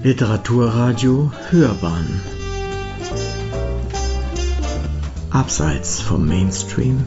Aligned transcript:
Literaturradio 0.00 1.32
Hörbahn 1.50 2.20
Abseits 5.30 6.00
vom 6.00 6.24
Mainstream 6.24 7.04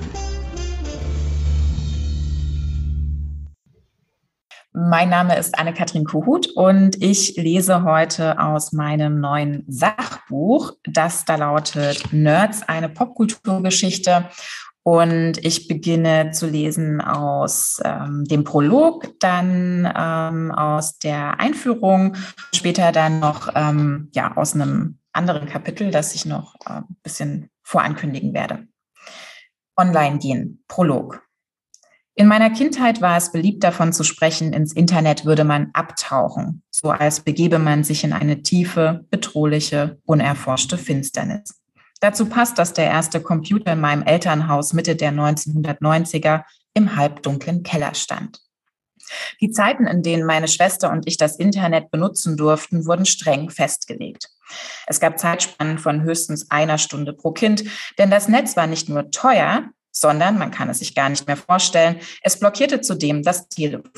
Mein 4.73 5.07
Name 5.07 5.37
ist 5.37 5.57
Anne-Kathrin 5.57 6.03
Kuhut 6.03 6.47
und 6.53 7.01
ich 7.01 7.37
lese 7.37 7.83
heute 7.83 8.37
aus 8.39 8.73
meinem 8.73 9.21
neuen 9.21 9.63
Sachbuch, 9.69 10.73
das 10.83 11.23
da 11.23 11.37
lautet 11.37 12.11
Nerds, 12.11 12.61
eine 12.67 12.89
Popkulturgeschichte. 12.89 14.25
Und 14.83 15.37
ich 15.45 15.67
beginne 15.67 16.31
zu 16.31 16.47
lesen 16.47 17.01
aus 17.01 17.79
ähm, 17.85 18.25
dem 18.25 18.43
Prolog, 18.43 19.19
dann 19.19 19.91
ähm, 19.95 20.51
aus 20.51 20.97
der 20.97 21.39
Einführung, 21.39 22.15
später 22.53 22.91
dann 22.91 23.19
noch 23.19 23.49
ähm, 23.53 24.09
ja, 24.13 24.35
aus 24.35 24.55
einem 24.55 24.97
anderen 25.13 25.47
Kapitel, 25.47 25.91
das 25.91 26.15
ich 26.15 26.25
noch 26.25 26.55
äh, 26.65 26.77
ein 26.77 26.97
bisschen 27.03 27.49
vorankündigen 27.63 28.33
werde. 28.33 28.67
Online 29.77 30.17
gehen, 30.17 30.63
Prolog. 30.67 31.21
In 32.15 32.27
meiner 32.27 32.49
Kindheit 32.49 33.01
war 33.01 33.17
es 33.17 33.31
beliebt 33.31 33.63
davon 33.63 33.93
zu 33.93 34.03
sprechen, 34.03 34.51
ins 34.51 34.73
Internet 34.73 35.25
würde 35.25 35.43
man 35.43 35.69
abtauchen, 35.73 36.61
so 36.69 36.89
als 36.89 37.21
begebe 37.21 37.57
man 37.57 37.83
sich 37.83 38.03
in 38.03 38.13
eine 38.13 38.41
tiefe, 38.41 39.05
bedrohliche, 39.09 39.99
unerforschte 40.05 40.77
Finsternis. 40.77 41.60
Dazu 42.01 42.25
passt, 42.25 42.57
dass 42.57 42.73
der 42.73 42.85
erste 42.85 43.21
Computer 43.21 43.73
in 43.73 43.79
meinem 43.79 44.03
Elternhaus 44.03 44.73
Mitte 44.73 44.95
der 44.95 45.13
1990er 45.13 46.43
im 46.73 46.95
halbdunklen 46.95 47.63
Keller 47.63 47.93
stand. 47.93 48.41
Die 49.39 49.51
Zeiten, 49.51 49.87
in 49.87 50.03
denen 50.03 50.25
meine 50.25 50.47
Schwester 50.47 50.91
und 50.91 51.07
ich 51.07 51.17
das 51.17 51.37
Internet 51.37 51.91
benutzen 51.91 52.37
durften, 52.37 52.85
wurden 52.85 53.05
streng 53.05 53.49
festgelegt. 53.49 54.29
Es 54.87 54.99
gab 54.99 55.19
Zeitspannen 55.19 55.77
von 55.77 56.01
höchstens 56.01 56.49
einer 56.49 56.77
Stunde 56.77 57.13
pro 57.13 57.31
Kind, 57.31 57.63
denn 57.97 58.09
das 58.09 58.27
Netz 58.27 58.57
war 58.57 58.67
nicht 58.67 58.89
nur 58.89 59.11
teuer, 59.11 59.69
sondern, 59.91 60.37
man 60.37 60.51
kann 60.51 60.69
es 60.69 60.79
sich 60.79 60.95
gar 60.95 61.09
nicht 61.09 61.27
mehr 61.27 61.37
vorstellen, 61.37 61.99
es 62.23 62.39
blockierte 62.39 62.81
zudem 62.81 63.23
das 63.23 63.47
Telefon 63.49 63.91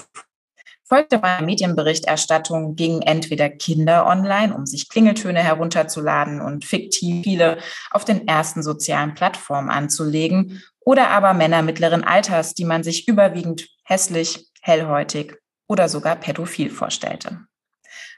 folgte 0.84 1.18
meiner 1.18 1.46
Medienberichterstattung, 1.46 2.76
gingen 2.76 3.02
entweder 3.02 3.50
Kinder 3.50 4.06
online, 4.06 4.54
um 4.54 4.66
sich 4.66 4.90
Klingeltöne 4.90 5.40
herunterzuladen 5.40 6.42
und 6.42 6.66
fiktiv 6.66 7.24
viele 7.24 7.58
auf 7.92 8.06
den 8.06 8.28
ersten 8.28 8.64
sozialen 8.64 9.14
Plattformen 9.14 9.70
anzulegen, 9.70 10.62
oder 10.86 11.10
aber 11.10 11.34
Männer 11.34 11.62
mittleren 11.62 12.04
Alters, 12.04 12.54
die 12.54 12.66
man 12.66 12.84
sich 12.84 13.08
überwiegend 13.08 13.70
hässlich, 13.84 14.50
hellhäutig 14.62 15.38
oder 15.68 15.88
sogar 15.88 16.18
pädophil 16.18 16.70
vorstellte. 16.70 17.40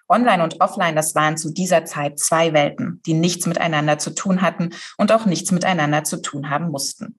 Online 0.07 0.43
und 0.43 0.61
offline, 0.61 0.95
das 0.95 1.15
waren 1.15 1.37
zu 1.37 1.51
dieser 1.51 1.85
Zeit 1.85 2.19
zwei 2.19 2.53
Welten, 2.53 3.01
die 3.05 3.13
nichts 3.13 3.47
miteinander 3.47 3.97
zu 3.97 4.11
tun 4.11 4.41
hatten 4.41 4.71
und 4.97 5.11
auch 5.11 5.25
nichts 5.25 5.51
miteinander 5.51 6.03
zu 6.03 6.21
tun 6.21 6.49
haben 6.49 6.69
mussten. 6.69 7.17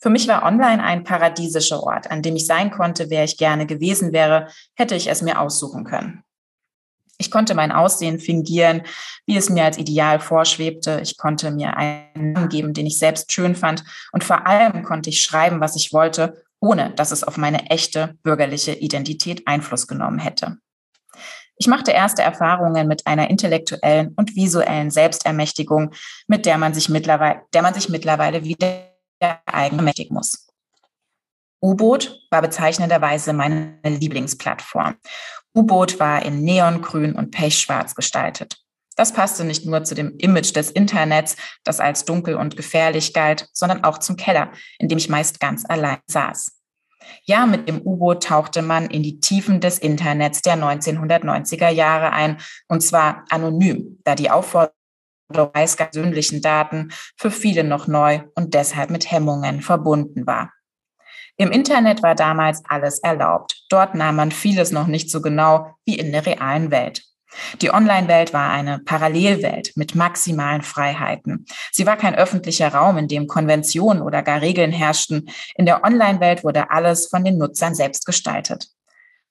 Für 0.00 0.10
mich 0.10 0.28
war 0.28 0.42
online 0.42 0.82
ein 0.82 1.04
paradiesischer 1.04 1.82
Ort, 1.82 2.10
an 2.10 2.22
dem 2.22 2.36
ich 2.36 2.46
sein 2.46 2.70
konnte, 2.70 3.10
wer 3.10 3.24
ich 3.24 3.38
gerne 3.38 3.66
gewesen 3.66 4.12
wäre, 4.12 4.48
hätte 4.74 4.94
ich 4.94 5.08
es 5.08 5.22
mir 5.22 5.40
aussuchen 5.40 5.84
können. 5.84 6.22
Ich 7.18 7.30
konnte 7.30 7.54
mein 7.54 7.72
Aussehen 7.72 8.18
fingieren, 8.18 8.82
wie 9.26 9.36
es 9.36 9.48
mir 9.48 9.64
als 9.64 9.78
Ideal 9.78 10.18
vorschwebte. 10.18 11.00
Ich 11.02 11.16
konnte 11.16 11.50
mir 11.52 11.76
einen 11.76 12.32
Namen 12.32 12.48
geben, 12.48 12.74
den 12.74 12.86
ich 12.86 12.98
selbst 12.98 13.32
schön 13.32 13.54
fand. 13.54 13.84
Und 14.12 14.24
vor 14.24 14.46
allem 14.46 14.82
konnte 14.82 15.10
ich 15.10 15.22
schreiben, 15.22 15.60
was 15.60 15.76
ich 15.76 15.92
wollte, 15.92 16.42
ohne 16.60 16.90
dass 16.90 17.12
es 17.12 17.22
auf 17.22 17.36
meine 17.36 17.70
echte 17.70 18.18
bürgerliche 18.22 18.72
Identität 18.72 19.46
Einfluss 19.46 19.86
genommen 19.86 20.18
hätte. 20.18 20.58
Ich 21.56 21.68
machte 21.68 21.92
erste 21.92 22.22
Erfahrungen 22.22 22.88
mit 22.88 23.06
einer 23.06 23.30
intellektuellen 23.30 24.12
und 24.16 24.34
visuellen 24.34 24.90
Selbstermächtigung, 24.90 25.92
mit 26.26 26.46
der 26.46 26.58
man 26.58 26.74
sich 26.74 26.88
mittlerweile, 26.88 27.42
der 27.52 27.62
man 27.62 27.74
sich 27.74 27.88
mittlerweile 27.88 28.42
wieder 28.42 28.93
eigene 29.46 29.82
mächtigen 29.82 30.14
muss. 30.14 30.48
U-Boot 31.62 32.20
war 32.30 32.42
bezeichnenderweise 32.42 33.32
meine 33.32 33.78
Lieblingsplattform. 33.82 34.96
U-Boot 35.56 35.98
war 35.98 36.22
in 36.22 36.42
Neongrün 36.42 37.14
und 37.14 37.30
Pechschwarz 37.30 37.94
gestaltet. 37.94 38.58
Das 38.96 39.12
passte 39.12 39.44
nicht 39.44 39.66
nur 39.66 39.82
zu 39.82 39.94
dem 39.94 40.16
Image 40.18 40.54
des 40.54 40.70
Internets, 40.70 41.36
das 41.64 41.80
als 41.80 42.04
dunkel 42.04 42.36
und 42.36 42.56
gefährlich 42.56 43.12
galt, 43.12 43.48
sondern 43.52 43.82
auch 43.82 43.98
zum 43.98 44.16
Keller, 44.16 44.52
in 44.78 44.88
dem 44.88 44.98
ich 44.98 45.08
meist 45.08 45.40
ganz 45.40 45.64
allein 45.68 45.98
saß. 46.06 46.60
Ja, 47.24 47.46
mit 47.46 47.68
dem 47.68 47.82
U-Boot 47.82 48.24
tauchte 48.24 48.62
man 48.62 48.86
in 48.86 49.02
die 49.02 49.20
Tiefen 49.20 49.60
des 49.60 49.78
Internets 49.78 50.42
der 50.42 50.56
1990er 50.56 51.68
Jahre 51.68 52.12
ein, 52.12 52.38
und 52.68 52.82
zwar 52.82 53.24
anonym, 53.30 53.98
da 54.04 54.14
die 54.14 54.30
Aufforderung 54.30 54.74
persönlichen 55.28 56.42
Daten 56.42 56.92
für 57.16 57.30
viele 57.30 57.64
noch 57.64 57.86
neu 57.86 58.20
und 58.34 58.54
deshalb 58.54 58.90
mit 58.90 59.10
Hemmungen 59.10 59.62
verbunden 59.62 60.26
war. 60.26 60.52
Im 61.36 61.50
Internet 61.50 62.02
war 62.02 62.14
damals 62.14 62.62
alles 62.68 63.00
erlaubt. 63.00 63.64
Dort 63.68 63.94
nahm 63.94 64.16
man 64.16 64.30
vieles 64.30 64.70
noch 64.70 64.86
nicht 64.86 65.10
so 65.10 65.20
genau 65.20 65.74
wie 65.84 65.98
in 65.98 66.12
der 66.12 66.24
realen 66.24 66.70
Welt. 66.70 67.02
Die 67.60 67.72
Online-Welt 67.72 68.32
war 68.32 68.50
eine 68.50 68.78
Parallelwelt 68.78 69.72
mit 69.76 69.96
maximalen 69.96 70.62
Freiheiten. 70.62 71.46
Sie 71.72 71.86
war 71.86 71.96
kein 71.96 72.14
öffentlicher 72.14 72.72
Raum, 72.72 72.96
in 72.96 73.08
dem 73.08 73.26
Konventionen 73.26 74.02
oder 74.02 74.22
gar 74.22 74.40
Regeln 74.40 74.70
herrschten. 74.70 75.28
In 75.56 75.66
der 75.66 75.82
Online-Welt 75.82 76.44
wurde 76.44 76.70
alles 76.70 77.08
von 77.08 77.24
den 77.24 77.38
Nutzern 77.38 77.74
selbst 77.74 78.06
gestaltet. 78.06 78.68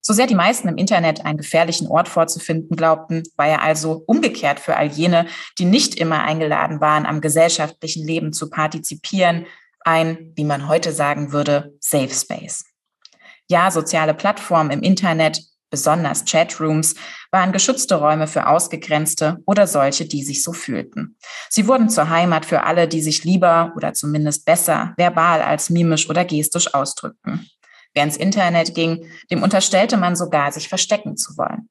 So 0.06 0.12
sehr 0.12 0.28
die 0.28 0.36
meisten 0.36 0.68
im 0.68 0.76
Internet 0.76 1.26
einen 1.26 1.38
gefährlichen 1.38 1.88
Ort 1.88 2.10
vorzufinden 2.10 2.76
glaubten, 2.76 3.24
war 3.38 3.48
er 3.48 3.62
also 3.62 4.04
umgekehrt 4.06 4.60
für 4.60 4.76
all 4.76 4.88
jene, 4.88 5.28
die 5.58 5.64
nicht 5.64 5.96
immer 5.96 6.24
eingeladen 6.24 6.82
waren, 6.82 7.06
am 7.06 7.22
gesellschaftlichen 7.22 8.06
Leben 8.06 8.34
zu 8.34 8.50
partizipieren, 8.50 9.46
ein, 9.86 10.34
wie 10.36 10.44
man 10.44 10.68
heute 10.68 10.92
sagen 10.92 11.32
würde, 11.32 11.74
Safe 11.80 12.14
Space. 12.14 12.66
Ja, 13.50 13.72
soziale 13.72 14.14
Plattformen 14.14 14.72
im 14.72 14.82
Internet, 14.82 15.42
besonders 15.70 16.26
Chatrooms, 16.26 16.96
waren 17.32 17.54
geschützte 17.54 17.96
Räume 17.96 18.28
für 18.28 18.48
Ausgegrenzte 18.48 19.38
oder 19.46 19.68
solche, 19.68 20.06
die 20.06 20.24
sich 20.24 20.44
so 20.44 20.52
fühlten. 20.52 21.16
Sie 21.50 21.68
wurden 21.70 21.90
zur 21.90 22.10
Heimat 22.10 22.46
für 22.46 22.64
alle, 22.64 22.90
die 22.90 23.02
sich 23.02 23.24
lieber 23.24 23.72
oder 23.78 23.94
zumindest 23.94 24.46
besser 24.46 24.94
verbal 24.98 25.42
als 25.42 25.70
mimisch 25.70 26.10
oder 26.10 26.26
gestisch 26.26 26.74
ausdrückten. 26.74 27.48
Wer 27.94 28.04
ins 28.04 28.18
Internet 28.18 28.74
ging, 28.76 29.08
dem 29.30 29.44
unterstellte 29.44 29.98
man 29.98 30.16
sogar, 30.16 30.52
sich 30.52 30.70
verstecken 30.70 31.18
zu 31.18 31.38
wollen. 31.38 31.70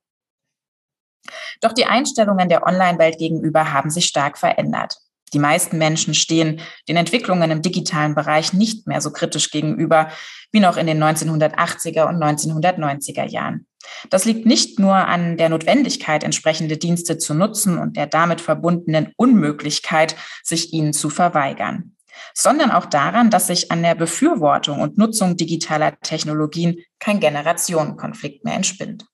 Doch 1.60 1.72
die 1.72 1.86
Einstellungen 1.86 2.48
der 2.48 2.66
Online-Welt 2.66 3.18
gegenüber 3.18 3.72
haben 3.72 3.90
sich 3.90 4.06
stark 4.06 4.38
verändert. 4.38 4.96
Die 5.32 5.38
meisten 5.38 5.78
Menschen 5.78 6.14
stehen 6.14 6.60
den 6.88 6.96
Entwicklungen 6.96 7.50
im 7.50 7.62
digitalen 7.62 8.14
Bereich 8.14 8.52
nicht 8.52 8.86
mehr 8.86 9.00
so 9.00 9.10
kritisch 9.10 9.50
gegenüber 9.50 10.10
wie 10.50 10.60
noch 10.60 10.76
in 10.76 10.86
den 10.86 11.02
1980er 11.02 12.06
und 12.06 12.22
1990er 12.22 13.24
Jahren. 13.24 13.66
Das 14.10 14.26
liegt 14.26 14.44
nicht 14.44 14.78
nur 14.78 14.94
an 14.94 15.38
der 15.38 15.48
Notwendigkeit, 15.48 16.22
entsprechende 16.22 16.76
Dienste 16.76 17.16
zu 17.16 17.34
nutzen 17.34 17.78
und 17.78 17.96
der 17.96 18.06
damit 18.06 18.40
verbundenen 18.40 19.12
Unmöglichkeit, 19.16 20.14
sich 20.42 20.72
ihnen 20.74 20.92
zu 20.92 21.08
verweigern 21.08 21.96
sondern 22.34 22.70
auch 22.70 22.86
daran, 22.86 23.30
dass 23.30 23.48
sich 23.48 23.70
an 23.70 23.82
der 23.82 23.94
Befürwortung 23.94 24.80
und 24.80 24.98
Nutzung 24.98 25.36
digitaler 25.36 25.98
Technologien 26.00 26.80
kein 26.98 27.20
Generationenkonflikt 27.20 28.44
mehr 28.44 28.54
entspinnt. 28.54 29.06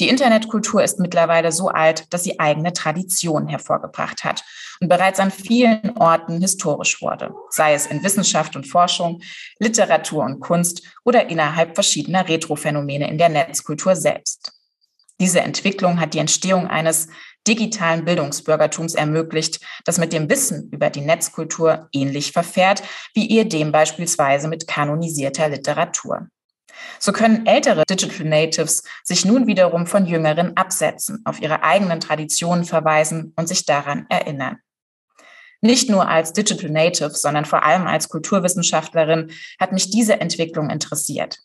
Die 0.00 0.08
Internetkultur 0.08 0.82
ist 0.82 0.98
mittlerweile 0.98 1.52
so 1.52 1.68
alt, 1.68 2.10
dass 2.12 2.24
sie 2.24 2.40
eigene 2.40 2.72
Traditionen 2.72 3.48
hervorgebracht 3.48 4.24
hat 4.24 4.42
und 4.80 4.88
bereits 4.88 5.20
an 5.20 5.30
vielen 5.30 5.96
Orten 5.98 6.40
historisch 6.40 7.02
wurde, 7.02 7.34
sei 7.50 7.74
es 7.74 7.86
in 7.86 8.02
Wissenschaft 8.02 8.56
und 8.56 8.66
Forschung, 8.66 9.20
Literatur 9.58 10.24
und 10.24 10.40
Kunst 10.40 10.82
oder 11.04 11.28
innerhalb 11.28 11.74
verschiedener 11.74 12.26
Retrophänomene 12.26 13.10
in 13.10 13.18
der 13.18 13.28
Netzkultur 13.28 13.94
selbst. 13.94 14.59
Diese 15.20 15.40
Entwicklung 15.40 16.00
hat 16.00 16.14
die 16.14 16.18
Entstehung 16.18 16.66
eines 16.66 17.08
digitalen 17.46 18.04
Bildungsbürgertums 18.04 18.94
ermöglicht, 18.94 19.60
das 19.84 19.98
mit 19.98 20.12
dem 20.12 20.28
Wissen 20.30 20.70
über 20.72 20.90
die 20.90 21.02
Netzkultur 21.02 21.88
ähnlich 21.92 22.32
verfährt, 22.32 22.82
wie 23.14 23.26
ihr 23.26 23.48
dem 23.48 23.70
beispielsweise 23.70 24.48
mit 24.48 24.66
kanonisierter 24.66 25.50
Literatur. 25.50 26.28
So 26.98 27.12
können 27.12 27.46
ältere 27.46 27.84
Digital 27.88 28.26
Natives 28.26 28.82
sich 29.04 29.24
nun 29.26 29.46
wiederum 29.46 29.86
von 29.86 30.06
jüngeren 30.06 30.56
absetzen, 30.56 31.20
auf 31.24 31.40
ihre 31.40 31.62
eigenen 31.62 32.00
Traditionen 32.00 32.64
verweisen 32.64 33.34
und 33.36 33.46
sich 33.46 33.66
daran 33.66 34.06
erinnern. 34.08 34.58
Nicht 35.60 35.90
nur 35.90 36.08
als 36.08 36.32
Digital 36.32 36.70
Native, 36.70 37.10
sondern 37.10 37.44
vor 37.44 37.62
allem 37.64 37.86
als 37.86 38.08
Kulturwissenschaftlerin 38.08 39.30
hat 39.58 39.72
mich 39.72 39.90
diese 39.90 40.18
Entwicklung 40.18 40.70
interessiert. 40.70 41.38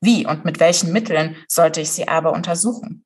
Wie 0.00 0.26
und 0.26 0.44
mit 0.44 0.60
welchen 0.60 0.92
Mitteln 0.92 1.36
sollte 1.48 1.80
ich 1.80 1.90
sie 1.90 2.06
aber 2.06 2.32
untersuchen? 2.32 3.04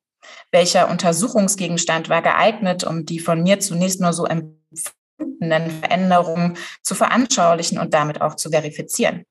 Welcher 0.51 0.89
Untersuchungsgegenstand 0.89 2.09
war 2.09 2.21
geeignet, 2.21 2.83
um 2.83 3.05
die 3.05 3.19
von 3.19 3.43
mir 3.43 3.59
zunächst 3.59 4.01
nur 4.01 4.13
so 4.13 4.25
empfundenen 4.25 5.71
Veränderungen 5.71 6.57
zu 6.81 6.95
veranschaulichen 6.95 7.77
und 7.77 7.93
damit 7.93 8.21
auch 8.21 8.35
zu 8.35 8.49
verifizieren. 8.49 9.25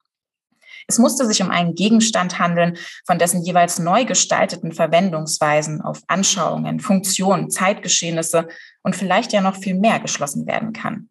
Es 0.88 0.98
musste 0.98 1.26
sich 1.26 1.40
um 1.42 1.50
einen 1.50 1.74
Gegenstand 1.74 2.38
handeln, 2.38 2.76
von 3.06 3.18
dessen 3.18 3.42
jeweils 3.42 3.78
neu 3.78 4.04
gestalteten 4.04 4.72
Verwendungsweisen 4.72 5.80
auf 5.80 6.02
Anschauungen, 6.08 6.80
Funktionen, 6.80 7.50
Zeitgeschehnisse 7.50 8.48
und 8.82 8.96
vielleicht 8.96 9.32
ja 9.32 9.40
noch 9.40 9.56
viel 9.56 9.74
mehr 9.74 10.00
geschlossen 10.00 10.46
werden 10.46 10.72
kann. 10.72 11.08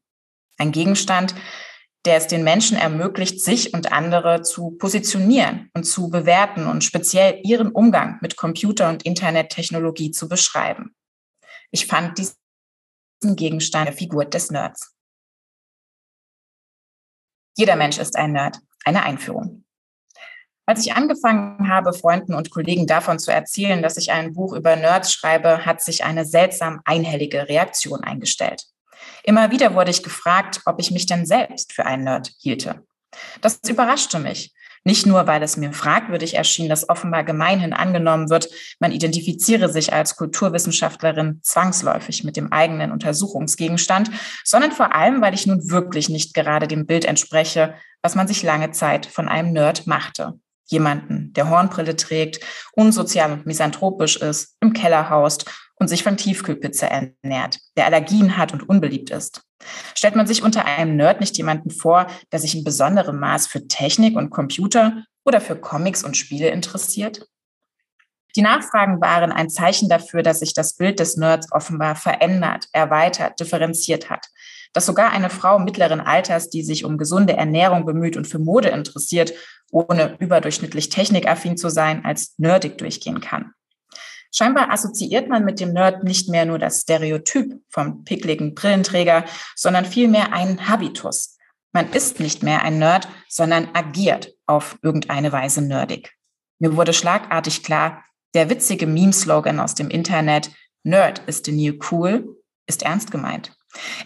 Ein 0.57 0.71
Gegenstand, 0.71 1.33
der 2.06 2.18
es 2.18 2.27
den 2.27 2.44
Menschen 2.44 2.77
ermöglicht, 2.77 3.42
sich 3.42 3.74
und 3.74 3.92
andere 3.92 4.42
zu 4.42 4.71
positionieren 4.71 5.69
und 5.74 5.83
zu 5.83 6.09
bewerten 6.09 6.65
und 6.65 6.83
speziell 6.83 7.39
ihren 7.44 7.71
Umgang 7.71 8.18
mit 8.21 8.38
Computer- 8.38 8.89
und 8.89 9.03
Internettechnologie 9.03 10.12
zu 10.12 10.27
beschreiben. 10.27 10.95
Ich 11.69 11.86
fand 11.86 12.18
diesen 12.18 12.36
Gegenstand 13.36 13.88
der 13.88 13.95
Figur 13.95 14.25
des 14.25 14.50
Nerds. 14.50 14.95
Jeder 17.56 17.75
Mensch 17.75 18.00
ist 18.00 18.15
ein 18.15 18.31
Nerd. 18.31 18.59
Eine 18.83 19.03
Einführung. 19.03 19.63
Als 20.65 20.86
ich 20.86 20.94
angefangen 20.94 21.69
habe, 21.69 21.94
Freunden 21.94 22.33
und 22.33 22.50
Kollegen 22.50 22.88
davon 22.88 23.19
zu 23.19 23.31
erzählen, 23.31 23.81
dass 23.81 23.98
ich 23.98 24.12
ein 24.12 24.33
Buch 24.33 24.53
über 24.53 24.75
Nerds 24.75 25.12
schreibe, 25.12 25.65
hat 25.65 25.81
sich 25.81 26.03
eine 26.03 26.25
seltsam 26.25 26.81
einhellige 26.86 27.50
Reaktion 27.50 28.03
eingestellt. 28.03 28.63
Immer 29.23 29.51
wieder 29.51 29.73
wurde 29.75 29.91
ich 29.91 30.03
gefragt, 30.03 30.62
ob 30.65 30.79
ich 30.79 30.91
mich 30.91 31.06
denn 31.06 31.25
selbst 31.25 31.73
für 31.73 31.85
einen 31.85 32.03
Nerd 32.03 32.31
hielte. 32.39 32.83
Das 33.41 33.59
überraschte 33.68 34.19
mich. 34.19 34.53
Nicht 34.83 35.06
nur, 35.06 35.27
weil 35.27 35.44
es 35.44 35.57
mir 35.57 35.73
fragwürdig 35.73 36.33
erschien, 36.33 36.68
dass 36.68 36.89
offenbar 36.89 37.23
gemeinhin 37.23 37.71
angenommen 37.71 38.31
wird, 38.31 38.50
man 38.79 38.91
identifiziere 38.91 39.69
sich 39.69 39.94
als 39.94 40.15
Kulturwissenschaftlerin 40.15 41.39
zwangsläufig 41.44 42.23
mit 42.23 42.35
dem 42.35 42.51
eigenen 42.51 42.91
Untersuchungsgegenstand, 42.91 44.09
sondern 44.44 44.71
vor 44.71 44.95
allem, 44.95 45.21
weil 45.21 45.35
ich 45.35 45.45
nun 45.45 45.69
wirklich 45.69 46.09
nicht 46.09 46.33
gerade 46.33 46.67
dem 46.67 46.88
Bild 46.88 47.06
entspreche, 47.06 47.75
was 48.01 48.15
man 48.15 48.27
sich 48.27 48.41
lange 48.41 48.71
Zeit 48.71 49.06
von 49.06 49.27
einem 49.27 49.53
Nerd 49.53 49.85
machte 49.85 50.39
jemanden, 50.71 51.33
der 51.33 51.50
Hornbrille 51.50 51.95
trägt, 51.95 52.39
unsozial 52.74 53.33
und 53.33 53.45
misanthropisch 53.45 54.15
ist, 54.15 54.56
im 54.62 54.74
Keller 54.74 55.09
haust 55.09 55.51
und 55.81 55.87
sich 55.87 56.03
von 56.03 56.15
Tiefkühlpizza 56.15 56.85
ernährt, 56.85 57.57
der 57.75 57.87
Allergien 57.87 58.37
hat 58.37 58.53
und 58.53 58.69
unbeliebt 58.69 59.09
ist. 59.09 59.41
Stellt 59.95 60.15
man 60.15 60.27
sich 60.27 60.43
unter 60.43 60.63
einem 60.63 60.95
Nerd 60.95 61.19
nicht 61.19 61.35
jemanden 61.37 61.71
vor, 61.71 62.05
der 62.31 62.37
sich 62.37 62.55
in 62.55 62.63
besonderem 62.63 63.19
Maß 63.19 63.47
für 63.47 63.67
Technik 63.67 64.15
und 64.15 64.29
Computer 64.29 65.03
oder 65.25 65.41
für 65.41 65.55
Comics 65.55 66.03
und 66.03 66.15
Spiele 66.15 66.49
interessiert? 66.49 67.25
Die 68.35 68.43
Nachfragen 68.43 69.01
waren 69.01 69.31
ein 69.31 69.49
Zeichen 69.49 69.89
dafür, 69.89 70.21
dass 70.21 70.41
sich 70.41 70.53
das 70.53 70.77
Bild 70.77 70.99
des 70.99 71.17
Nerds 71.17 71.51
offenbar 71.51 71.95
verändert, 71.95 72.67
erweitert, 72.73 73.39
differenziert 73.39 74.11
hat. 74.11 74.27
Dass 74.73 74.85
sogar 74.85 75.11
eine 75.11 75.31
Frau 75.31 75.57
mittleren 75.57 75.99
Alters, 75.99 76.51
die 76.51 76.61
sich 76.61 76.85
um 76.85 76.99
gesunde 76.99 77.35
Ernährung 77.35 77.87
bemüht 77.87 78.17
und 78.17 78.27
für 78.27 78.39
Mode 78.39 78.69
interessiert, 78.69 79.33
ohne 79.71 80.15
überdurchschnittlich 80.19 80.89
technikaffin 80.89 81.57
zu 81.57 81.69
sein, 81.69 82.05
als 82.05 82.35
nerdig 82.37 82.77
durchgehen 82.77 83.19
kann. 83.19 83.53
Scheinbar 84.33 84.71
assoziiert 84.71 85.27
man 85.27 85.43
mit 85.43 85.59
dem 85.59 85.73
Nerd 85.73 86.03
nicht 86.03 86.29
mehr 86.29 86.45
nur 86.45 86.57
das 86.57 86.81
Stereotyp 86.81 87.61
vom 87.69 88.05
pickligen 88.05 88.55
Brillenträger, 88.55 89.25
sondern 89.55 89.85
vielmehr 89.85 90.33
einen 90.33 90.69
Habitus. 90.69 91.37
Man 91.73 91.91
ist 91.91 92.19
nicht 92.19 92.41
mehr 92.41 92.63
ein 92.63 92.79
Nerd, 92.79 93.07
sondern 93.27 93.69
agiert 93.73 94.33
auf 94.45 94.77
irgendeine 94.81 95.31
Weise 95.31 95.61
nerdig. 95.61 96.13
Mir 96.59 96.75
wurde 96.75 96.93
schlagartig 96.93 97.63
klar, 97.63 98.03
der 98.33 98.49
witzige 98.49 98.87
Meme-Slogan 98.87 99.59
aus 99.59 99.75
dem 99.75 99.89
Internet, 99.89 100.51
Nerd 100.83 101.19
is 101.27 101.41
the 101.45 101.51
new 101.51 101.73
cool, 101.91 102.37
ist 102.67 102.83
ernst 102.83 103.11
gemeint. 103.11 103.51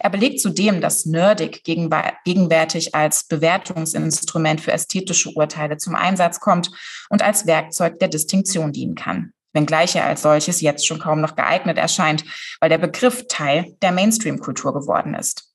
Er 0.00 0.10
belegt 0.10 0.40
zudem, 0.40 0.80
dass 0.80 1.06
Nerdig 1.06 1.64
gegenwärtig 1.64 2.94
als 2.94 3.24
Bewertungsinstrument 3.24 4.60
für 4.60 4.72
ästhetische 4.72 5.30
Urteile 5.30 5.76
zum 5.76 5.94
Einsatz 5.94 6.40
kommt 6.40 6.70
und 7.10 7.22
als 7.22 7.46
Werkzeug 7.46 7.98
der 7.98 8.08
Distinktion 8.08 8.72
dienen 8.72 8.94
kann, 8.94 9.32
wenngleich 9.56 9.96
er 9.96 10.04
als 10.04 10.22
solches 10.22 10.60
jetzt 10.60 10.86
schon 10.86 11.00
kaum 11.00 11.20
noch 11.20 11.34
geeignet 11.34 11.78
erscheint, 11.78 12.24
weil 12.60 12.68
der 12.68 12.78
Begriff 12.78 13.26
Teil 13.28 13.74
der 13.82 13.90
Mainstream-Kultur 13.90 14.72
geworden 14.72 15.14
ist. 15.14 15.52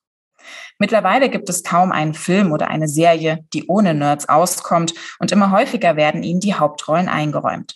Mittlerweile 0.80 1.30
gibt 1.30 1.48
es 1.48 1.63
kaum 1.63 1.92
einen 1.92 2.13
Film 2.13 2.51
oder 2.51 2.68
eine 2.68 2.88
Serie, 2.88 3.45
die 3.53 3.68
ohne 3.68 3.94
Nerds 3.94 4.27
auskommt 4.27 4.94
und 5.19 5.31
immer 5.31 5.51
häufiger 5.51 5.95
werden 5.95 6.24
ihnen 6.24 6.42
die 6.42 6.56
Hauptrollen 6.56 7.07
eingeräumt. 7.07 7.75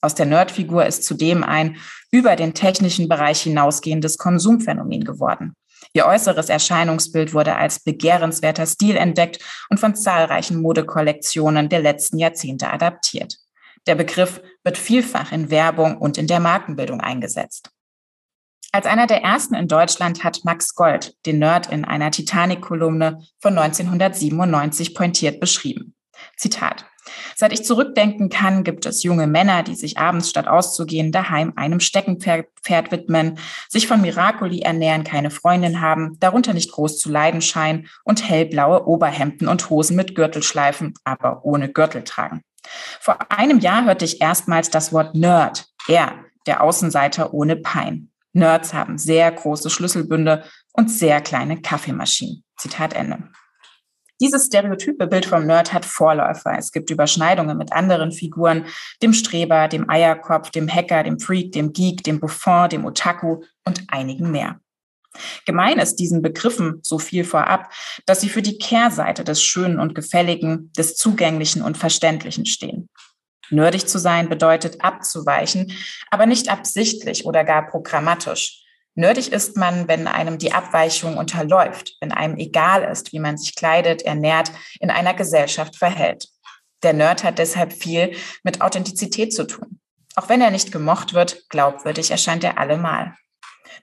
Aus 0.00 0.14
der 0.14 0.26
Nerdfigur 0.26 0.86
ist 0.86 1.04
zudem 1.04 1.44
ein 1.44 1.76
über 2.10 2.36
den 2.36 2.54
technischen 2.54 3.08
Bereich 3.08 3.42
hinausgehendes 3.42 4.18
Konsumphänomen 4.18 5.04
geworden. 5.04 5.54
Ihr 5.92 6.06
äußeres 6.06 6.48
Erscheinungsbild 6.48 7.34
wurde 7.34 7.56
als 7.56 7.80
begehrenswerter 7.80 8.66
Stil 8.66 8.96
entdeckt 8.96 9.38
und 9.68 9.78
von 9.78 9.94
zahlreichen 9.94 10.60
Modekollektionen 10.60 11.68
der 11.68 11.80
letzten 11.80 12.18
Jahrzehnte 12.18 12.70
adaptiert. 12.70 13.36
Der 13.86 13.94
Begriff 13.94 14.40
wird 14.64 14.78
vielfach 14.78 15.32
in 15.32 15.50
Werbung 15.50 15.98
und 15.98 16.18
in 16.18 16.26
der 16.26 16.40
Markenbildung 16.40 17.00
eingesetzt. 17.00 17.70
Als 18.72 18.86
einer 18.86 19.06
der 19.06 19.22
ersten 19.22 19.54
in 19.54 19.68
Deutschland 19.68 20.24
hat 20.24 20.40
Max 20.44 20.74
Gold 20.74 21.14
den 21.24 21.38
Nerd 21.38 21.72
in 21.72 21.84
einer 21.84 22.10
Titanic-Kolumne 22.10 23.20
von 23.38 23.56
1997 23.56 24.94
pointiert 24.94 25.40
beschrieben. 25.40 25.94
Zitat. 26.36 26.84
Seit 27.36 27.52
ich 27.52 27.64
zurückdenken 27.64 28.28
kann, 28.28 28.64
gibt 28.64 28.84
es 28.84 29.04
junge 29.04 29.28
Männer, 29.28 29.62
die 29.62 29.76
sich 29.76 29.98
abends 29.98 30.28
statt 30.28 30.48
auszugehen 30.48 31.12
daheim 31.12 31.52
einem 31.54 31.78
Steckenpferd 31.78 32.90
widmen, 32.90 33.38
sich 33.68 33.86
von 33.86 34.00
Miracoli 34.00 34.62
ernähren, 34.62 35.04
keine 35.04 35.30
Freundin 35.30 35.80
haben, 35.80 36.18
darunter 36.18 36.52
nicht 36.52 36.72
groß 36.72 36.98
zu 36.98 37.08
leiden 37.08 37.42
scheinen 37.42 37.88
und 38.02 38.28
hellblaue 38.28 38.86
Oberhemden 38.86 39.46
und 39.46 39.70
Hosen 39.70 39.96
mit 39.96 40.16
Gürtelschleifen, 40.16 40.94
aber 41.04 41.44
ohne 41.44 41.72
Gürtel 41.72 42.02
tragen. 42.02 42.42
Vor 43.00 43.18
einem 43.30 43.58
Jahr 43.58 43.84
hörte 43.84 44.04
ich 44.04 44.20
erstmals 44.20 44.70
das 44.70 44.92
Wort 44.92 45.14
Nerd, 45.14 45.66
er, 45.88 46.12
der 46.46 46.62
Außenseiter 46.62 47.34
ohne 47.34 47.56
Pein. 47.56 48.10
Nerds 48.32 48.74
haben 48.74 48.98
sehr 48.98 49.32
große 49.32 49.70
Schlüsselbünde 49.70 50.44
und 50.72 50.90
sehr 50.90 51.20
kleine 51.20 51.60
Kaffeemaschinen. 51.60 52.44
Zitat 52.58 52.94
Ende. 52.94 53.30
Dieses 54.20 54.46
stereotype 54.46 55.06
Bild 55.06 55.26
vom 55.26 55.46
Nerd 55.46 55.74
hat 55.74 55.84
Vorläufer. 55.84 56.56
Es 56.56 56.72
gibt 56.72 56.90
Überschneidungen 56.90 57.58
mit 57.58 57.72
anderen 57.72 58.12
Figuren, 58.12 58.64
dem 59.02 59.12
Streber, 59.12 59.68
dem 59.68 59.90
Eierkopf, 59.90 60.50
dem 60.50 60.68
Hacker, 60.68 61.02
dem 61.02 61.18
Freak, 61.18 61.52
dem 61.52 61.72
Geek, 61.72 62.02
dem 62.02 62.18
Buffon, 62.18 62.70
dem 62.70 62.86
Otaku 62.86 63.42
und 63.64 63.84
einigen 63.88 64.30
mehr. 64.30 64.58
Gemein 65.44 65.78
ist 65.78 65.96
diesen 65.96 66.22
Begriffen 66.22 66.80
so 66.82 66.98
viel 66.98 67.24
vorab, 67.24 67.72
dass 68.06 68.20
sie 68.20 68.28
für 68.28 68.42
die 68.42 68.58
Kehrseite 68.58 69.24
des 69.24 69.42
Schönen 69.42 69.78
und 69.78 69.94
Gefälligen, 69.94 70.72
des 70.76 70.96
Zugänglichen 70.96 71.62
und 71.62 71.76
Verständlichen 71.76 72.46
stehen. 72.46 72.88
Nerdig 73.50 73.88
zu 73.88 73.98
sein 73.98 74.28
bedeutet 74.28 74.82
abzuweichen, 74.82 75.72
aber 76.10 76.26
nicht 76.26 76.48
absichtlich 76.48 77.26
oder 77.26 77.44
gar 77.44 77.66
programmatisch. 77.66 78.62
Nerdig 78.94 79.30
ist 79.30 79.56
man, 79.56 79.88
wenn 79.88 80.08
einem 80.08 80.38
die 80.38 80.52
Abweichung 80.52 81.18
unterläuft, 81.18 81.96
wenn 82.00 82.12
einem 82.12 82.38
egal 82.38 82.82
ist, 82.82 83.12
wie 83.12 83.20
man 83.20 83.36
sich 83.36 83.54
kleidet, 83.54 84.02
ernährt, 84.02 84.50
in 84.80 84.90
einer 84.90 85.12
Gesellschaft 85.12 85.76
verhält. 85.76 86.28
Der 86.82 86.94
Nerd 86.94 87.22
hat 87.22 87.38
deshalb 87.38 87.72
viel 87.72 88.16
mit 88.42 88.62
Authentizität 88.62 89.34
zu 89.34 89.46
tun. 89.46 89.80
Auch 90.14 90.30
wenn 90.30 90.40
er 90.40 90.50
nicht 90.50 90.72
gemocht 90.72 91.12
wird, 91.12 91.48
glaubwürdig 91.50 92.10
erscheint 92.10 92.42
er 92.42 92.58
allemal. 92.58 93.14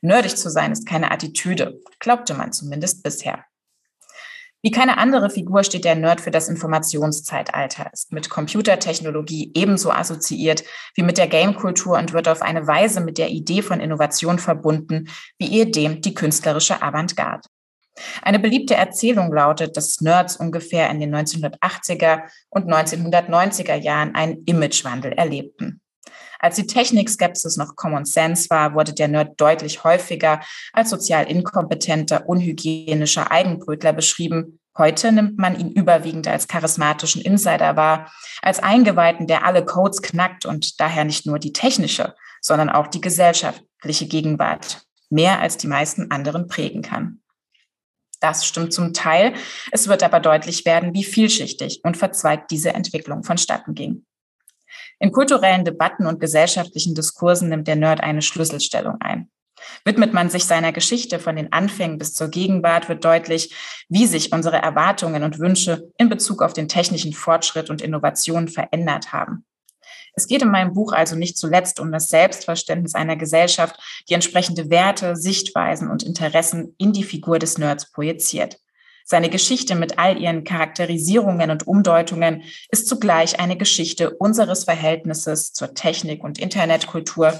Nerdig 0.01 0.37
zu 0.37 0.49
sein 0.49 0.71
ist 0.71 0.87
keine 0.87 1.11
Attitüde, 1.11 1.79
glaubte 1.99 2.33
man 2.33 2.51
zumindest 2.51 3.03
bisher. 3.03 3.45
Wie 4.65 4.71
keine 4.71 4.97
andere 4.97 5.29
Figur 5.29 5.65
steht 5.65 5.83
der 5.83 5.95
Nerd 5.95 6.21
für 6.21 6.31
das 6.31 6.47
Informationszeitalter, 6.47 7.89
ist 7.91 8.13
mit 8.13 8.29
Computertechnologie 8.29 9.51
ebenso 9.55 9.91
assoziiert 9.91 10.63
wie 10.95 11.03
mit 11.03 11.17
der 11.17 11.27
Gamekultur 11.27 11.97
und 11.97 12.13
wird 12.13 12.29
auf 12.29 12.41
eine 12.41 12.65
Weise 12.65 13.01
mit 13.01 13.17
der 13.17 13.29
Idee 13.29 13.61
von 13.61 13.81
Innovation 13.81 14.39
verbunden, 14.39 15.09
wie 15.37 15.51
ehedem 15.51 15.99
die 15.99 16.13
künstlerische 16.13 16.81
Avantgarde. 16.81 17.49
Eine 18.21 18.39
beliebte 18.39 18.75
Erzählung 18.75 19.33
lautet, 19.33 19.75
dass 19.75 19.99
Nerds 19.99 20.37
ungefähr 20.37 20.89
in 20.89 21.01
den 21.01 21.13
1980er 21.13 22.21
und 22.49 22.71
1990er 22.71 23.75
Jahren 23.75 24.15
einen 24.15 24.45
Imagewandel 24.45 25.11
erlebten. 25.11 25.81
Als 26.43 26.57
die 26.57 26.67
Technikskepsis 26.67 27.55
noch 27.55 27.77
Common 27.77 28.03
Sense 28.03 28.49
war, 28.49 28.75
wurde 28.75 28.91
der 28.91 29.07
Nerd 29.07 29.39
deutlich 29.39 29.85
häufiger 29.85 30.41
als 30.73 30.89
sozial 30.89 31.31
inkompetenter, 31.31 32.27
unhygienischer 32.27 33.31
Eigenbrötler 33.31 33.93
beschrieben. 33.93 34.59
Heute 34.77 35.13
nimmt 35.13 35.37
man 35.37 35.57
ihn 35.57 35.71
überwiegend 35.71 36.27
als 36.27 36.49
charismatischen 36.49 37.21
Insider 37.21 37.77
wahr, 37.77 38.11
als 38.41 38.59
Eingeweihten, 38.59 39.25
der 39.25 39.45
alle 39.45 39.63
Codes 39.63 40.01
knackt 40.01 40.45
und 40.45 40.81
daher 40.81 41.05
nicht 41.05 41.25
nur 41.25 41.39
die 41.39 41.53
technische, 41.53 42.13
sondern 42.41 42.69
auch 42.69 42.87
die 42.87 42.99
gesellschaftliche 42.99 44.07
Gegenwart 44.07 44.81
mehr 45.09 45.39
als 45.39 45.55
die 45.55 45.67
meisten 45.67 46.11
anderen 46.11 46.47
prägen 46.47 46.81
kann. 46.81 47.21
Das 48.19 48.45
stimmt 48.45 48.73
zum 48.73 48.93
Teil. 48.93 49.33
Es 49.71 49.87
wird 49.87 50.03
aber 50.03 50.19
deutlich 50.19 50.65
werden, 50.65 50.93
wie 50.93 51.05
vielschichtig 51.05 51.79
und 51.85 51.95
verzweigt 51.95 52.51
diese 52.51 52.73
Entwicklung 52.73 53.23
vonstatten 53.23 53.75
ging. 53.75 54.05
In 55.03 55.11
kulturellen 55.11 55.65
Debatten 55.65 56.05
und 56.05 56.21
gesellschaftlichen 56.21 56.95
Diskursen 56.95 57.49
nimmt 57.49 57.67
der 57.67 57.75
Nerd 57.75 57.99
eine 57.99 58.21
Schlüsselstellung 58.21 59.01
ein. 59.01 59.29
Widmet 59.83 60.13
man 60.13 60.29
sich 60.29 60.45
seiner 60.45 60.71
Geschichte 60.71 61.19
von 61.19 61.35
den 61.35 61.51
Anfängen 61.51 61.97
bis 61.97 62.13
zur 62.13 62.29
Gegenwart, 62.29 62.87
wird 62.87 63.03
deutlich, 63.03 63.53
wie 63.89 64.05
sich 64.05 64.31
unsere 64.31 64.59
Erwartungen 64.59 65.23
und 65.23 65.39
Wünsche 65.39 65.91
in 65.97 66.07
Bezug 66.07 66.41
auf 66.41 66.53
den 66.53 66.69
technischen 66.69 67.11
Fortschritt 67.11 67.69
und 67.69 67.81
Innovation 67.81 68.47
verändert 68.47 69.11
haben. 69.11 69.43
Es 70.13 70.27
geht 70.27 70.41
in 70.41 70.51
meinem 70.51 70.71
Buch 70.71 70.93
also 70.93 71.17
nicht 71.17 71.37
zuletzt 71.37 71.81
um 71.81 71.91
das 71.91 72.07
Selbstverständnis 72.07 72.95
einer 72.95 73.17
Gesellschaft, 73.17 73.77
die 74.07 74.13
entsprechende 74.13 74.69
Werte, 74.69 75.17
Sichtweisen 75.17 75.91
und 75.91 76.03
Interessen 76.03 76.75
in 76.77 76.93
die 76.93 77.03
Figur 77.03 77.39
des 77.39 77.57
Nerds 77.57 77.91
projiziert. 77.91 78.57
Seine 79.05 79.29
Geschichte 79.29 79.75
mit 79.75 79.99
all 79.99 80.21
ihren 80.21 80.43
Charakterisierungen 80.43 81.51
und 81.51 81.67
Umdeutungen 81.67 82.43
ist 82.69 82.87
zugleich 82.87 83.39
eine 83.39 83.57
Geschichte 83.57 84.11
unseres 84.11 84.63
Verhältnisses 84.63 85.53
zur 85.53 85.73
Technik 85.73 86.23
und 86.23 86.39
Internetkultur, 86.39 87.39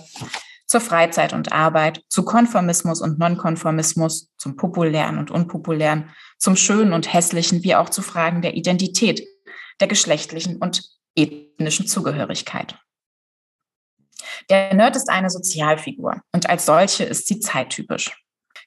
zur 0.66 0.82
Freizeit 0.82 1.34
und 1.34 1.52
Arbeit, 1.52 2.04
zu 2.10 2.26
Konformismus 2.26 3.02
und 3.02 3.20
Nonkonformismus, 3.20 4.30
zum 4.38 4.56
Populären 4.56 5.18
und 5.18 5.32
Unpopulären, 5.32 6.10
zum 6.38 6.56
Schönen 6.56 6.94
und 6.94 7.14
Hässlichen, 7.14 7.64
wie 7.64 7.76
auch 7.76 7.90
zu 7.90 8.02
Fragen 8.02 8.42
der 8.42 8.56
Identität, 8.56 9.26
der 9.80 9.88
geschlechtlichen 9.88 10.58
und 10.58 10.84
ethnischen 11.16 11.88
Zugehörigkeit. 11.88 12.76
Der 14.50 14.74
Nerd 14.74 14.96
ist 14.96 15.10
eine 15.10 15.30
Sozialfigur 15.30 16.22
und 16.34 16.50
als 16.50 16.66
solche 16.66 17.04
ist 17.04 17.28
sie 17.28 17.40
zeittypisch. 17.40 18.23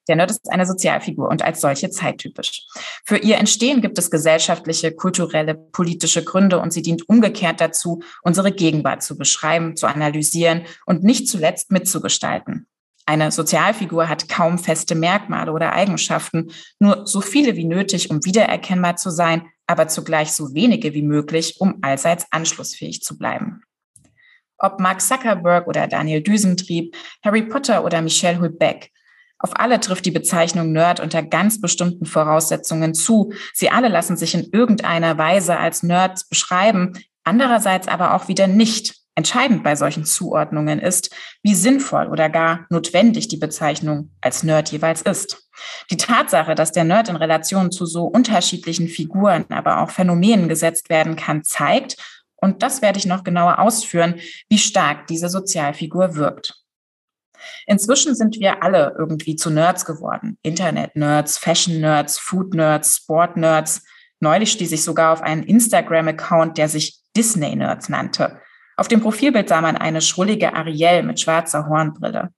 Der 0.08 0.16
Nerd 0.16 0.30
ist 0.30 0.50
eine 0.52 0.66
Sozialfigur 0.66 1.28
und 1.28 1.42
als 1.42 1.60
solche 1.60 1.90
zeittypisch. 1.90 2.66
Für 3.04 3.16
ihr 3.16 3.38
Entstehen 3.38 3.80
gibt 3.80 3.98
es 3.98 4.10
gesellschaftliche, 4.10 4.92
kulturelle, 4.92 5.54
politische 5.54 6.22
Gründe 6.22 6.58
und 6.60 6.72
sie 6.72 6.82
dient 6.82 7.08
umgekehrt 7.08 7.60
dazu, 7.60 8.02
unsere 8.22 8.52
Gegenwart 8.52 9.02
zu 9.02 9.18
beschreiben, 9.18 9.76
zu 9.76 9.86
analysieren 9.86 10.62
und 10.86 11.02
nicht 11.02 11.28
zuletzt 11.28 11.72
mitzugestalten. 11.72 12.66
Eine 13.08 13.30
Sozialfigur 13.30 14.08
hat 14.08 14.28
kaum 14.28 14.58
feste 14.58 14.96
Merkmale 14.96 15.52
oder 15.52 15.72
Eigenschaften, 15.72 16.50
nur 16.80 17.06
so 17.06 17.20
viele 17.20 17.54
wie 17.54 17.64
nötig, 17.64 18.10
um 18.10 18.25
wiedererkennbar 18.25 18.96
zu 18.96 19.10
sein, 19.10 19.46
aber 19.68 19.86
zugleich 19.86 20.32
so 20.32 20.54
wenige 20.54 20.92
wie 20.92 21.02
möglich, 21.02 21.56
um 21.60 21.78
allseits 21.82 22.26
anschlussfähig 22.30 23.02
zu 23.02 23.16
bleiben. 23.16 23.62
Ob 24.58 24.80
Mark 24.80 25.00
Zuckerberg 25.00 25.68
oder 25.68 25.86
Daniel 25.86 26.20
Düsentrieb, 26.22 26.96
Harry 27.22 27.42
Potter 27.42 27.84
oder 27.84 28.02
Michelle 28.02 28.40
Houellebecq, 28.40 28.90
auf 29.38 29.59
alle 29.59 29.81
trifft 29.81 30.07
die 30.07 30.11
Bezeichnung 30.11 30.73
Nerd 30.73 31.00
unter 31.00 31.23
ganz 31.23 31.61
bestimmten 31.61 32.07
Voraussetzungen 32.07 32.95
zu. 32.95 33.33
Sie 33.52 33.71
alle 33.71 33.88
lassen 33.88 34.16
sich 34.16 34.35
in 34.35 34.49
irgendeiner 34.52 35.19
Weise 35.19 35.59
als 35.59 35.83
Nerds 35.83 36.28
beschreiben, 36.28 36.95
andererseits 37.25 37.88
aber 37.88 38.14
auch 38.14 38.28
wieder 38.28 38.47
nicht. 38.47 38.95
Entscheidend 39.19 39.64
bei 39.64 39.76
solchen 39.76 40.05
Zuordnungen 40.05 40.78
ist, 40.78 41.11
wie 41.43 41.55
sinnvoll 41.55 42.09
oder 42.09 42.28
gar 42.28 42.66
notwendig 42.69 43.28
die 43.28 43.38
Bezeichnung 43.38 44.11
als 44.21 44.43
Nerd 44.43 44.71
jeweils 44.73 45.00
ist. 45.00 45.49
Die 45.90 45.97
Tatsache, 45.97 46.55
dass 46.55 46.73
der 46.73 46.85
Nerd 46.85 47.09
in 47.09 47.16
Relation 47.16 47.73
zu 47.73 47.87
so 47.87 48.05
unterschiedlichen 48.05 48.88
Figuren, 48.88 49.47
aber 49.49 49.81
auch 49.81 49.90
Phänomenen 49.90 50.49
gesetzt 50.49 50.90
werden 50.90 51.16
kann, 51.16 51.45
zeigt, 51.45 51.97
und 52.37 52.62
das 52.62 52.83
werde 52.83 52.99
ich 52.99 53.07
noch 53.07 53.25
genauer 53.25 53.59
ausführen, 53.59 54.16
wie 54.50 54.59
stark 54.59 55.07
diese 55.07 55.31
Sozialfigur 55.31 56.14
wirkt. 56.16 56.65
Inzwischen 57.66 58.14
sind 58.14 58.38
wir 58.38 58.62
alle 58.62 58.94
irgendwie 58.98 59.36
zu 59.36 59.50
Nerds 59.50 59.84
geworden. 59.84 60.38
Internet-Nerds, 60.42 61.38
Fashion-Nerds, 61.38 62.18
Food-Nerds, 62.18 62.96
Sport-Nerds. 62.96 63.82
Neulich 64.20 64.52
stieß 64.52 64.72
ich 64.72 64.82
sogar 64.82 65.12
auf 65.12 65.22
einen 65.22 65.42
Instagram-Account, 65.42 66.58
der 66.58 66.68
sich 66.68 67.00
Disney-Nerds 67.16 67.88
nannte. 67.88 68.40
Auf 68.76 68.88
dem 68.88 69.00
Profilbild 69.00 69.48
sah 69.48 69.60
man 69.60 69.76
eine 69.76 70.00
schrullige 70.00 70.54
Ariel 70.54 71.02
mit 71.02 71.20
schwarzer 71.20 71.66
Hornbrille. 71.68 72.30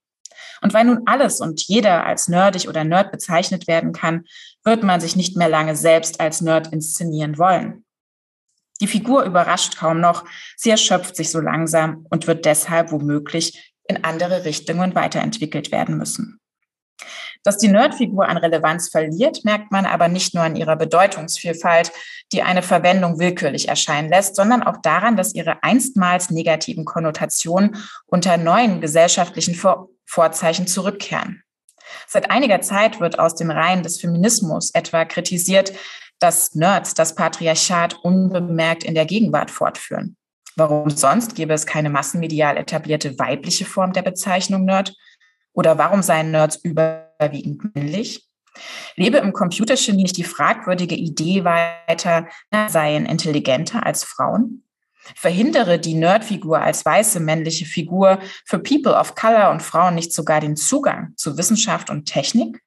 Und 0.60 0.74
weil 0.74 0.84
nun 0.84 1.02
alles 1.06 1.40
und 1.40 1.62
jeder 1.66 2.04
als 2.04 2.28
nerdig 2.28 2.68
oder 2.68 2.84
Nerd 2.84 3.12
bezeichnet 3.12 3.68
werden 3.68 3.92
kann, 3.92 4.24
wird 4.64 4.82
man 4.82 5.00
sich 5.00 5.16
nicht 5.16 5.36
mehr 5.36 5.48
lange 5.48 5.76
selbst 5.76 6.20
als 6.20 6.40
Nerd 6.40 6.72
inszenieren 6.72 7.38
wollen. 7.38 7.84
Die 8.80 8.86
Figur 8.86 9.24
überrascht 9.24 9.76
kaum 9.76 10.00
noch, 10.00 10.24
sie 10.56 10.70
erschöpft 10.70 11.16
sich 11.16 11.30
so 11.30 11.40
langsam 11.40 12.06
und 12.10 12.26
wird 12.26 12.44
deshalb 12.44 12.92
womöglich 12.92 13.67
in 13.88 14.04
andere 14.04 14.44
Richtungen 14.44 14.94
weiterentwickelt 14.94 15.72
werden 15.72 15.98
müssen. 15.98 16.40
Dass 17.44 17.56
die 17.56 17.68
Nerdfigur 17.68 18.28
an 18.28 18.36
Relevanz 18.36 18.90
verliert, 18.90 19.44
merkt 19.44 19.70
man 19.70 19.86
aber 19.86 20.08
nicht 20.08 20.34
nur 20.34 20.42
an 20.42 20.56
ihrer 20.56 20.76
Bedeutungsvielfalt, 20.76 21.92
die 22.32 22.42
eine 22.42 22.62
Verwendung 22.62 23.18
willkürlich 23.18 23.68
erscheinen 23.68 24.10
lässt, 24.10 24.36
sondern 24.36 24.62
auch 24.62 24.76
daran, 24.82 25.16
dass 25.16 25.34
ihre 25.34 25.62
einstmals 25.62 26.30
negativen 26.30 26.84
Konnotationen 26.84 27.76
unter 28.06 28.36
neuen 28.36 28.80
gesellschaftlichen 28.80 29.54
Vor 29.54 29.88
Vorzeichen 30.04 30.66
zurückkehren. 30.66 31.42
Seit 32.06 32.30
einiger 32.30 32.60
Zeit 32.60 33.00
wird 33.00 33.18
aus 33.18 33.34
den 33.34 33.50
Reihen 33.50 33.82
des 33.82 34.00
Feminismus 34.00 34.70
etwa 34.74 35.04
kritisiert, 35.04 35.72
dass 36.18 36.54
Nerds 36.54 36.94
das 36.94 37.14
Patriarchat 37.14 37.94
unbemerkt 38.02 38.84
in 38.84 38.94
der 38.94 39.06
Gegenwart 39.06 39.50
fortführen. 39.50 40.17
Warum 40.58 40.90
sonst 40.90 41.36
gäbe 41.36 41.54
es 41.54 41.66
keine 41.66 41.88
massenmedial 41.88 42.56
etablierte 42.56 43.16
weibliche 43.16 43.64
Form 43.64 43.92
der 43.92 44.02
Bezeichnung 44.02 44.64
Nerd? 44.64 44.92
Oder 45.52 45.78
warum 45.78 46.02
seien 46.02 46.32
Nerds 46.32 46.56
überwiegend 46.56 47.76
männlich? 47.76 48.28
Lebe 48.96 49.18
im 49.18 49.32
Computergenie 49.32 50.02
nicht 50.02 50.16
die 50.16 50.24
fragwürdige 50.24 50.96
Idee 50.96 51.44
weiter, 51.44 52.26
seien 52.66 53.06
intelligenter 53.06 53.86
als 53.86 54.02
Frauen? 54.02 54.64
Verhindere 55.14 55.78
die 55.78 55.94
Nerdfigur 55.94 56.60
als 56.60 56.84
weiße 56.84 57.20
männliche 57.20 57.64
Figur 57.64 58.18
für 58.44 58.58
People 58.58 58.98
of 58.98 59.14
Color 59.14 59.50
und 59.50 59.62
Frauen 59.62 59.94
nicht 59.94 60.12
sogar 60.12 60.40
den 60.40 60.56
Zugang 60.56 61.12
zu 61.16 61.38
Wissenschaft 61.38 61.88
und 61.88 62.06
Technik? 62.06 62.60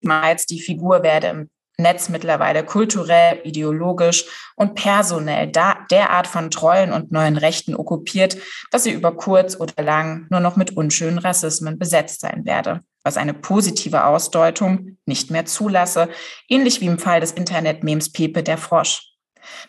Meist 0.00 0.50
die 0.50 0.60
Figur 0.60 1.04
werde 1.04 1.28
im 1.28 1.50
Netz 1.80 2.08
mittlerweile 2.08 2.64
kulturell, 2.64 3.40
ideologisch 3.44 4.24
und 4.56 4.74
personell 4.74 5.50
derart 5.50 6.26
von 6.26 6.50
Trollen 6.50 6.92
und 6.92 7.12
neuen 7.12 7.36
Rechten 7.36 7.74
okkupiert, 7.74 8.36
dass 8.70 8.84
sie 8.84 8.92
über 8.92 9.16
kurz 9.16 9.58
oder 9.58 9.82
lang 9.82 10.26
nur 10.30 10.40
noch 10.40 10.56
mit 10.56 10.76
unschönen 10.76 11.18
Rassismen 11.18 11.78
besetzt 11.78 12.20
sein 12.20 12.44
werde, 12.44 12.80
was 13.02 13.16
eine 13.16 13.34
positive 13.34 14.04
Ausdeutung 14.04 14.98
nicht 15.06 15.30
mehr 15.30 15.46
zulasse, 15.46 16.08
ähnlich 16.48 16.80
wie 16.80 16.86
im 16.86 16.98
Fall 16.98 17.20
des 17.20 17.32
Internet-Memes 17.32 18.12
Pepe 18.12 18.42
der 18.42 18.58
Frosch. 18.58 19.06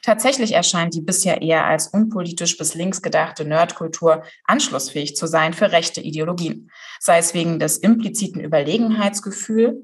Tatsächlich 0.03 0.53
erscheint 0.53 0.94
die 0.94 1.01
bisher 1.01 1.41
eher 1.41 1.65
als 1.65 1.88
unpolitisch 1.88 2.58
bis 2.58 2.75
links 2.75 3.01
gedachte 3.01 3.46
Nerdkultur 3.46 4.24
anschlussfähig 4.46 5.15
zu 5.15 5.27
sein 5.27 5.53
für 5.53 5.72
rechte 5.72 6.01
Ideologien, 6.01 6.70
sei 7.00 7.18
es 7.18 7.34
wegen 7.34 7.60
des 7.60 7.77
impliziten 7.77 8.41
Überlegenheitsgefühls 8.41 9.75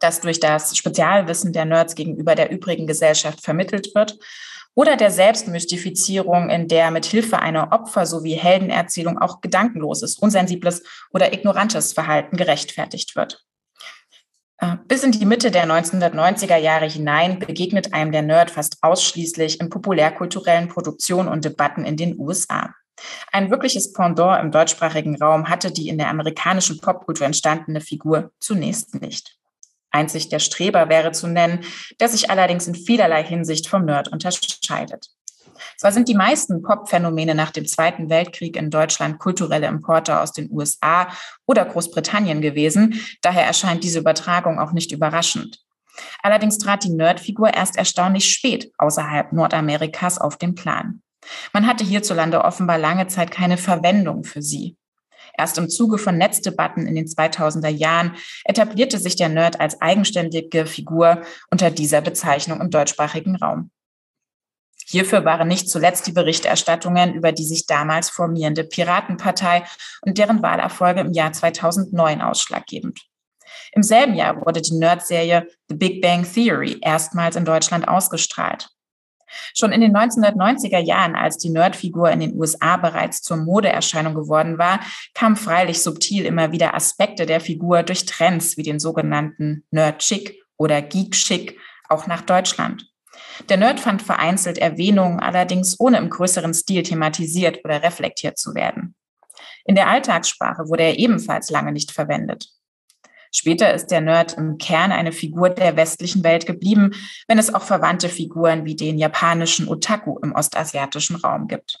das 0.00 0.20
durch 0.20 0.40
das 0.40 0.76
Spezialwissen 0.76 1.52
der 1.52 1.64
Nerds 1.64 1.94
gegenüber 1.94 2.34
der 2.34 2.50
übrigen 2.50 2.86
Gesellschaft 2.86 3.42
vermittelt 3.42 3.94
wird, 3.94 4.18
oder 4.76 4.96
der 4.96 5.10
Selbstmystifizierung, 5.10 6.50
in 6.50 6.68
der 6.68 6.90
mit 6.90 7.06
Hilfe 7.06 7.38
einer 7.38 7.72
Opfer- 7.72 8.04
sowie 8.04 8.34
Heldenerzählung 8.34 9.18
auch 9.18 9.40
gedankenloses, 9.40 10.18
unsensibles 10.18 10.82
oder 11.12 11.32
ignorantes 11.32 11.94
Verhalten 11.94 12.36
gerechtfertigt 12.36 13.16
wird. 13.16 13.42
Äh, 14.58 14.76
bis 14.86 15.02
in 15.02 15.12
die 15.12 15.24
Mitte 15.24 15.50
der 15.50 15.66
1990er 15.66 16.56
Jahre 16.56 16.86
hinein 16.86 17.38
begegnet 17.38 17.94
einem 17.94 18.12
der 18.12 18.22
Nerd 18.22 18.50
fast 18.50 18.76
ausschließlich 18.82 19.60
in 19.60 19.70
populärkulturellen 19.70 20.68
Produktionen 20.68 21.28
und 21.28 21.44
Debatten 21.44 21.86
in 21.86 21.96
den 21.96 22.18
USA. 22.18 22.74
Ein 23.32 23.50
wirkliches 23.50 23.92
Pendant 23.92 24.42
im 24.42 24.50
deutschsprachigen 24.50 25.16
Raum 25.16 25.48
hatte 25.48 25.70
die 25.70 25.88
in 25.88 25.98
der 25.98 26.08
amerikanischen 26.08 26.80
Popkultur 26.80 27.26
entstandene 27.26 27.80
Figur 27.80 28.30
zunächst 28.40 28.94
nicht. 29.00 29.38
Einzig 29.96 30.28
der 30.28 30.40
Streber 30.40 30.88
wäre 30.90 31.12
zu 31.12 31.26
nennen, 31.26 31.64
der 32.00 32.08
sich 32.08 32.30
allerdings 32.30 32.66
in 32.66 32.74
vielerlei 32.74 33.24
Hinsicht 33.24 33.66
vom 33.66 33.86
Nerd 33.86 34.08
unterscheidet. 34.08 35.08
Zwar 35.78 35.92
sind 35.92 36.08
die 36.08 36.14
meisten 36.14 36.62
Pop-Phänomene 36.62 37.34
nach 37.34 37.50
dem 37.50 37.66
Zweiten 37.66 38.10
Weltkrieg 38.10 38.56
in 38.56 38.70
Deutschland 38.70 39.18
kulturelle 39.18 39.66
Importe 39.66 40.20
aus 40.20 40.32
den 40.32 40.50
USA 40.50 41.08
oder 41.46 41.64
Großbritannien 41.64 42.42
gewesen, 42.42 43.00
daher 43.22 43.46
erscheint 43.46 43.82
diese 43.84 44.00
Übertragung 44.00 44.58
auch 44.58 44.72
nicht 44.72 44.92
überraschend. 44.92 45.60
Allerdings 46.22 46.58
trat 46.58 46.84
die 46.84 46.90
Nerdfigur 46.90 47.54
erst 47.54 47.76
erstaunlich 47.76 48.30
spät 48.30 48.70
außerhalb 48.76 49.32
Nordamerikas 49.32 50.18
auf 50.18 50.36
den 50.36 50.54
Plan. 50.54 51.02
Man 51.54 51.66
hatte 51.66 51.84
hierzulande 51.84 52.44
offenbar 52.44 52.78
lange 52.78 53.06
Zeit 53.06 53.30
keine 53.30 53.56
Verwendung 53.56 54.24
für 54.24 54.42
sie. 54.42 54.76
Erst 55.38 55.58
im 55.58 55.68
Zuge 55.68 55.98
von 55.98 56.16
Netzdebatten 56.16 56.86
in 56.86 56.94
den 56.94 57.06
2000er 57.06 57.68
Jahren 57.68 58.16
etablierte 58.44 58.98
sich 58.98 59.16
der 59.16 59.28
Nerd 59.28 59.60
als 59.60 59.80
eigenständige 59.80 60.66
Figur 60.66 61.22
unter 61.50 61.70
dieser 61.70 62.00
Bezeichnung 62.00 62.60
im 62.60 62.70
deutschsprachigen 62.70 63.36
Raum. 63.36 63.70
Hierfür 64.88 65.24
waren 65.24 65.48
nicht 65.48 65.68
zuletzt 65.68 66.06
die 66.06 66.12
Berichterstattungen 66.12 67.14
über 67.14 67.32
die 67.32 67.44
sich 67.44 67.66
damals 67.66 68.08
formierende 68.08 68.62
Piratenpartei 68.62 69.64
und 70.02 70.16
deren 70.16 70.42
Wahlerfolge 70.42 71.00
im 71.00 71.12
Jahr 71.12 71.32
2009 71.32 72.22
ausschlaggebend. 72.22 73.00
Im 73.72 73.82
selben 73.82 74.14
Jahr 74.14 74.36
wurde 74.44 74.62
die 74.62 74.74
Nerd-Serie 74.74 75.48
The 75.68 75.74
Big 75.74 76.00
Bang 76.00 76.24
Theory 76.24 76.78
erstmals 76.82 77.34
in 77.34 77.44
Deutschland 77.44 77.88
ausgestrahlt. 77.88 78.70
Schon 79.54 79.72
in 79.72 79.80
den 79.80 79.96
1990er 79.96 80.78
Jahren, 80.78 81.14
als 81.14 81.38
die 81.38 81.50
Nerdfigur 81.50 82.10
in 82.10 82.20
den 82.20 82.38
USA 82.38 82.76
bereits 82.76 83.22
zur 83.22 83.36
Modeerscheinung 83.36 84.14
geworden 84.14 84.58
war, 84.58 84.80
kamen 85.14 85.36
freilich 85.36 85.82
subtil 85.82 86.24
immer 86.24 86.52
wieder 86.52 86.74
Aspekte 86.74 87.26
der 87.26 87.40
Figur 87.40 87.82
durch 87.82 88.06
Trends 88.06 88.56
wie 88.56 88.62
den 88.62 88.78
sogenannten 88.78 89.64
Nerd-Chic 89.70 90.42
oder 90.56 90.82
Geek-Chic 90.82 91.58
auch 91.88 92.06
nach 92.06 92.22
Deutschland. 92.22 92.86
Der 93.48 93.56
Nerd 93.56 93.80
fand 93.80 94.02
vereinzelt 94.02 94.58
Erwähnungen, 94.58 95.20
allerdings 95.20 95.78
ohne 95.78 95.98
im 95.98 96.10
größeren 96.10 96.54
Stil 96.54 96.82
thematisiert 96.82 97.64
oder 97.64 97.82
reflektiert 97.82 98.38
zu 98.38 98.54
werden. 98.54 98.94
In 99.64 99.74
der 99.74 99.88
Alltagssprache 99.88 100.68
wurde 100.68 100.84
er 100.84 100.98
ebenfalls 100.98 101.50
lange 101.50 101.72
nicht 101.72 101.92
verwendet. 101.92 102.48
Später 103.32 103.72
ist 103.74 103.88
der 103.88 104.00
Nerd 104.00 104.34
im 104.34 104.58
Kern 104.58 104.92
eine 104.92 105.12
Figur 105.12 105.50
der 105.50 105.76
westlichen 105.76 106.24
Welt 106.24 106.46
geblieben, 106.46 106.92
wenn 107.28 107.38
es 107.38 107.52
auch 107.54 107.62
verwandte 107.62 108.08
Figuren 108.08 108.64
wie 108.64 108.76
den 108.76 108.98
japanischen 108.98 109.68
Otaku 109.68 110.18
im 110.22 110.32
ostasiatischen 110.32 111.16
Raum 111.16 111.48
gibt. 111.48 111.78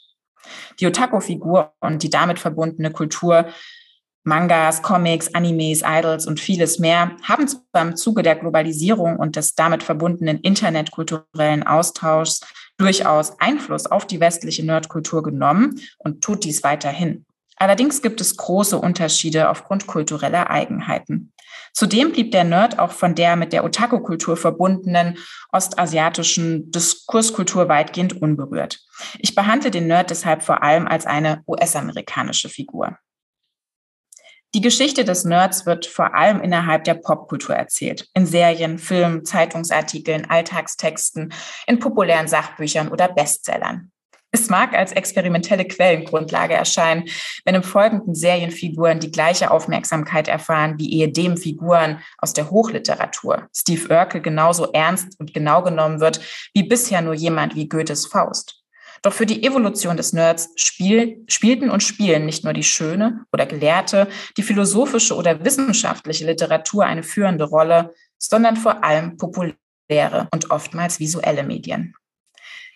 Die 0.80 0.86
Otaku-Figur 0.86 1.72
und 1.80 2.02
die 2.02 2.10
damit 2.10 2.38
verbundene 2.38 2.90
Kultur 2.90 3.46
Mangas, 4.26 4.82
Comics, 4.82 5.32
Animes, 5.34 5.82
Idols 5.86 6.26
und 6.26 6.40
vieles 6.40 6.80
mehr 6.80 7.12
haben 7.22 7.46
zwar 7.46 7.82
im 7.82 7.94
Zuge 7.94 8.24
der 8.24 8.34
Globalisierung 8.34 9.16
und 9.16 9.36
des 9.36 9.54
damit 9.54 9.84
verbundenen 9.84 10.40
internetkulturellen 10.40 11.62
Austauschs 11.62 12.40
durchaus 12.76 13.38
Einfluss 13.38 13.86
auf 13.86 14.04
die 14.04 14.18
westliche 14.18 14.64
Nerdkultur 14.64 15.22
genommen 15.22 15.80
und 15.98 16.22
tut 16.24 16.44
dies 16.44 16.64
weiterhin. 16.64 17.25
Allerdings 17.56 18.02
gibt 18.02 18.20
es 18.20 18.36
große 18.36 18.78
Unterschiede 18.78 19.48
aufgrund 19.48 19.86
kultureller 19.86 20.50
Eigenheiten. 20.50 21.32
Zudem 21.72 22.12
blieb 22.12 22.30
der 22.32 22.44
Nerd 22.44 22.78
auch 22.78 22.92
von 22.92 23.14
der 23.14 23.36
mit 23.36 23.52
der 23.52 23.64
Otaku-Kultur 23.64 24.36
verbundenen 24.36 25.18
ostasiatischen 25.52 26.70
Diskurskultur 26.70 27.68
weitgehend 27.68 28.20
unberührt. 28.20 28.80
Ich 29.18 29.34
behandle 29.34 29.70
den 29.70 29.86
Nerd 29.86 30.10
deshalb 30.10 30.42
vor 30.42 30.62
allem 30.62 30.86
als 30.86 31.06
eine 31.06 31.42
US-amerikanische 31.46 32.48
Figur. 32.48 32.98
Die 34.54 34.62
Geschichte 34.62 35.04
des 35.04 35.24
Nerds 35.24 35.66
wird 35.66 35.84
vor 35.84 36.14
allem 36.14 36.40
innerhalb 36.40 36.84
der 36.84 36.94
Popkultur 36.94 37.54
erzählt. 37.54 38.08
In 38.14 38.24
Serien, 38.24 38.78
Filmen, 38.78 39.26
Zeitungsartikeln, 39.26 40.30
Alltagstexten, 40.30 41.34
in 41.66 41.78
populären 41.78 42.26
Sachbüchern 42.26 42.88
oder 42.88 43.08
Bestsellern. 43.08 43.92
Es 44.36 44.50
mag 44.50 44.74
als 44.74 44.92
experimentelle 44.92 45.64
Quellengrundlage 45.64 46.52
erscheinen, 46.52 47.04
wenn 47.46 47.54
im 47.54 47.62
Folgenden 47.62 48.14
Serienfiguren 48.14 49.00
die 49.00 49.10
gleiche 49.10 49.50
Aufmerksamkeit 49.50 50.28
erfahren 50.28 50.74
wie 50.78 50.92
ehedem 50.92 51.38
Figuren 51.38 52.02
aus 52.18 52.34
der 52.34 52.50
Hochliteratur. 52.50 53.48
Steve 53.56 53.88
Urkel 53.88 54.20
genauso 54.20 54.70
ernst 54.72 55.18
und 55.18 55.32
genau 55.32 55.62
genommen 55.62 56.00
wird 56.00 56.20
wie 56.52 56.64
bisher 56.64 57.00
nur 57.00 57.14
jemand 57.14 57.56
wie 57.56 57.66
Goethes 57.66 58.04
Faust. 58.04 58.62
Doch 59.00 59.14
für 59.14 59.24
die 59.24 59.42
Evolution 59.42 59.96
des 59.96 60.12
Nerds 60.12 60.50
spiel, 60.56 61.24
spielten 61.28 61.70
und 61.70 61.82
spielen 61.82 62.26
nicht 62.26 62.44
nur 62.44 62.52
die 62.52 62.62
schöne 62.62 63.24
oder 63.32 63.46
gelehrte, 63.46 64.06
die 64.36 64.42
philosophische 64.42 65.16
oder 65.16 65.46
wissenschaftliche 65.46 66.26
Literatur 66.26 66.84
eine 66.84 67.02
führende 67.02 67.44
Rolle, 67.44 67.94
sondern 68.18 68.56
vor 68.56 68.84
allem 68.84 69.16
populäre 69.16 70.28
und 70.30 70.50
oftmals 70.50 71.00
visuelle 71.00 71.42
Medien. 71.42 71.94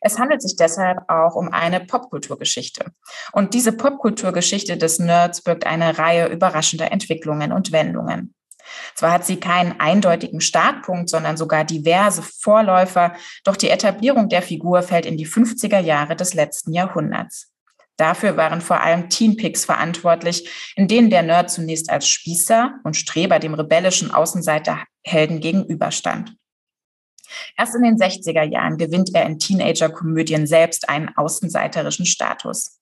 Es 0.00 0.19
handelt 0.19 0.42
sich 0.42 0.57
deshalb 0.57 0.99
auch 1.09 1.35
um 1.35 1.52
eine 1.52 1.80
Popkulturgeschichte. 1.80 2.87
Und 3.33 3.54
diese 3.54 3.73
Popkulturgeschichte 3.73 4.76
des 4.76 4.99
Nerds 4.99 5.42
birgt 5.42 5.66
eine 5.66 5.99
Reihe 5.99 6.28
überraschender 6.28 6.90
Entwicklungen 6.90 7.52
und 7.52 7.73
Wendungen. 7.73 8.35
Zwar 8.95 9.12
hat 9.12 9.26
sie 9.26 9.38
keinen 9.38 9.78
eindeutigen 9.80 10.40
Startpunkt, 10.40 11.11
sondern 11.11 11.37
sogar 11.37 11.64
diverse 11.64 12.23
Vorläufer, 12.23 13.14
doch 13.45 13.57
die 13.57 13.71
Etablierung 13.71 14.28
der 14.28 14.42
Figur 14.42 14.83
fällt 14.83 15.07
in 15.07 15.16
die 15.16 15.26
50er 15.26 15.80
Jahre 15.80 16.16
des 16.16 16.35
letzten 16.35 16.73
Jahrhunderts. 16.73 17.52
Dafür 17.97 18.38
waren 18.38 18.62
vor 18.62 18.80
allem 18.80 19.11
Teenpics 19.11 19.66
verantwortlich, 19.66 20.73
in 20.75 20.88
denen 20.88 21.11
der 21.11 21.23
Nerd 21.23 21.50
zunächst 21.50 21.90
als 21.90 22.09
Spießer 22.09 22.76
und 22.83 22.97
Streber 22.97 23.38
dem 23.38 23.52
rebellischen 23.52 24.11
Außenseiterhelden 24.11 25.40
gegenüberstand. 25.40 26.35
Erst 27.57 27.75
in 27.75 27.83
den 27.83 27.97
60er 27.97 28.45
Jahren 28.45 28.79
gewinnt 28.79 29.11
er 29.15 29.27
in 29.27 29.39
Teenager-Komödien 29.39 30.47
selbst 30.47 30.89
einen 30.89 31.11
außenseiterischen 31.17 32.07
Status. 32.07 32.81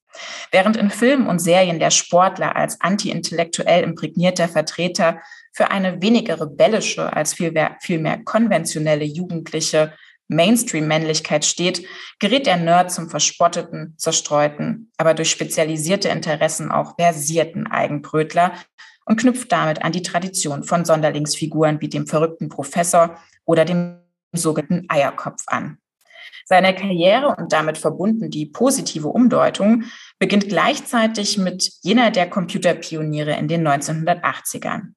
Während 0.51 0.77
in 0.77 0.91
Filmen 0.91 1.27
und 1.27 1.39
Serien 1.39 1.79
der 1.79 1.91
Sportler 1.91 2.57
als 2.57 2.81
anti-intellektuell 2.81 3.85
imprägnierter 3.85 4.49
Vertreter 4.49 5.21
für 5.53 5.71
eine 5.71 6.01
weniger 6.03 6.41
rebellische 6.41 7.13
als 7.13 7.35
vielmehr, 7.35 7.77
vielmehr 7.81 8.23
konventionelle 8.25 9.05
jugendliche 9.05 9.93
Mainstream-Männlichkeit 10.29 11.45
steht, 11.45 11.87
gerät 12.19 12.47
der 12.47 12.59
Nerd 12.59 12.93
zum 12.93 13.09
verspotteten, 13.09 13.95
zerstreuten, 13.97 14.91
aber 14.99 15.15
durch 15.15 15.31
spezialisierte 15.31 16.09
Interessen 16.09 16.71
auch 16.71 16.95
versierten 16.99 17.67
Eigenbrötler 17.67 18.53
und 19.07 19.19
knüpft 19.19 19.51
damit 19.51 19.83
an 19.83 19.93
die 19.93 20.03
Tradition 20.03 20.65
von 20.65 20.85
Sonderlingsfiguren 20.85 21.81
wie 21.81 21.89
dem 21.89 22.07
verrückten 22.07 22.51
Professor 22.51 23.19
oder 23.47 23.65
dem 23.65 24.01
sogenannten 24.33 24.87
Eierkopf 24.89 25.43
an. 25.47 25.79
Seine 26.45 26.75
Karriere 26.75 27.37
und 27.37 27.53
damit 27.53 27.77
verbunden 27.77 28.31
die 28.31 28.47
positive 28.47 29.09
Umdeutung 29.09 29.85
beginnt 30.19 30.49
gleichzeitig 30.49 31.37
mit 31.37 31.71
jener 31.83 32.11
der 32.11 32.29
Computerpioniere 32.29 33.37
in 33.37 33.49
den 33.49 33.67
1980ern. 33.69 34.95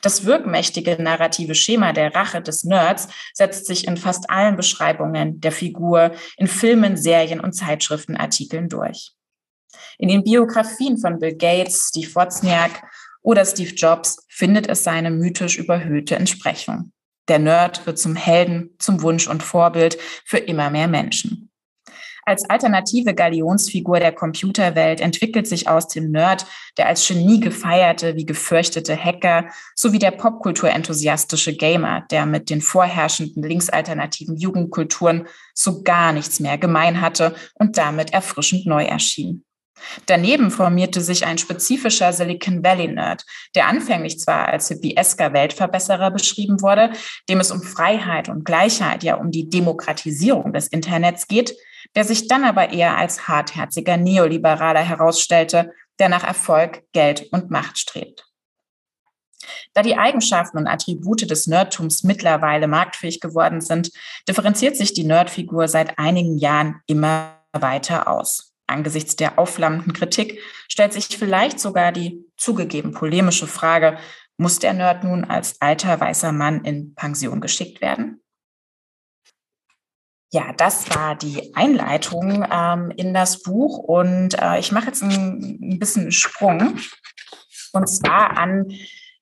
Das 0.00 0.24
wirkmächtige 0.24 1.00
narrative 1.00 1.54
Schema 1.54 1.92
der 1.92 2.14
Rache 2.14 2.40
des 2.40 2.64
Nerds 2.64 3.08
setzt 3.34 3.66
sich 3.66 3.86
in 3.86 3.96
fast 3.96 4.30
allen 4.30 4.56
Beschreibungen 4.56 5.40
der 5.40 5.52
Figur 5.52 6.12
in 6.36 6.46
Filmen, 6.46 6.96
Serien 6.96 7.40
und 7.40 7.52
Zeitschriftenartikeln 7.52 8.68
durch. 8.68 9.12
In 9.98 10.08
den 10.08 10.24
Biografien 10.24 10.98
von 10.98 11.18
Bill 11.18 11.36
Gates, 11.36 11.88
Steve 11.88 12.14
Wozniak 12.14 12.82
oder 13.22 13.44
Steve 13.44 13.74
Jobs 13.74 14.24
findet 14.28 14.68
es 14.68 14.84
seine 14.84 15.10
mythisch 15.10 15.58
überhöhte 15.58 16.16
Entsprechung. 16.16 16.92
Der 17.28 17.38
Nerd 17.38 17.86
wird 17.86 17.98
zum 17.98 18.16
Helden, 18.16 18.70
zum 18.78 19.02
Wunsch 19.02 19.28
und 19.28 19.42
Vorbild 19.42 19.98
für 20.24 20.38
immer 20.38 20.70
mehr 20.70 20.88
Menschen. 20.88 21.48
Als 22.28 22.44
alternative 22.50 23.14
Galionsfigur 23.14 24.00
der 24.00 24.12
Computerwelt 24.12 25.00
entwickelt 25.00 25.46
sich 25.46 25.66
aus 25.66 25.88
dem 25.88 26.10
Nerd 26.10 26.44
der 26.76 26.86
als 26.86 27.08
Genie 27.08 27.40
gefeierte 27.40 28.16
wie 28.16 28.26
gefürchtete 28.26 28.96
Hacker 28.96 29.46
sowie 29.74 29.98
der 29.98 30.10
popkulturenthusiastische 30.10 31.56
Gamer, 31.56 32.04
der 32.10 32.26
mit 32.26 32.50
den 32.50 32.60
vorherrschenden 32.60 33.42
linksalternativen 33.42 34.36
Jugendkulturen 34.36 35.26
so 35.54 35.82
gar 35.82 36.12
nichts 36.12 36.38
mehr 36.38 36.58
gemein 36.58 37.00
hatte 37.00 37.34
und 37.54 37.78
damit 37.78 38.12
erfrischend 38.12 38.66
neu 38.66 38.84
erschien. 38.84 39.44
Daneben 40.06 40.50
formierte 40.50 41.00
sich 41.00 41.26
ein 41.26 41.38
spezifischer 41.38 42.12
Silicon 42.12 42.62
Valley 42.64 42.88
Nerd, 42.88 43.24
der 43.54 43.68
anfänglich 43.68 44.18
zwar 44.18 44.48
als 44.48 44.68
hippiesker 44.68 45.32
Weltverbesserer 45.32 46.10
beschrieben 46.10 46.60
wurde, 46.60 46.92
dem 47.28 47.40
es 47.40 47.50
um 47.50 47.62
Freiheit 47.62 48.28
und 48.28 48.44
Gleichheit, 48.44 49.02
ja 49.02 49.16
um 49.16 49.30
die 49.30 49.48
Demokratisierung 49.48 50.52
des 50.52 50.68
Internets 50.68 51.26
geht, 51.28 51.56
der 51.94 52.04
sich 52.04 52.28
dann 52.28 52.44
aber 52.44 52.70
eher 52.70 52.96
als 52.96 53.28
hartherziger 53.28 53.96
Neoliberaler 53.96 54.82
herausstellte, 54.82 55.72
der 55.98 56.08
nach 56.08 56.24
Erfolg, 56.24 56.82
Geld 56.92 57.28
und 57.32 57.50
Macht 57.50 57.78
strebt. 57.78 58.24
Da 59.72 59.82
die 59.82 59.96
Eigenschaften 59.96 60.58
und 60.58 60.66
Attribute 60.66 61.30
des 61.30 61.46
Nerdtums 61.46 62.02
mittlerweile 62.02 62.68
marktfähig 62.68 63.20
geworden 63.20 63.60
sind, 63.60 63.90
differenziert 64.28 64.76
sich 64.76 64.92
die 64.92 65.04
Nerdfigur 65.04 65.68
seit 65.68 65.98
einigen 65.98 66.38
Jahren 66.38 66.80
immer 66.86 67.38
weiter 67.52 68.08
aus. 68.08 68.47
Angesichts 68.68 69.16
der 69.16 69.38
aufflammenden 69.38 69.92
Kritik 69.92 70.40
stellt 70.68 70.92
sich 70.92 71.08
vielleicht 71.08 71.58
sogar 71.58 71.92
die 71.92 72.24
zugegeben 72.36 72.92
polemische 72.92 73.46
Frage, 73.46 73.98
muss 74.36 74.58
der 74.58 74.72
Nerd 74.72 75.04
nun 75.04 75.24
als 75.24 75.60
alter 75.60 76.00
weißer 76.00 76.32
Mann 76.32 76.64
in 76.64 76.94
Pension 76.94 77.40
geschickt 77.40 77.80
werden? 77.80 78.22
Ja, 80.30 80.52
das 80.52 80.94
war 80.94 81.16
die 81.16 81.54
Einleitung 81.54 82.46
ähm, 82.50 82.92
in 82.96 83.14
das 83.14 83.42
Buch 83.42 83.78
und 83.78 84.40
äh, 84.40 84.58
ich 84.58 84.72
mache 84.72 84.86
jetzt 84.86 85.02
einen, 85.02 85.58
ein 85.62 85.78
bisschen 85.78 86.12
Sprung 86.12 86.78
und 87.72 87.86
zwar 87.88 88.36
an 88.36 88.70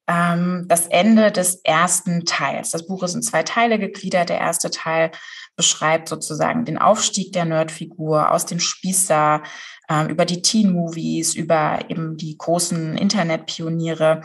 ähm, 0.08 0.66
das 0.68 0.86
Ende 0.86 1.32
des 1.32 1.56
ersten 1.64 2.24
Teils. 2.24 2.70
Das 2.70 2.86
Buch 2.86 3.02
ist 3.02 3.14
in 3.14 3.22
zwei 3.22 3.42
Teile 3.42 3.78
gegliedert. 3.78 4.28
Der 4.28 4.38
erste 4.38 4.70
Teil 4.70 5.10
beschreibt 5.56 6.08
sozusagen 6.08 6.64
den 6.64 6.78
Aufstieg 6.78 7.32
der 7.32 7.44
Nerdfigur 7.44 8.30
aus 8.30 8.46
dem 8.46 8.60
Spießer 8.60 9.42
äh, 9.88 10.06
über 10.06 10.24
die 10.24 10.42
Teen-Movies, 10.42 11.34
über 11.34 11.80
eben 11.88 12.16
die 12.16 12.36
großen 12.36 12.96
Internetpioniere. 12.96 14.22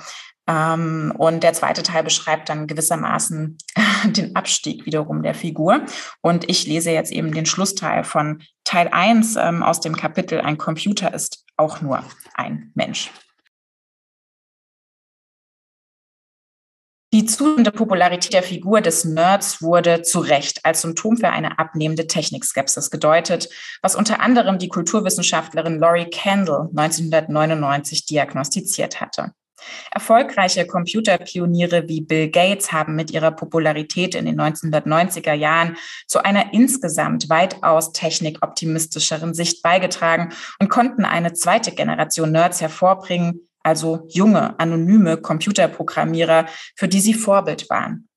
Ähm, 0.47 1.13
und 1.17 1.43
der 1.43 1.53
zweite 1.53 1.83
Teil 1.83 2.03
beschreibt 2.03 2.49
dann 2.49 2.67
gewissermaßen 2.67 3.57
den 4.05 4.35
Abstieg 4.35 4.85
wiederum 4.85 5.23
der 5.23 5.33
Figur. 5.33 5.85
Und 6.21 6.49
ich 6.49 6.67
lese 6.67 6.91
jetzt 6.91 7.11
eben 7.11 7.31
den 7.31 7.45
Schlussteil 7.45 8.03
von 8.03 8.41
Teil 8.63 8.89
1 8.91 9.35
ähm, 9.37 9.63
aus 9.63 9.79
dem 9.79 9.95
Kapitel 9.95 10.41
Ein 10.41 10.57
Computer 10.57 11.13
ist 11.13 11.45
auch 11.57 11.81
nur 11.81 12.03
ein 12.35 12.71
Mensch. 12.75 13.11
Die 17.13 17.26
zunehmende 17.26 17.74
Popularität 17.74 18.32
der 18.32 18.41
Figur 18.41 18.80
des 18.80 19.04
Nerds 19.04 19.62
wurde 19.62 20.02
zu 20.02 20.19
Recht 20.19 20.63
als 20.63 20.80
Symptom 20.82 21.17
für 21.17 21.28
eine 21.28 21.60
abnehmende 21.60 22.08
Technikskepsis 22.08 22.89
gedeutet, 22.89 23.50
was 23.82 23.95
unter 23.95 24.21
anderem 24.21 24.60
die 24.60 24.69
Kulturwissenschaftlerin 24.69 25.78
Laurie 25.78 26.10
Kendall 26.10 26.69
1999 26.74 28.06
diagnostiziert 28.06 29.02
hatte. 29.02 29.34
Erfolgreiche 29.91 30.65
Computerpioniere 30.65 31.89
wie 31.89 32.00
Bill 32.00 32.30
Gates 32.30 32.71
haben 32.71 32.95
mit 32.95 33.12
ihrer 33.12 33.32
Popularität 33.32 34.15
in 34.15 34.26
den 34.26 34.39
1990er 34.39 35.34
Jahren 35.34 35.76
zu 36.08 36.24
einer 36.24 36.54
insgesamt 36.54 37.30
weitaus 37.30 37.91
technikoptimistischeren 37.91 39.34
Sicht 39.34 39.62
beigetragen 39.62 40.34
und 40.60 40.69
konnten 40.69 41.04
eine 41.04 41.34
zweite 41.34 41.74
Generation 41.74 42.32
Nerds 42.32 42.62
hervorbringen, 42.62 43.47
also 43.63 44.08
junge, 44.10 44.60
anonyme 44.60 45.17
Computerprogrammierer, 45.17 46.47
für 46.76 46.88
die 46.88 47.02
sie 47.02 47.13
Vorbild 47.13 47.69
waren. 47.69 48.08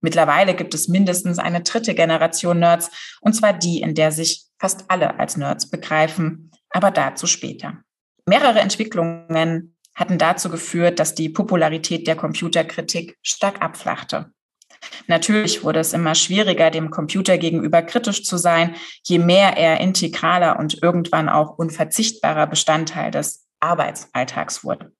Mittlerweile 0.00 0.54
gibt 0.54 0.74
es 0.74 0.88
mindestens 0.88 1.38
eine 1.38 1.62
dritte 1.62 1.94
Generation 1.94 2.58
Nerds, 2.58 2.90
und 3.20 3.34
zwar 3.34 3.52
die, 3.52 3.80
in 3.80 3.94
der 3.94 4.12
sich 4.12 4.44
fast 4.58 4.84
alle 4.88 5.18
als 5.18 5.36
Nerds 5.36 5.70
begreifen, 5.70 6.50
aber 6.70 6.90
dazu 6.90 7.26
später. 7.26 7.78
Mehrere 8.26 8.60
Entwicklungen 8.60 9.76
hatten 9.94 10.18
dazu 10.18 10.50
geführt, 10.50 10.98
dass 11.00 11.14
die 11.14 11.28
Popularität 11.28 12.06
der 12.06 12.16
Computerkritik 12.16 13.16
stark 13.22 13.62
abflachte. 13.62 14.32
Natürlich 15.06 15.64
wurde 15.64 15.80
es 15.80 15.92
immer 15.92 16.14
schwieriger, 16.14 16.70
dem 16.70 16.90
Computer 16.90 17.38
gegenüber 17.38 17.82
kritisch 17.82 18.24
zu 18.24 18.36
sein, 18.36 18.74
je 19.04 19.18
mehr 19.18 19.56
er 19.56 19.80
integraler 19.80 20.58
und 20.58 20.82
irgendwann 20.82 21.28
auch 21.28 21.58
unverzichtbarer 21.58 22.46
Bestandteil 22.46 23.10
des 23.10 23.45
Arbeitsalltags 23.60 24.64
wurde. 24.64 24.92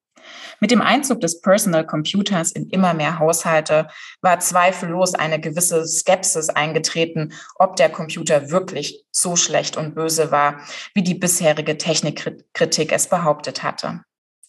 Mit 0.61 0.71
dem 0.71 0.83
Einzug 0.83 1.21
des 1.21 1.41
Personal 1.41 1.87
Computers 1.87 2.53
in 2.53 2.69
immer 2.71 2.95
mehr 2.95 3.19
Haushalte 3.19 3.89
war 4.23 4.41
zweifellos 4.41 5.15
eine 5.15 5.41
gewisse 5.41 5.87
Skepsis 5.87 6.49
eingetreten, 6.49 7.33
ob 7.57 7.77
der 7.77 7.91
Computer 7.91 8.51
wirklich 8.51 9.05
so 9.11 9.37
schlecht 9.37 9.77
und 9.77 9.95
böse 9.95 10.31
war, 10.31 10.61
wie 10.95 11.03
die 11.03 11.15
bisherige 11.15 11.79
Technikkritik 11.79 12.93
es 12.93 13.09
behauptet 13.09 13.63
hatte. 13.63 14.03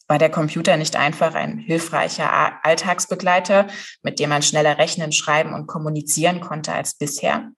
War 0.07 0.17
der 0.17 0.31
Computer 0.31 0.77
nicht 0.77 0.95
einfach 0.95 1.35
ein 1.35 1.57
hilfreicher 1.57 2.31
Alltagsbegleiter, 2.63 3.67
mit 4.03 4.19
dem 4.19 4.29
man 4.29 4.41
schneller 4.41 4.77
rechnen, 4.77 5.11
schreiben 5.11 5.53
und 5.53 5.67
kommunizieren 5.67 6.39
konnte 6.39 6.71
als 6.71 6.97
bisher? 6.97 7.51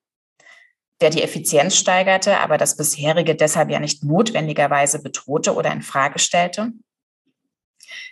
Der 1.01 1.09
die 1.09 1.23
Effizienz 1.23 1.75
steigerte, 1.75 2.39
aber 2.39 2.57
das 2.57 2.75
bisherige 2.75 3.35
deshalb 3.35 3.69
ja 3.69 3.79
nicht 3.79 4.03
notwendigerweise 4.03 5.01
bedrohte 5.01 5.55
oder 5.55 5.71
in 5.71 5.81
Frage 5.81 6.19
stellte? 6.19 6.71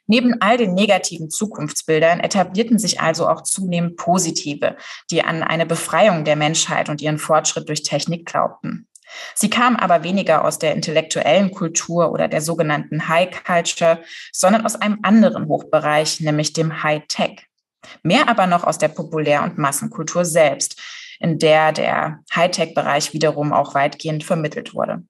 Neben 0.07 0.41
all 0.41 0.57
den 0.57 0.73
negativen 0.73 1.29
Zukunftsbildern 1.29 2.19
etablierten 2.19 2.79
sich 2.79 3.01
also 3.01 3.27
auch 3.27 3.43
zunehmend 3.43 3.97
positive, 3.97 4.77
die 5.11 5.23
an 5.23 5.43
eine 5.43 5.65
Befreiung 5.65 6.23
der 6.23 6.35
Menschheit 6.35 6.89
und 6.89 7.01
ihren 7.01 7.19
Fortschritt 7.19 7.67
durch 7.67 7.83
Technik 7.83 8.25
glaubten. 8.25 8.87
Sie 9.35 9.49
kamen 9.49 9.77
aber 9.77 10.03
weniger 10.03 10.43
aus 10.43 10.59
der 10.59 10.73
intellektuellen 10.73 11.51
Kultur 11.51 12.11
oder 12.11 12.27
der 12.27 12.41
sogenannten 12.41 13.07
High 13.07 13.43
Culture, 13.43 14.01
sondern 14.31 14.65
aus 14.65 14.75
einem 14.75 14.99
anderen 15.03 15.47
Hochbereich, 15.47 16.19
nämlich 16.19 16.53
dem 16.53 16.83
High 16.83 17.03
Tech. 17.07 17.45
Mehr 18.03 18.27
aber 18.27 18.47
noch 18.47 18.63
aus 18.63 18.77
der 18.77 18.89
Populär- 18.89 19.43
und 19.43 19.57
Massenkultur 19.57 20.25
selbst, 20.25 20.81
in 21.19 21.39
der 21.39 21.71
der 21.71 22.19
Hightech-Bereich 22.35 23.13
wiederum 23.13 23.53
auch 23.53 23.73
weitgehend 23.73 24.23
vermittelt 24.23 24.73
wurde. 24.73 25.03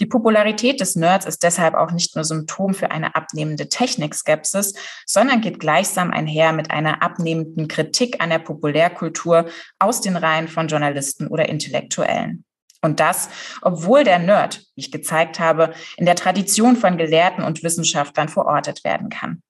Die 0.00 0.06
Popularität 0.06 0.80
des 0.80 0.96
Nerds 0.96 1.26
ist 1.26 1.42
deshalb 1.42 1.74
auch 1.74 1.90
nicht 1.90 2.14
nur 2.14 2.24
Symptom 2.24 2.74
für 2.74 2.90
eine 2.90 3.14
abnehmende 3.14 3.68
Technikskepsis, 3.68 4.74
sondern 5.06 5.40
geht 5.40 5.60
gleichsam 5.60 6.10
einher 6.10 6.52
mit 6.52 6.70
einer 6.70 7.02
abnehmenden 7.02 7.68
Kritik 7.68 8.22
an 8.22 8.30
der 8.30 8.38
Populärkultur 8.38 9.46
aus 9.78 10.00
den 10.00 10.16
Reihen 10.16 10.48
von 10.48 10.68
Journalisten 10.68 11.28
oder 11.28 11.48
Intellektuellen. 11.48 12.44
Und 12.82 13.00
das, 13.00 13.30
obwohl 13.62 14.04
der 14.04 14.18
Nerd, 14.18 14.58
wie 14.74 14.82
ich 14.82 14.92
gezeigt 14.92 15.40
habe, 15.40 15.72
in 15.96 16.04
der 16.04 16.16
Tradition 16.16 16.76
von 16.76 16.98
Gelehrten 16.98 17.42
und 17.42 17.62
Wissenschaftlern 17.62 18.28
verortet 18.28 18.84
werden 18.84 19.08
kann. 19.08 19.42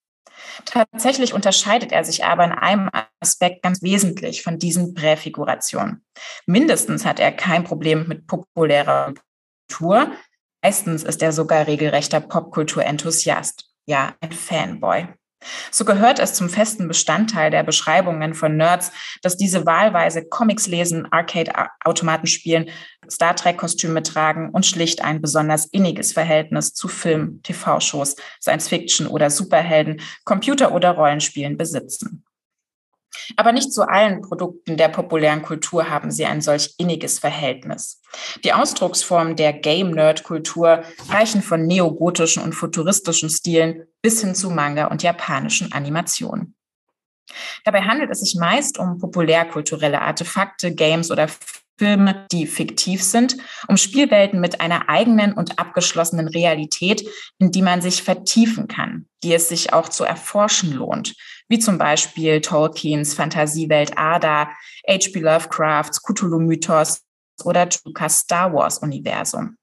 Tatsächlich 0.64 1.34
unterscheidet 1.34 1.92
er 1.92 2.04
sich 2.04 2.24
aber 2.24 2.44
in 2.44 2.52
einem 2.52 2.90
Aspekt 3.20 3.62
ganz 3.62 3.82
wesentlich 3.82 4.42
von 4.42 4.58
diesen 4.58 4.94
Präfigurationen. 4.94 6.04
Mindestens 6.46 7.04
hat 7.04 7.20
er 7.20 7.32
kein 7.32 7.64
Problem 7.64 8.06
mit 8.08 8.26
populärer 8.26 9.14
Kultur. 9.68 10.12
Meistens 10.62 11.02
ist 11.02 11.22
er 11.22 11.32
sogar 11.32 11.66
regelrechter 11.66 12.20
Popkultur-Enthusiast. 12.20 13.70
Ja, 13.86 14.14
ein 14.20 14.32
Fanboy. 14.32 15.08
So 15.70 15.84
gehört 15.84 16.18
es 16.18 16.34
zum 16.34 16.48
festen 16.48 16.88
Bestandteil 16.88 17.50
der 17.50 17.62
Beschreibungen 17.62 18.34
von 18.34 18.56
Nerds, 18.56 18.92
dass 19.22 19.36
diese 19.36 19.66
wahlweise 19.66 20.24
Comics 20.24 20.66
lesen, 20.66 21.06
Arcade-Automaten 21.10 22.26
spielen, 22.26 22.70
Star 23.10 23.36
Trek-Kostüme 23.36 24.02
tragen 24.02 24.50
und 24.50 24.66
schlicht 24.66 25.02
ein 25.02 25.20
besonders 25.20 25.66
inniges 25.66 26.12
Verhältnis 26.12 26.72
zu 26.72 26.88
Film, 26.88 27.40
TV-Shows, 27.42 28.16
Science-Fiction 28.40 29.06
oder 29.06 29.30
Superhelden, 29.30 30.00
Computer- 30.24 30.72
oder 30.72 30.92
Rollenspielen 30.92 31.56
besitzen. 31.56 32.24
Aber 33.36 33.52
nicht 33.52 33.72
zu 33.72 33.82
allen 33.82 34.20
Produkten 34.20 34.76
der 34.76 34.88
populären 34.88 35.42
Kultur 35.42 35.88
haben 35.88 36.10
sie 36.10 36.26
ein 36.26 36.40
solch 36.40 36.74
inniges 36.78 37.18
Verhältnis. 37.18 38.00
Die 38.44 38.52
Ausdrucksformen 38.52 39.36
der 39.36 39.52
Game-Nerd-Kultur 39.52 40.82
reichen 41.08 41.42
von 41.42 41.66
neogotischen 41.66 42.42
und 42.42 42.54
futuristischen 42.54 43.30
Stilen 43.30 43.84
bis 44.02 44.20
hin 44.20 44.34
zu 44.34 44.50
Manga 44.50 44.86
und 44.86 45.02
japanischen 45.02 45.72
Animationen. 45.72 46.54
Dabei 47.64 47.82
handelt 47.82 48.10
es 48.10 48.20
sich 48.20 48.36
meist 48.38 48.78
um 48.78 48.98
populärkulturelle 48.98 50.00
Artefakte, 50.00 50.74
Games 50.74 51.10
oder 51.10 51.28
Filme, 51.76 52.26
die 52.30 52.46
fiktiv 52.46 53.02
sind, 53.02 53.36
um 53.66 53.76
Spielwelten 53.76 54.40
mit 54.40 54.60
einer 54.60 54.88
eigenen 54.88 55.32
und 55.32 55.58
abgeschlossenen 55.58 56.28
Realität, 56.28 57.04
in 57.38 57.50
die 57.50 57.62
man 57.62 57.82
sich 57.82 58.02
vertiefen 58.02 58.68
kann, 58.68 59.08
die 59.24 59.34
es 59.34 59.48
sich 59.48 59.72
auch 59.72 59.88
zu 59.88 60.04
erforschen 60.04 60.72
lohnt, 60.72 61.14
wie 61.48 61.58
zum 61.58 61.78
Beispiel 61.78 62.40
Tolkiens 62.40 63.14
Fantasiewelt 63.14 63.96
Ada, 63.96 64.48
H.P. 64.88 65.20
Lovecrafts 65.20 66.02
Cthulhu-Mythos 66.02 67.02
oder 67.44 67.68
Lucas 67.84 68.20
Star 68.20 68.52
Wars-Universum. 68.52 69.56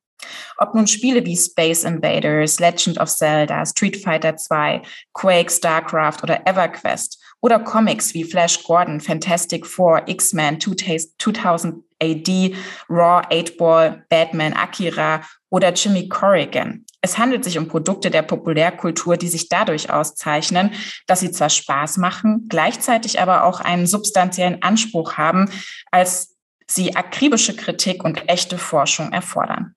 Ob 0.57 0.75
nun 0.75 0.85
Spiele 0.85 1.25
wie 1.25 1.35
Space 1.35 1.83
Invaders, 1.83 2.59
Legend 2.59 2.99
of 2.99 3.09
Zelda, 3.09 3.65
Street 3.65 3.97
Fighter 3.97 4.35
2, 4.35 4.81
Quake, 5.13 5.51
StarCraft 5.51 6.23
oder 6.23 6.45
EverQuest 6.45 7.19
oder 7.41 7.59
Comics 7.59 8.13
wie 8.13 8.23
Flash 8.23 8.63
Gordon, 8.63 8.99
Fantastic 8.99 9.65
Four, 9.65 10.07
X-Men 10.07 10.59
2000 10.59 11.83
AD, 12.01 12.55
Raw, 12.89 13.21
8-Ball, 13.29 14.05
Batman, 14.09 14.53
Akira 14.53 15.21
oder 15.49 15.73
Jimmy 15.73 16.07
Corrigan. 16.07 16.85
Es 17.03 17.17
handelt 17.17 17.43
sich 17.43 17.57
um 17.57 17.67
Produkte 17.67 18.11
der 18.11 18.21
Populärkultur, 18.21 19.17
die 19.17 19.27
sich 19.27 19.49
dadurch 19.49 19.89
auszeichnen, 19.89 20.71
dass 21.07 21.19
sie 21.19 21.31
zwar 21.31 21.49
Spaß 21.49 21.97
machen, 21.97 22.45
gleichzeitig 22.47 23.19
aber 23.19 23.43
auch 23.43 23.59
einen 23.59 23.87
substanziellen 23.87 24.61
Anspruch 24.61 25.17
haben, 25.17 25.49
als 25.89 26.35
sie 26.67 26.95
akribische 26.95 27.55
Kritik 27.55 28.03
und 28.03 28.29
echte 28.29 28.59
Forschung 28.59 29.11
erfordern. 29.13 29.75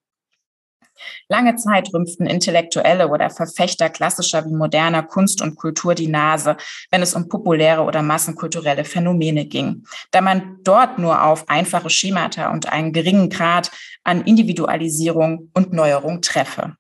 Lange 1.29 1.57
Zeit 1.57 1.93
rümpften 1.93 2.27
Intellektuelle 2.27 3.09
oder 3.09 3.31
Verfechter 3.31 3.89
klassischer 3.89 4.45
wie 4.45 4.55
moderner 4.55 5.03
Kunst 5.03 5.43
und 5.43 5.57
Kultur 5.57 5.95
die 5.95 6.09
Nase, 6.09 6.57
wenn 6.91 7.03
es 7.03 7.15
um 7.15 7.29
populäre 7.29 7.83
oder 7.83 8.03
massenkulturelle 8.03 8.85
Phänomene 8.85 9.47
ging, 9.47 9.85
da 10.11 10.21
man 10.21 10.59
dort 10.63 10.99
nur 10.99 11.23
auf 11.23 11.49
einfache 11.49 11.91
Schemata 11.91 12.53
und 12.53 12.71
einen 12.71 12.93
geringen 12.93 13.31
Grad 13.31 13.71
an 14.05 14.25
Individualisierung 14.25 15.51
und 15.55 15.73
Neuerung 15.73 16.21
treffe. 16.21 16.77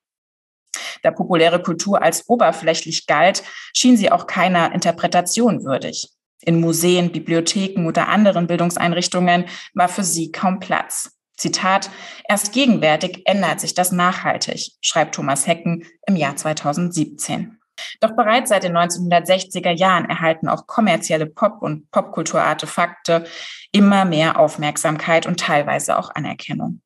Da 1.02 1.10
populäre 1.10 1.62
Kultur 1.62 2.02
als 2.02 2.28
oberflächlich 2.28 3.06
galt, 3.06 3.42
schien 3.74 3.96
sie 3.96 4.10
auch 4.10 4.26
keiner 4.26 4.72
Interpretation 4.72 5.64
würdig. 5.64 6.10
In 6.40 6.60
Museen, 6.60 7.10
Bibliotheken 7.10 7.87
oder 7.87 8.08
anderen 8.08 8.46
Bildungseinrichtungen 8.46 9.46
war 9.72 9.88
für 9.88 10.04
sie 10.04 10.30
kaum 10.30 10.60
Platz. 10.60 11.10
Zitat, 11.37 11.90
erst 12.28 12.52
gegenwärtig 12.52 13.22
ändert 13.24 13.60
sich 13.60 13.74
das 13.74 13.92
nachhaltig, 13.92 14.72
schreibt 14.80 15.14
Thomas 15.14 15.46
Hecken 15.46 15.84
im 16.06 16.16
Jahr 16.16 16.37
2017. 16.37 17.58
Doch 18.00 18.14
bereits 18.14 18.50
seit 18.50 18.62
den 18.62 18.76
1960er 18.76 19.70
Jahren 19.70 20.08
erhalten 20.08 20.48
auch 20.48 20.66
kommerzielle 20.66 21.26
Pop- 21.26 21.62
und 21.62 21.90
Popkulturartefakte 21.90 23.24
immer 23.72 24.04
mehr 24.04 24.38
Aufmerksamkeit 24.38 25.26
und 25.26 25.40
teilweise 25.40 25.98
auch 25.98 26.10
Anerkennung. 26.14 26.80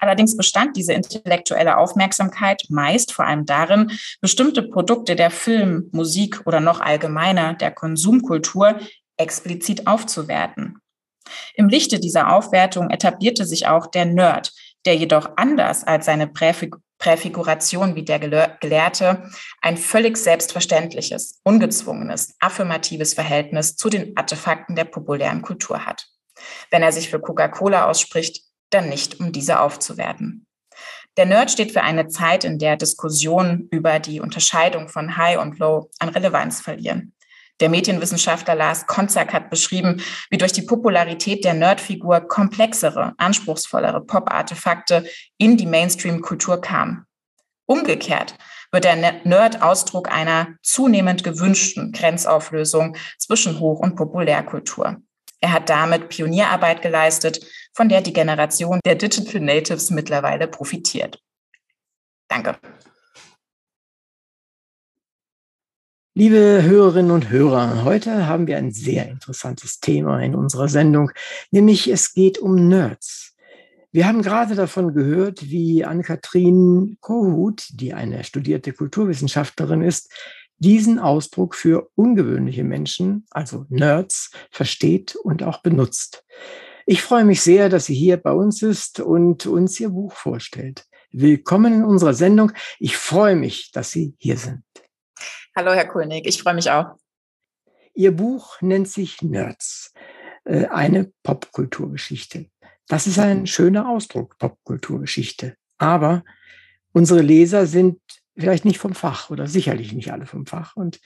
Allerdings 0.00 0.36
bestand 0.36 0.76
diese 0.76 0.92
intellektuelle 0.92 1.78
Aufmerksamkeit 1.78 2.64
meist 2.68 3.12
vor 3.12 3.26
allem 3.26 3.44
darin, 3.46 3.90
bestimmte 4.20 4.62
Produkte 4.62 5.16
der 5.16 5.30
Film, 5.30 5.88
Musik 5.92 6.42
oder 6.46 6.60
noch 6.60 6.80
allgemeiner 6.80 7.54
der 7.54 7.72
Konsumkultur 7.72 8.78
explizit 9.16 9.86
aufzuwerten. 9.86 10.78
Im 11.54 11.68
Lichte 11.68 12.00
dieser 12.00 12.32
Aufwertung 12.32 12.90
etablierte 12.90 13.44
sich 13.44 13.66
auch 13.66 13.86
der 13.86 14.06
Nerd, 14.06 14.52
der 14.86 14.96
jedoch 14.96 15.32
anders 15.36 15.84
als 15.84 16.06
seine 16.06 16.28
Präfiguration 16.28 17.96
wie 17.96 18.04
der 18.04 18.18
Gelehrte 18.18 19.28
ein 19.60 19.76
völlig 19.76 20.16
selbstverständliches, 20.16 21.40
ungezwungenes, 21.42 22.34
affirmatives 22.40 23.12
Verhältnis 23.12 23.76
zu 23.76 23.90
den 23.90 24.16
Artefakten 24.16 24.76
der 24.76 24.84
populären 24.84 25.42
Kultur 25.42 25.84
hat. 25.84 26.06
Wenn 26.70 26.82
er 26.82 26.92
sich 26.92 27.10
für 27.10 27.20
Coca-Cola 27.20 27.86
ausspricht, 27.86 28.47
dann 28.70 28.88
nicht, 28.88 29.20
um 29.20 29.32
diese 29.32 29.60
aufzuwerten. 29.60 30.46
Der 31.16 31.26
Nerd 31.26 31.50
steht 31.50 31.72
für 31.72 31.82
eine 31.82 32.08
Zeit, 32.08 32.44
in 32.44 32.58
der 32.58 32.76
Diskussionen 32.76 33.68
über 33.70 33.98
die 33.98 34.20
Unterscheidung 34.20 34.88
von 34.88 35.16
High 35.16 35.38
und 35.38 35.58
Low 35.58 35.90
an 35.98 36.10
Relevanz 36.10 36.60
verlieren. 36.60 37.12
Der 37.60 37.68
Medienwissenschaftler 37.68 38.54
Lars 38.54 38.86
Konzak 38.86 39.32
hat 39.32 39.50
beschrieben, 39.50 40.00
wie 40.30 40.38
durch 40.38 40.52
die 40.52 40.62
Popularität 40.62 41.44
der 41.44 41.54
Nerdfigur 41.54 42.20
komplexere, 42.20 43.14
anspruchsvollere 43.18 44.00
Pop-Artefakte 44.00 45.04
in 45.38 45.56
die 45.56 45.66
Mainstream-Kultur 45.66 46.60
kamen. 46.60 47.04
Umgekehrt 47.66 48.36
wird 48.70 48.84
der 48.84 48.96
Nerd 49.24 49.60
Ausdruck 49.60 50.10
einer 50.10 50.54
zunehmend 50.62 51.24
gewünschten 51.24 51.90
Grenzauflösung 51.90 52.96
zwischen 53.18 53.58
Hoch- 53.58 53.80
und 53.80 53.96
Populärkultur. 53.96 54.98
Er 55.40 55.52
hat 55.52 55.70
damit 55.70 56.08
Pionierarbeit 56.08 56.82
geleistet, 56.82 57.44
von 57.72 57.88
der 57.88 58.00
die 58.00 58.12
Generation 58.12 58.80
der 58.84 58.96
Digital 58.96 59.40
Natives 59.40 59.90
mittlerweile 59.90 60.48
profitiert. 60.48 61.22
Danke. 62.28 62.58
Liebe 66.14 66.62
Hörerinnen 66.64 67.12
und 67.12 67.30
Hörer, 67.30 67.84
heute 67.84 68.26
haben 68.26 68.48
wir 68.48 68.58
ein 68.58 68.72
sehr 68.72 69.08
interessantes 69.08 69.78
Thema 69.78 70.20
in 70.20 70.34
unserer 70.34 70.66
Sendung, 70.66 71.12
nämlich 71.52 71.86
es 71.86 72.12
geht 72.12 72.38
um 72.38 72.68
Nerds. 72.68 73.36
Wir 73.92 74.08
haben 74.08 74.22
gerade 74.22 74.56
davon 74.56 74.92
gehört, 74.92 75.48
wie 75.48 75.84
Anne-Kathrin 75.84 76.98
Kohut, 77.00 77.68
die 77.70 77.94
eine 77.94 78.24
studierte 78.24 78.72
Kulturwissenschaftlerin 78.72 79.82
ist, 79.82 80.12
diesen 80.58 80.98
Ausdruck 80.98 81.54
für 81.54 81.90
ungewöhnliche 81.94 82.64
Menschen, 82.64 83.26
also 83.30 83.64
Nerds, 83.68 84.30
versteht 84.50 85.16
und 85.16 85.42
auch 85.42 85.62
benutzt. 85.62 86.24
Ich 86.86 87.02
freue 87.02 87.24
mich 87.24 87.42
sehr, 87.42 87.68
dass 87.68 87.86
sie 87.86 87.94
hier 87.94 88.16
bei 88.16 88.32
uns 88.32 88.62
ist 88.62 89.00
und 89.00 89.46
uns 89.46 89.78
ihr 89.78 89.90
Buch 89.90 90.12
vorstellt. 90.12 90.86
Willkommen 91.10 91.74
in 91.74 91.84
unserer 91.84 92.14
Sendung. 92.14 92.52
Ich 92.78 92.96
freue 92.96 93.36
mich, 93.36 93.70
dass 93.72 93.90
Sie 93.90 94.14
hier 94.18 94.36
sind. 94.36 94.62
Hallo, 95.56 95.72
Herr 95.72 95.88
König, 95.88 96.26
ich 96.26 96.42
freue 96.42 96.54
mich 96.54 96.70
auch. 96.70 96.96
Ihr 97.94 98.12
Buch 98.12 98.60
nennt 98.60 98.88
sich 98.88 99.22
Nerds, 99.22 99.92
äh, 100.44 100.66
eine 100.66 101.10
Popkulturgeschichte. 101.22 102.46
Das 102.88 103.06
ist 103.06 103.18
ein 103.18 103.46
schöner 103.46 103.88
Ausdruck, 103.88 104.38
Popkulturgeschichte. 104.38 105.56
Aber 105.78 106.24
unsere 106.92 107.22
Leser 107.22 107.66
sind 107.66 108.00
vielleicht 108.38 108.64
nicht 108.64 108.78
vom 108.78 108.94
Fach 108.94 109.30
oder 109.30 109.46
sicherlich 109.46 109.92
nicht 109.92 110.12
alle 110.12 110.26
vom 110.26 110.46
Fach. 110.46 110.76
Und 110.76 111.00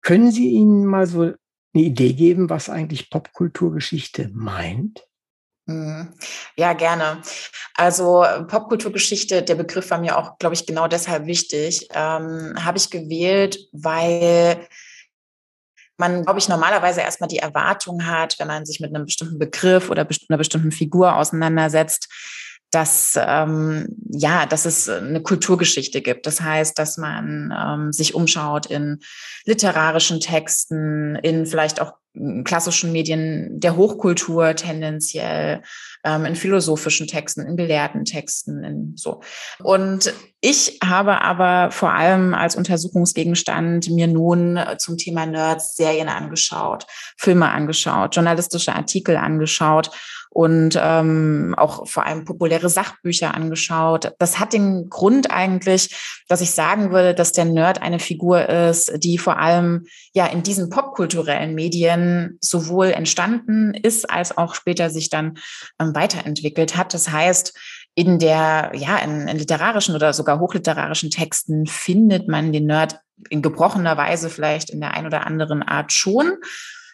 können 0.00 0.30
Sie 0.30 0.50
ihnen 0.50 0.86
mal 0.86 1.06
so 1.06 1.22
eine 1.22 1.34
Idee 1.74 2.12
geben, 2.12 2.50
was 2.50 2.70
eigentlich 2.70 3.10
Popkulturgeschichte 3.10 4.30
meint? 4.32 5.04
Mhm. 5.66 6.14
Ja, 6.56 6.72
gerne. 6.74 7.22
Also 7.74 8.24
Popkulturgeschichte, 8.48 9.42
der 9.42 9.54
Begriff 9.54 9.90
war 9.90 9.98
mir 9.98 10.18
auch, 10.18 10.38
glaube 10.38 10.54
ich, 10.54 10.66
genau 10.66 10.88
deshalb 10.88 11.26
wichtig. 11.26 11.88
Ähm, 11.94 12.54
Habe 12.62 12.78
ich 12.78 12.90
gewählt, 12.90 13.58
weil 13.72 14.68
man, 15.96 16.24
glaube 16.24 16.38
ich, 16.38 16.48
normalerweise 16.48 17.00
erstmal 17.00 17.28
die 17.28 17.38
Erwartung 17.38 18.06
hat, 18.06 18.38
wenn 18.38 18.48
man 18.48 18.66
sich 18.66 18.80
mit 18.80 18.94
einem 18.94 19.06
bestimmten 19.06 19.38
Begriff 19.38 19.90
oder 19.90 20.06
einer 20.28 20.38
bestimmten 20.38 20.72
Figur 20.72 21.16
auseinandersetzt, 21.16 22.08
dass 22.74 23.18
ähm, 23.20 23.88
ja, 24.10 24.46
dass 24.46 24.66
es 24.66 24.88
eine 24.88 25.22
Kulturgeschichte 25.22 26.00
gibt. 26.02 26.26
Das 26.26 26.40
heißt, 26.40 26.78
dass 26.78 26.96
man 26.96 27.54
ähm, 27.56 27.92
sich 27.92 28.14
umschaut 28.14 28.66
in 28.66 29.00
literarischen 29.44 30.20
Texten, 30.20 31.16
in 31.16 31.46
vielleicht 31.46 31.80
auch 31.80 31.94
klassischen 32.44 32.92
Medien 32.92 33.58
der 33.58 33.76
Hochkultur 33.76 34.54
tendenziell, 34.54 35.62
ähm, 36.04 36.24
in 36.26 36.36
philosophischen 36.36 37.08
Texten, 37.08 37.44
in 37.44 37.56
gelehrten 37.56 38.04
Texten, 38.04 38.62
in 38.62 38.92
so. 38.96 39.20
Und 39.58 40.12
ich 40.40 40.78
habe 40.84 41.22
aber 41.22 41.72
vor 41.72 41.92
allem 41.92 42.34
als 42.34 42.54
Untersuchungsgegenstand 42.54 43.90
mir 43.90 44.06
nun 44.06 44.60
zum 44.78 44.96
Thema 44.96 45.26
Nerds 45.26 45.74
Serien 45.74 46.08
angeschaut, 46.08 46.86
Filme 47.16 47.50
angeschaut, 47.50 48.14
journalistische 48.14 48.74
Artikel 48.74 49.16
angeschaut 49.16 49.90
und 50.34 50.76
ähm, 50.82 51.54
auch 51.56 51.88
vor 51.88 52.04
allem 52.04 52.24
populäre 52.24 52.68
Sachbücher 52.68 53.34
angeschaut. 53.34 54.12
Das 54.18 54.40
hat 54.40 54.52
den 54.52 54.90
Grund 54.90 55.30
eigentlich, 55.30 55.96
dass 56.28 56.40
ich 56.40 56.50
sagen 56.50 56.90
würde, 56.90 57.14
dass 57.14 57.30
der 57.30 57.44
Nerd 57.44 57.80
eine 57.80 58.00
Figur 58.00 58.48
ist, 58.48 58.92
die 58.96 59.16
vor 59.16 59.38
allem 59.38 59.86
ja 60.12 60.26
in 60.26 60.42
diesen 60.42 60.70
popkulturellen 60.70 61.54
Medien 61.54 62.36
sowohl 62.40 62.88
entstanden 62.88 63.74
ist, 63.74 64.10
als 64.10 64.36
auch 64.36 64.56
später 64.56 64.90
sich 64.90 65.08
dann 65.08 65.38
ähm, 65.80 65.94
weiterentwickelt 65.94 66.76
hat. 66.76 66.94
Das 66.94 67.12
heißt, 67.12 67.56
in 67.94 68.18
der, 68.18 68.72
ja, 68.74 68.98
in, 68.98 69.28
in 69.28 69.38
literarischen 69.38 69.94
oder 69.94 70.12
sogar 70.12 70.40
hochliterarischen 70.40 71.10
Texten 71.10 71.68
findet 71.68 72.26
man 72.26 72.52
den 72.52 72.66
Nerd 72.66 72.98
in 73.30 73.40
gebrochener 73.40 73.96
Weise 73.96 74.30
vielleicht 74.30 74.70
in 74.70 74.80
der 74.80 74.94
ein 74.94 75.06
oder 75.06 75.28
anderen 75.28 75.62
Art 75.62 75.92
schon. 75.92 76.32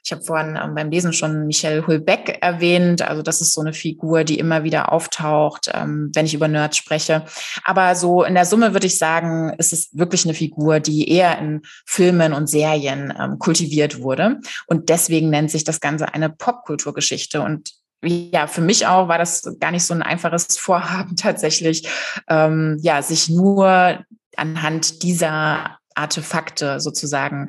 Ich 0.05 0.13
habe 0.13 0.23
vorhin 0.23 0.59
ähm, 0.63 0.75
beim 0.75 0.91
Lesen 0.91 1.13
schon 1.13 1.47
Michel 1.47 1.87
Hulbeck 1.87 2.39
erwähnt. 2.41 3.03
Also 3.03 3.23
das 3.23 3.41
ist 3.41 3.53
so 3.53 3.61
eine 3.61 3.73
Figur, 3.73 4.25
die 4.25 4.39
immer 4.39 4.65
wieder 4.65 4.93
auftaucht, 4.93 5.71
ähm, 5.73 6.11
wenn 6.15 6.27
ich 6.27 6.35
über 6.35 6.49
Nerds 6.49 6.77
spreche. 6.77 7.25
Aber 7.65 7.95
so 7.95 8.25
in 8.25 8.35
der 8.35 8.45
Summe 8.45 8.73
würde 8.73 8.87
ich 8.87 8.99
sagen, 8.99 9.53
ist 9.59 9.73
es 9.73 9.91
wirklich 9.93 10.25
eine 10.25 10.35
Figur, 10.35 10.81
die 10.81 11.09
eher 11.09 11.39
in 11.39 11.63
Filmen 11.87 12.33
und 12.33 12.49
Serien 12.49 13.13
ähm, 13.19 13.39
kultiviert 13.39 14.03
wurde. 14.03 14.41
Und 14.67 14.89
deswegen 14.89 15.31
nennt 15.31 15.51
sich 15.51 15.65
das 15.65 15.81
Ganze 15.81 16.13
eine 16.15 16.31
Popkulturgeschichte. 16.31 17.41
Und 17.41 17.73
ja, 18.03 18.47
für 18.47 18.63
mich 18.63 18.87
auch 18.87 19.09
war 19.09 19.19
das 19.19 19.57
gar 19.61 19.71
nicht 19.71 19.85
so 19.85 19.95
ein 19.95 20.03
einfaches 20.03 20.57
Vorhaben 20.59 21.17
tatsächlich, 21.17 21.89
ähm, 22.29 22.79
ja, 22.81 23.03
sich 23.03 23.29
nur 23.29 24.05
anhand 24.37 25.03
dieser 25.03 25.79
Artefakte 25.95 26.81
sozusagen 26.81 27.49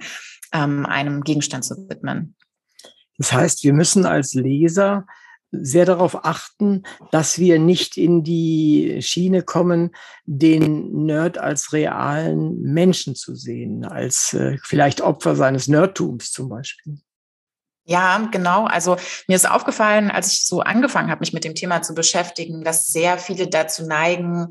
ähm, 0.54 0.86
einem 0.86 1.22
Gegenstand 1.22 1.64
zu 1.64 1.76
widmen. 1.90 2.36
Das 3.22 3.34
heißt, 3.34 3.64
wir 3.64 3.74
müssen 3.74 4.08
als 4.08 4.34
Leser 4.34 5.06
sehr 5.52 5.86
darauf 5.86 6.26
achten, 6.26 6.82
dass 7.12 7.38
wir 7.38 7.60
nicht 7.60 7.96
in 7.96 8.24
die 8.24 9.00
Schiene 9.04 9.44
kommen, 9.44 9.92
den 10.26 11.06
Nerd 11.06 11.38
als 11.38 11.72
realen 11.72 12.60
Menschen 12.64 13.14
zu 13.14 13.36
sehen, 13.36 13.86
als 13.86 14.34
äh, 14.34 14.58
vielleicht 14.64 15.02
Opfer 15.02 15.36
seines 15.36 15.68
Nerdtums 15.68 16.32
zum 16.32 16.50
Beispiel. 16.50 16.98
Ja, 17.86 18.28
genau. 18.32 18.66
Also 18.66 18.98
mir 19.28 19.36
ist 19.36 19.48
aufgefallen, 19.50 20.10
als 20.10 20.32
ich 20.32 20.48
so 20.48 20.62
angefangen 20.62 21.12
habe, 21.12 21.20
mich 21.20 21.34
mit 21.34 21.44
dem 21.44 21.54
Thema 21.54 21.84
zu 21.84 21.94
beschäftigen, 21.94 22.64
dass 22.64 22.88
sehr 22.88 23.20
viele 23.20 23.48
dazu 23.48 23.86
neigen, 23.86 24.48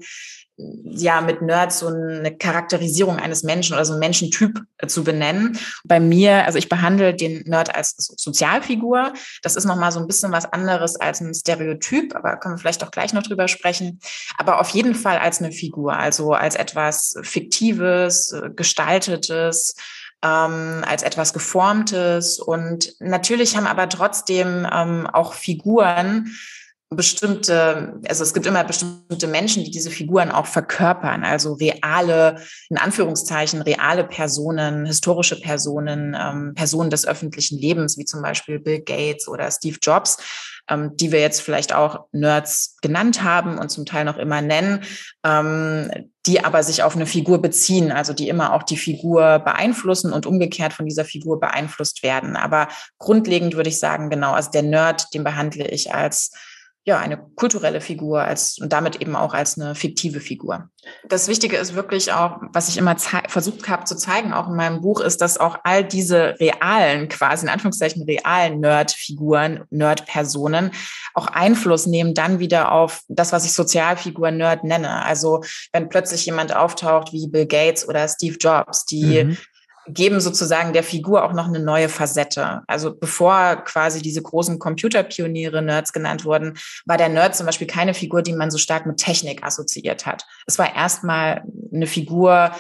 ja 0.85 1.21
mit 1.21 1.43
Nerds 1.43 1.81
so 1.81 1.89
eine 1.89 2.37
Charakterisierung 2.37 3.19
eines 3.19 3.43
Menschen 3.43 3.75
oder 3.75 3.85
so 3.85 3.93
einen 3.93 4.01
Menschentyp 4.01 4.61
äh, 4.79 4.87
zu 4.87 5.05
benennen. 5.05 5.59
Bei 5.85 6.01
mir, 6.01 6.45
also 6.45 6.59
ich 6.59 6.69
behandle 6.69 7.15
den 7.15 7.43
Nerd 7.47 7.75
als 7.75 7.95
Sozialfigur. 7.97 9.13
Das 9.43 9.57
ist 9.57 9.65
nochmal 9.65 9.93
so 9.93 10.01
ein 10.01 10.07
bisschen 10.07 10.33
was 10.33 10.47
anderes 10.47 10.97
als 10.97 11.21
ein 11.21 11.35
Stereotyp, 11.35 12.15
aber 12.15 12.37
können 12.37 12.55
wir 12.55 12.59
vielleicht 12.59 12.85
auch 12.85 12.91
gleich 12.91 13.13
noch 13.13 13.23
drüber 13.23 13.49
sprechen. 13.49 14.01
Aber 14.39 14.61
auf 14.61 14.71
jeden 14.71 14.95
Fall 14.95 15.19
als 15.19 15.41
eine 15.41 15.53
Figur, 15.53 15.97
also 15.97 16.33
als 16.33 16.55
etwas 16.55 17.17
Fiktives, 17.23 18.33
äh, 18.33 18.51
Gestaltetes, 18.55 19.75
ähm, 20.23 20.85
als 20.87 21.03
etwas 21.03 21.33
Geformtes. 21.33 22.39
Und 22.39 22.95
natürlich 23.01 23.57
haben 23.57 23.67
aber 23.67 23.89
trotzdem 23.89 24.67
ähm, 24.71 25.07
auch 25.07 25.33
Figuren 25.33 26.31
bestimmte, 26.93 28.01
also 28.09 28.25
es 28.25 28.35
gibt 28.35 28.47
immer 28.47 28.65
bestimmte 28.65 29.29
Menschen, 29.29 29.63
die 29.63 29.71
diese 29.71 29.93
Figuren 29.93 30.33
auch 30.33 30.47
verkörpern, 30.47 31.23
also 31.23 31.53
reale, 31.53 32.43
in 32.69 32.79
Anführungszeichen, 32.79 33.63
reale 33.63 34.03
Personen, 34.03 34.87
historische 34.87 35.41
Personen, 35.41 36.17
ähm, 36.19 36.53
Personen 36.57 36.91
des 36.91 37.07
öffentlichen 37.07 37.59
Lebens, 37.59 37.97
wie 37.97 38.05
zum 38.05 38.23
Beispiel 38.23 38.59
Bill 38.59 38.81
Gates 38.81 39.29
oder 39.29 39.49
Steve 39.53 39.79
Jobs, 39.81 40.19
ähm, 40.69 40.97
die 40.97 41.13
wir 41.13 41.21
jetzt 41.21 41.43
vielleicht 41.43 41.73
auch 41.73 42.07
Nerds 42.11 42.77
genannt 42.83 43.23
haben 43.23 43.59
und 43.59 43.71
zum 43.71 43.87
Teil 43.87 44.05
noch 44.05 44.17
immer 44.17 44.43
nennen, 44.43 44.83
ähm, 45.25 45.93
die 46.27 46.45
aber 46.45 46.65
sich 46.65 46.83
auf 46.83 46.97
eine 46.97 47.07
Figur 47.07 47.41
beziehen, 47.41 47.93
also 47.93 48.13
die 48.13 48.29
immer 48.29 48.53
auch 48.53 48.65
die 48.65 48.77
Figur 48.77 49.39
beeinflussen 49.39 50.13
und 50.13 50.27
umgekehrt 50.27 50.73
von 50.73 50.87
dieser 50.87 51.05
Figur 51.05 51.39
beeinflusst 51.39 52.03
werden. 52.03 52.35
Aber 52.35 52.67
grundlegend 52.99 53.55
würde 53.55 53.71
ich 53.71 53.79
sagen, 53.79 54.11
genau, 54.11 54.33
also 54.33 54.51
der 54.51 54.63
Nerd, 54.63 55.15
den 55.15 55.23
behandle 55.23 55.69
ich 55.69 55.95
als 55.95 56.33
ja, 56.85 56.99
eine 56.99 57.19
kulturelle 57.19 57.83
Figur 57.83 58.23
als 58.23 58.59
und 58.59 58.73
damit 58.73 59.03
eben 59.03 59.15
auch 59.15 59.35
als 59.35 59.59
eine 59.59 59.75
fiktive 59.75 60.21
Figur. 60.21 60.71
Das 61.07 61.29
Wichtige 61.29 61.59
ist 61.59 61.75
wirklich 61.75 62.13
auch, 62.13 62.39
was 62.55 62.71
ich 62.71 62.79
immer 62.79 62.97
versucht 62.97 63.69
habe 63.69 63.85
zu 63.85 63.97
zeigen, 63.97 64.33
auch 64.33 64.49
in 64.49 64.57
meinem 64.57 64.81
Buch, 64.81 65.01
ist, 65.01 65.21
dass 65.21 65.37
auch 65.37 65.59
all 65.63 65.85
diese 65.85 66.41
realen, 66.41 67.09
quasi 67.11 67.45
in 67.45 67.51
Anführungszeichen 67.51 68.05
realen 68.05 68.61
Nerd-Figuren, 68.61 69.65
Nerd-Personen 69.69 70.71
auch 71.13 71.27
Einfluss 71.27 71.87
nehmen 71.87 72.15
dann 72.15 72.39
wieder 72.39 72.73
auf 72.73 73.03
das, 73.09 73.33
was 73.33 73.45
ich 73.45 73.53
Sozialfigur 73.53 74.31
Nerd 74.31 74.65
nenne. 74.65 75.05
Also 75.05 75.43
wenn 75.73 75.91
plötzlich 75.91 76.25
jemand 76.25 76.57
auftaucht 76.57 77.13
wie 77.13 77.29
Bill 77.29 77.47
Gates 77.47 77.87
oder 77.87 78.09
Steve 78.09 78.37
Jobs, 78.41 78.87
die 78.87 79.25
mhm 79.25 79.37
geben 79.87 80.21
sozusagen 80.21 80.73
der 80.73 80.83
Figur 80.83 81.25
auch 81.25 81.33
noch 81.33 81.47
eine 81.47 81.59
neue 81.59 81.89
Facette. 81.89 82.63
Also 82.67 82.95
bevor 82.95 83.57
quasi 83.57 84.03
diese 84.03 84.23
großen 84.23 84.59
Computerpioniere 84.59 85.63
Nerds 85.63 85.93
genannt 85.93 86.25
wurden, 86.25 86.59
war 86.87 86.97
der 86.97 87.09
Nerd 87.09 87.35
zum 87.35 87.47
Beispiel 87.47 87.67
keine 87.67 87.95
Figur, 87.95 88.23
die 88.23 88.33
man 88.33 88.51
so 88.51 88.59
stark 88.59 88.87
mit 88.87 88.99
Technik 88.99 89.43
assoziiert 89.43 90.07
hat. 90.07 90.25
Es 90.47 90.59
war 90.59 90.75
erstmal 90.75 91.43
eine 91.73 91.87
Figur 91.87 92.53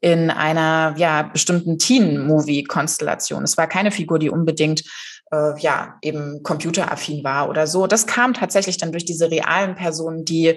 in 0.00 0.30
einer 0.30 0.94
ja 0.96 1.22
bestimmten 1.22 1.78
Teen-Movie-Konstellation. 1.78 3.42
Es 3.42 3.56
war 3.56 3.66
keine 3.66 3.90
Figur, 3.90 4.18
die 4.18 4.30
unbedingt 4.30 4.84
äh, 5.32 5.58
ja 5.60 5.98
eben 6.02 6.42
computeraffin 6.42 7.24
war 7.24 7.48
oder 7.48 7.66
so. 7.66 7.86
Das 7.86 8.06
kam 8.06 8.34
tatsächlich 8.34 8.78
dann 8.78 8.92
durch 8.92 9.04
diese 9.04 9.30
realen 9.30 9.74
Personen, 9.74 10.24
die 10.24 10.56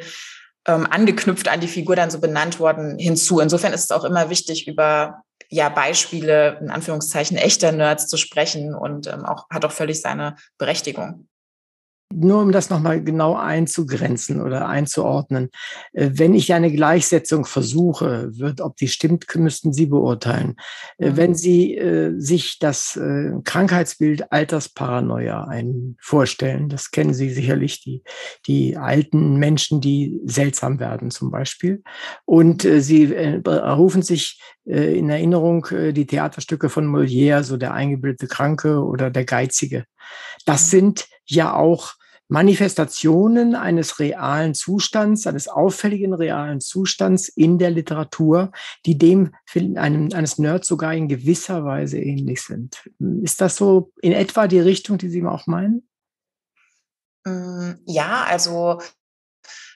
ähm, 0.68 0.88
angeknüpft 0.90 1.48
an 1.48 1.60
die 1.60 1.68
Figur 1.68 1.96
dann 1.96 2.12
so 2.12 2.20
benannt 2.20 2.60
worden 2.60 3.00
hinzu. 3.00 3.40
Insofern 3.40 3.74
ist 3.74 3.86
es 3.86 3.92
auch 3.92 4.04
immer 4.04 4.30
wichtig, 4.30 4.68
über 4.68 5.24
ja 5.52 5.70
Beispiele 5.70 6.58
in 6.62 6.72
Anführungszeichen 6.72 7.38
echter 7.38 7.72
Nerds 7.72 8.08
zu 8.08 8.18
sprechen 8.18 8.74
und 8.74 9.08
ähm, 9.08 9.26
auch 9.26 9.48
hat 9.50 9.66
auch 9.66 9.72
völlig 9.72 10.02
seine 10.02 10.36
Berechtigung. 10.58 11.28
Nur 12.14 12.42
um 12.42 12.52
das 12.52 12.70
nochmal 12.70 13.04
genau 13.04 13.36
einzugrenzen 13.36 14.42
oder 14.42 14.68
einzuordnen. 14.68 15.50
Äh, 15.94 16.12
wenn 16.14 16.34
ich 16.34 16.54
eine 16.54 16.72
Gleichsetzung 16.72 17.46
versuche, 17.46 18.30
wird, 18.38 18.62
ob 18.62 18.76
die 18.78 18.88
stimmt, 18.88 19.26
müssten 19.36 19.74
Sie 19.74 19.86
beurteilen. 19.86 20.56
Äh, 20.98 21.12
mhm. 21.12 21.18
Wenn 21.18 21.36
Sie 21.36 21.78
äh, 21.78 22.14
sich 22.18 22.60
das 22.60 22.96
äh, 22.98 23.32
Krankheitsbild 23.44 24.32
Altersparanoia 24.32 25.46
ein 25.46 25.96
vorstellen, 26.02 26.70
das 26.70 26.92
kennen 26.92 27.14
Sie 27.14 27.30
sicherlich, 27.30 27.82
die, 27.82 28.04
die 28.46 28.78
alten 28.78 29.38
Menschen, 29.38 29.82
die 29.82 30.20
seltsam 30.26 30.80
werden 30.80 31.12
zum 31.12 31.32
Beispiel. 31.32 31.82
Und 32.26 32.66
äh, 32.66 32.82
Sie 32.82 33.14
äh, 33.14 33.38
rufen 33.48 34.02
sich 34.66 34.98
in 34.98 35.10
Erinnerung 35.10 35.68
die 35.72 36.06
Theaterstücke 36.06 36.70
von 36.70 36.88
Molière, 36.88 37.44
so 37.44 37.58
der 37.58 37.74
eingebildete 37.74 38.28
Kranke 38.28 38.84
oder 38.84 39.10
der 39.10 39.26
Geizige. 39.26 39.86
Das 40.46 40.68
mhm. 40.68 40.70
sind 40.70 41.08
ja 41.26 41.54
auch 41.54 41.96
Manifestationen 42.32 43.56
eines 43.56 44.00
realen 44.00 44.54
Zustands, 44.54 45.28
eines 45.28 45.50
auffälligen 45.50 46.14
realen 46.14 46.62
Zustands 46.62 47.28
in 47.28 47.60
der 47.60 47.72
Literatur, 47.72 48.54
die 48.86 48.98
dem 48.98 49.36
einem, 49.54 50.14
eines 50.14 50.38
Nerds 50.38 50.70
sogar 50.70 50.94
in 50.94 51.10
gewisser 51.10 51.66
Weise 51.66 52.00
ähnlich 52.00 52.42
sind. 52.42 52.90
Ist 53.22 53.42
das 53.42 53.58
so 53.58 53.92
in 54.02 54.14
etwa 54.14 54.48
die 54.48 54.62
Richtung, 54.62 54.98
die 54.98 55.10
Sie 55.10 55.26
auch 55.26 55.46
meinen? 55.46 55.86
Mm, 57.26 57.72
ja, 57.86 58.24
also 58.30 58.80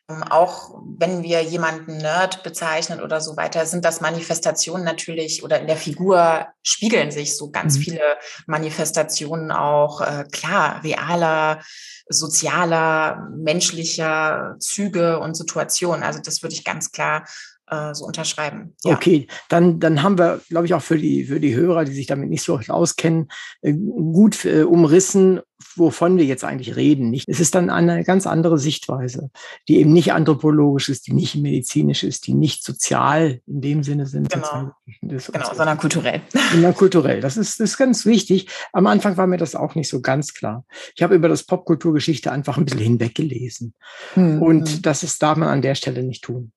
auch 0.08 0.82
wenn 1.00 1.24
wir 1.24 1.42
jemanden 1.42 1.98
Nerd 1.98 2.44
bezeichnen 2.44 3.02
oder 3.02 3.22
so 3.22 3.38
weiter, 3.38 3.66
sind 3.66 3.84
das 3.86 4.02
Manifestationen 4.02 4.86
natürlich 4.86 5.44
oder 5.44 5.60
in 5.60 5.68
der 5.68 5.78
Figur 5.78 6.48
spiegeln 6.62 7.10
sich 7.10 7.36
so 7.36 7.50
ganz 7.50 7.78
mhm. 7.78 7.82
viele 7.82 8.18
Manifestationen 8.46 9.52
auch, 9.52 10.02
äh, 10.02 10.26
klar, 10.32 10.84
realer, 10.84 11.62
sozialer, 12.08 13.30
menschlicher 13.36 14.58
Züge 14.60 15.20
und 15.20 15.36
Situationen. 15.36 16.04
Also 16.04 16.20
das 16.24 16.44
würde 16.44 16.54
ich 16.54 16.64
ganz 16.64 16.92
klar 16.92 17.26
äh, 17.68 17.96
so 17.96 18.06
unterschreiben. 18.06 18.76
Ja. 18.84 18.94
Okay, 18.94 19.28
dann, 19.50 19.80
dann 19.80 20.04
haben 20.04 20.20
wir, 20.20 20.40
glaube 20.50 20.68
ich, 20.68 20.76
auch 20.76 20.84
für 20.84 20.98
die, 20.98 21.26
für 21.26 21.40
die 21.40 21.56
Hörer, 21.56 21.86
die 21.86 21.94
sich 21.94 22.06
damit 22.06 22.30
nicht 22.30 22.44
so 22.44 22.60
auskennen, 22.68 23.30
äh, 23.62 23.74
gut 23.74 24.46
äh, 24.46 24.64
umrissen, 24.64 25.42
wovon 25.76 26.18
wir 26.18 26.26
jetzt 26.26 26.44
eigentlich 26.44 26.76
reden. 26.76 27.10
Nicht? 27.10 27.28
Es 27.28 27.40
ist 27.40 27.56
dann 27.56 27.70
eine 27.70 28.04
ganz 28.04 28.28
andere 28.28 28.58
Sichtweise, 28.58 29.30
die 29.68 29.78
eben 29.78 29.94
nicht 29.94 30.14
anthropologisch 30.14 30.90
ist, 30.90 31.08
die 31.08 31.14
nicht 31.14 31.36
medizinisch 31.36 32.04
ist, 32.04 32.28
die 32.28 32.34
nicht 32.34 32.64
sozial 32.64 33.42
in 33.48 33.62
dem 33.62 33.84
Sinne 33.84 34.06
sind. 34.06 34.30
Genau, 34.30 34.72
genau 35.02 35.54
sondern 35.54 35.78
kulturell. 35.78 36.22
Sondern 36.52 36.76
kulturell. 36.76 37.22
Das 37.22 37.38
ist, 37.38 37.60
das 37.60 37.72
ist 37.72 37.78
ganz 37.78 38.06
wichtig. 38.06 38.48
Am 38.74 38.88
Anfang 38.88 39.18
war 39.18 39.28
mir 39.28 39.38
das 39.38 39.56
auch 39.56 39.76
nicht 39.76 39.90
so 39.90 40.02
ganz 40.02 40.34
klar. 40.34 40.66
Ich 40.96 41.04
habe 41.04 41.16
über 41.16 41.30
das 41.30 41.44
Popkulturgeschichte 41.44 42.32
einfach 42.32 42.58
ein 42.58 42.66
bisschen 42.66 42.82
hinweggelesen. 42.82 43.74
Hm. 44.14 44.42
Und 44.42 44.70
hm. 44.70 44.82
das 44.82 45.04
ist, 45.04 45.22
darf 45.22 45.38
man 45.38 45.50
an 45.50 45.62
der 45.62 45.76
Stelle 45.76 46.04
nicht 46.04 46.24
tun. 46.24 46.52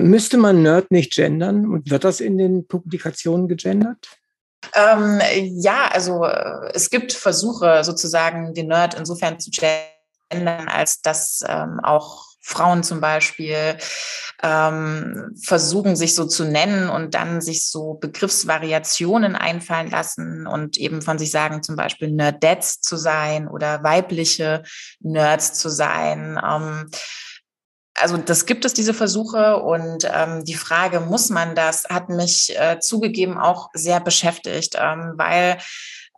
Müsste 0.00 0.38
man 0.38 0.62
Nerd 0.62 0.90
nicht 0.90 1.14
gendern? 1.14 1.66
Und 1.66 1.90
wird 1.90 2.04
das 2.04 2.20
in 2.20 2.38
den 2.38 2.66
Publikationen 2.66 3.48
gegendert? 3.48 4.21
Ähm, 4.74 5.20
ja, 5.60 5.88
also 5.88 6.24
äh, 6.24 6.70
es 6.74 6.90
gibt 6.90 7.12
Versuche, 7.12 7.84
sozusagen 7.84 8.54
den 8.54 8.68
Nerd 8.68 8.94
insofern 8.94 9.38
zu 9.40 9.50
gendern, 9.50 10.68
als 10.68 11.00
dass 11.02 11.42
ähm, 11.46 11.80
auch 11.82 12.32
Frauen 12.40 12.82
zum 12.82 13.00
Beispiel 13.00 13.76
ähm, 14.42 15.36
versuchen, 15.40 15.94
sich 15.94 16.16
so 16.16 16.26
zu 16.26 16.44
nennen 16.44 16.88
und 16.88 17.14
dann 17.14 17.40
sich 17.40 17.68
so 17.68 17.94
Begriffsvariationen 17.94 19.36
einfallen 19.36 19.90
lassen 19.90 20.46
und 20.48 20.76
eben 20.76 21.02
von 21.02 21.18
sich 21.18 21.30
sagen, 21.30 21.62
zum 21.62 21.76
Beispiel 21.76 22.10
Nerdettes 22.10 22.80
zu 22.80 22.96
sein 22.96 23.46
oder 23.46 23.84
weibliche 23.84 24.64
Nerds 25.00 25.54
zu 25.54 25.68
sein. 25.68 26.40
Ähm, 26.44 26.90
also 28.00 28.16
das 28.16 28.46
gibt 28.46 28.64
es, 28.64 28.72
diese 28.72 28.94
Versuche. 28.94 29.58
Und 29.58 30.08
ähm, 30.12 30.44
die 30.44 30.54
Frage, 30.54 31.00
muss 31.00 31.30
man 31.30 31.54
das, 31.54 31.84
hat 31.84 32.08
mich 32.08 32.58
äh, 32.58 32.78
zugegeben 32.80 33.38
auch 33.38 33.70
sehr 33.74 34.00
beschäftigt, 34.00 34.76
ähm, 34.78 35.14
weil 35.16 35.58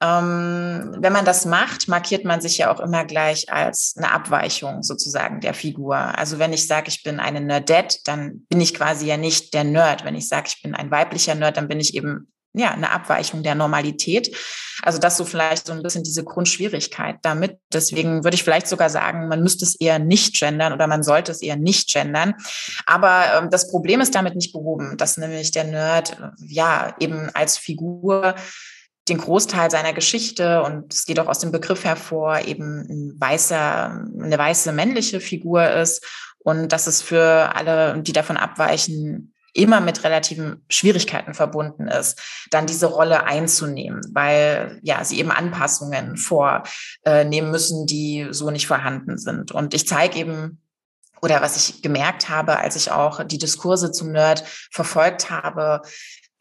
ähm, 0.02 0.96
wenn 0.98 1.12
man 1.12 1.24
das 1.24 1.46
macht, 1.46 1.88
markiert 1.88 2.24
man 2.24 2.40
sich 2.40 2.58
ja 2.58 2.72
auch 2.72 2.80
immer 2.80 3.04
gleich 3.04 3.50
als 3.52 3.94
eine 3.96 4.10
Abweichung 4.10 4.82
sozusagen 4.82 5.40
der 5.40 5.54
Figur. 5.54 5.96
Also 5.96 6.38
wenn 6.38 6.52
ich 6.52 6.66
sage, 6.66 6.88
ich 6.88 7.02
bin 7.02 7.20
eine 7.20 7.40
Nerdette, 7.40 7.98
dann 8.04 8.44
bin 8.48 8.60
ich 8.60 8.74
quasi 8.74 9.06
ja 9.06 9.16
nicht 9.16 9.54
der 9.54 9.64
Nerd. 9.64 10.04
Wenn 10.04 10.16
ich 10.16 10.28
sage, 10.28 10.48
ich 10.48 10.62
bin 10.62 10.74
ein 10.74 10.90
weiblicher 10.90 11.34
Nerd, 11.34 11.56
dann 11.56 11.68
bin 11.68 11.80
ich 11.80 11.94
eben 11.94 12.32
ja, 12.54 12.70
eine 12.70 12.90
Abweichung 12.90 13.42
der 13.42 13.54
Normalität. 13.54 14.34
Also 14.82 14.98
das 14.98 15.16
so 15.16 15.24
vielleicht 15.24 15.66
so 15.66 15.72
ein 15.72 15.82
bisschen 15.82 16.04
diese 16.04 16.24
Grundschwierigkeit 16.24 17.16
damit. 17.22 17.58
Deswegen 17.72 18.22
würde 18.22 18.36
ich 18.36 18.44
vielleicht 18.44 18.68
sogar 18.68 18.90
sagen, 18.90 19.28
man 19.28 19.42
müsste 19.42 19.64
es 19.64 19.74
eher 19.74 19.98
nicht 19.98 20.38
gendern 20.38 20.72
oder 20.72 20.86
man 20.86 21.02
sollte 21.02 21.32
es 21.32 21.42
eher 21.42 21.56
nicht 21.56 21.92
gendern. 21.92 22.34
Aber 22.86 23.24
ähm, 23.36 23.50
das 23.50 23.68
Problem 23.68 24.00
ist 24.00 24.14
damit 24.14 24.36
nicht 24.36 24.52
behoben, 24.52 24.96
dass 24.96 25.16
nämlich 25.16 25.50
der 25.50 25.64
Nerd 25.64 26.12
äh, 26.12 26.30
ja 26.46 26.94
eben 27.00 27.28
als 27.34 27.58
Figur 27.58 28.34
den 29.08 29.18
Großteil 29.18 29.70
seiner 29.70 29.92
Geschichte 29.92 30.62
und 30.62 30.94
es 30.94 31.04
geht 31.04 31.20
auch 31.20 31.26
aus 31.26 31.38
dem 31.38 31.52
Begriff 31.52 31.84
hervor, 31.84 32.40
eben 32.46 32.86
ein 32.88 33.20
weißer, 33.20 34.06
eine 34.22 34.38
weiße 34.38 34.72
männliche 34.72 35.20
Figur 35.20 35.68
ist 35.70 36.06
und 36.38 36.72
dass 36.72 36.86
es 36.86 37.02
für 37.02 37.54
alle, 37.54 38.00
die 38.00 38.12
davon 38.12 38.38
abweichen, 38.38 39.33
immer 39.54 39.80
mit 39.80 40.04
relativen 40.04 40.64
Schwierigkeiten 40.68 41.32
verbunden 41.32 41.88
ist, 41.88 42.20
dann 42.50 42.66
diese 42.66 42.86
Rolle 42.86 43.24
einzunehmen, 43.24 44.02
weil 44.12 44.78
ja 44.82 45.04
sie 45.04 45.18
eben 45.18 45.30
Anpassungen 45.30 46.16
vornehmen 46.16 47.50
müssen, 47.50 47.86
die 47.86 48.28
so 48.30 48.50
nicht 48.50 48.66
vorhanden 48.66 49.16
sind. 49.16 49.52
Und 49.52 49.72
ich 49.72 49.88
zeige 49.88 50.18
eben 50.18 50.60
oder 51.22 51.40
was 51.40 51.56
ich 51.56 51.80
gemerkt 51.80 52.28
habe, 52.28 52.58
als 52.58 52.76
ich 52.76 52.90
auch 52.90 53.24
die 53.24 53.38
Diskurse 53.38 53.90
zum 53.92 54.12
Nerd 54.12 54.44
verfolgt 54.70 55.30
habe, 55.30 55.80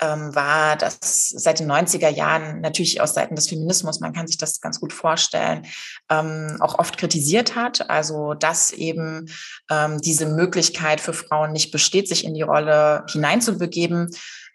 ähm, 0.01 0.33
war, 0.35 0.75
dass 0.75 1.29
seit 1.29 1.59
den 1.59 1.71
90er 1.71 2.09
Jahren 2.09 2.61
natürlich 2.61 3.01
aus 3.01 3.13
Seiten 3.13 3.35
des 3.35 3.49
Feminismus, 3.49 3.99
man 3.99 4.13
kann 4.13 4.27
sich 4.27 4.37
das 4.37 4.59
ganz 4.59 4.79
gut 4.79 4.93
vorstellen, 4.93 5.65
ähm, 6.09 6.57
auch 6.59 6.79
oft 6.79 6.97
kritisiert 6.97 7.55
hat. 7.55 7.89
Also 7.89 8.33
dass 8.33 8.71
eben 8.71 9.29
ähm, 9.69 9.99
diese 10.01 10.25
Möglichkeit 10.25 10.99
für 10.99 11.13
Frauen 11.13 11.51
nicht 11.51 11.71
besteht, 11.71 12.07
sich 12.07 12.25
in 12.25 12.33
die 12.33 12.41
Rolle 12.41 13.05
hineinzubegeben. 13.09 14.09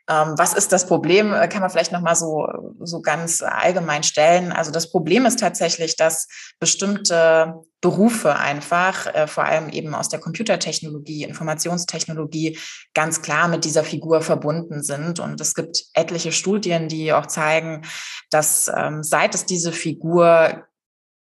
Ähm, 0.08 0.34
was 0.36 0.54
ist 0.54 0.72
das 0.72 0.86
Problem? 0.86 1.34
Äh, 1.34 1.48
kann 1.48 1.60
man 1.60 1.70
vielleicht 1.70 1.92
noch 1.92 2.00
mal 2.00 2.14
so 2.14 2.46
so 2.80 3.00
ganz 3.00 3.42
allgemein 3.42 4.02
stellen. 4.02 4.52
Also 4.52 4.70
das 4.70 4.90
Problem 4.90 5.26
ist 5.26 5.38
tatsächlich, 5.38 5.96
dass 5.96 6.28
bestimmte 6.58 7.54
Berufe 7.80 8.36
einfach, 8.36 9.06
äh, 9.14 9.26
vor 9.26 9.44
allem 9.44 9.68
eben 9.68 9.94
aus 9.94 10.08
der 10.08 10.20
Computertechnologie, 10.20 11.24
Informationstechnologie, 11.24 12.58
ganz 12.94 13.22
klar 13.22 13.48
mit 13.48 13.64
dieser 13.64 13.84
Figur 13.84 14.20
verbunden 14.20 14.82
sind. 14.82 15.20
Und 15.20 15.40
es 15.40 15.54
gibt 15.54 15.84
etliche 15.94 16.32
Studien, 16.32 16.88
die 16.88 17.12
auch 17.12 17.26
zeigen, 17.26 17.82
dass 18.30 18.70
ähm, 18.74 19.02
seit 19.02 19.34
es 19.34 19.44
diese 19.44 19.72
Figur 19.72 20.64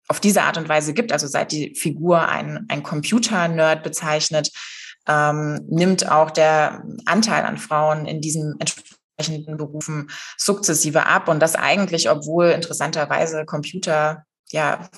auf 0.08 0.20
diese 0.20 0.42
Art 0.42 0.56
und 0.56 0.70
Weise 0.70 0.94
gibt, 0.94 1.12
also 1.12 1.26
seit 1.26 1.52
die 1.52 1.74
Figur 1.74 2.28
ein, 2.28 2.64
ein 2.68 2.82
Computer-Nerd 2.82 3.82
bezeichnet, 3.82 4.50
ähm, 5.08 5.64
nimmt 5.68 6.10
auch 6.10 6.30
der 6.30 6.84
Anteil 7.06 7.44
an 7.44 7.58
Frauen 7.58 8.06
in 8.06 8.20
diesen 8.20 8.56
entsprechenden 8.60 9.56
Berufen 9.56 10.10
sukzessive 10.36 11.06
ab. 11.06 11.28
Und 11.28 11.40
das 11.40 11.54
eigentlich, 11.54 12.10
obwohl 12.10 12.50
interessanterweise 12.50 13.44
Computer 13.44 14.24
ja 14.50 14.88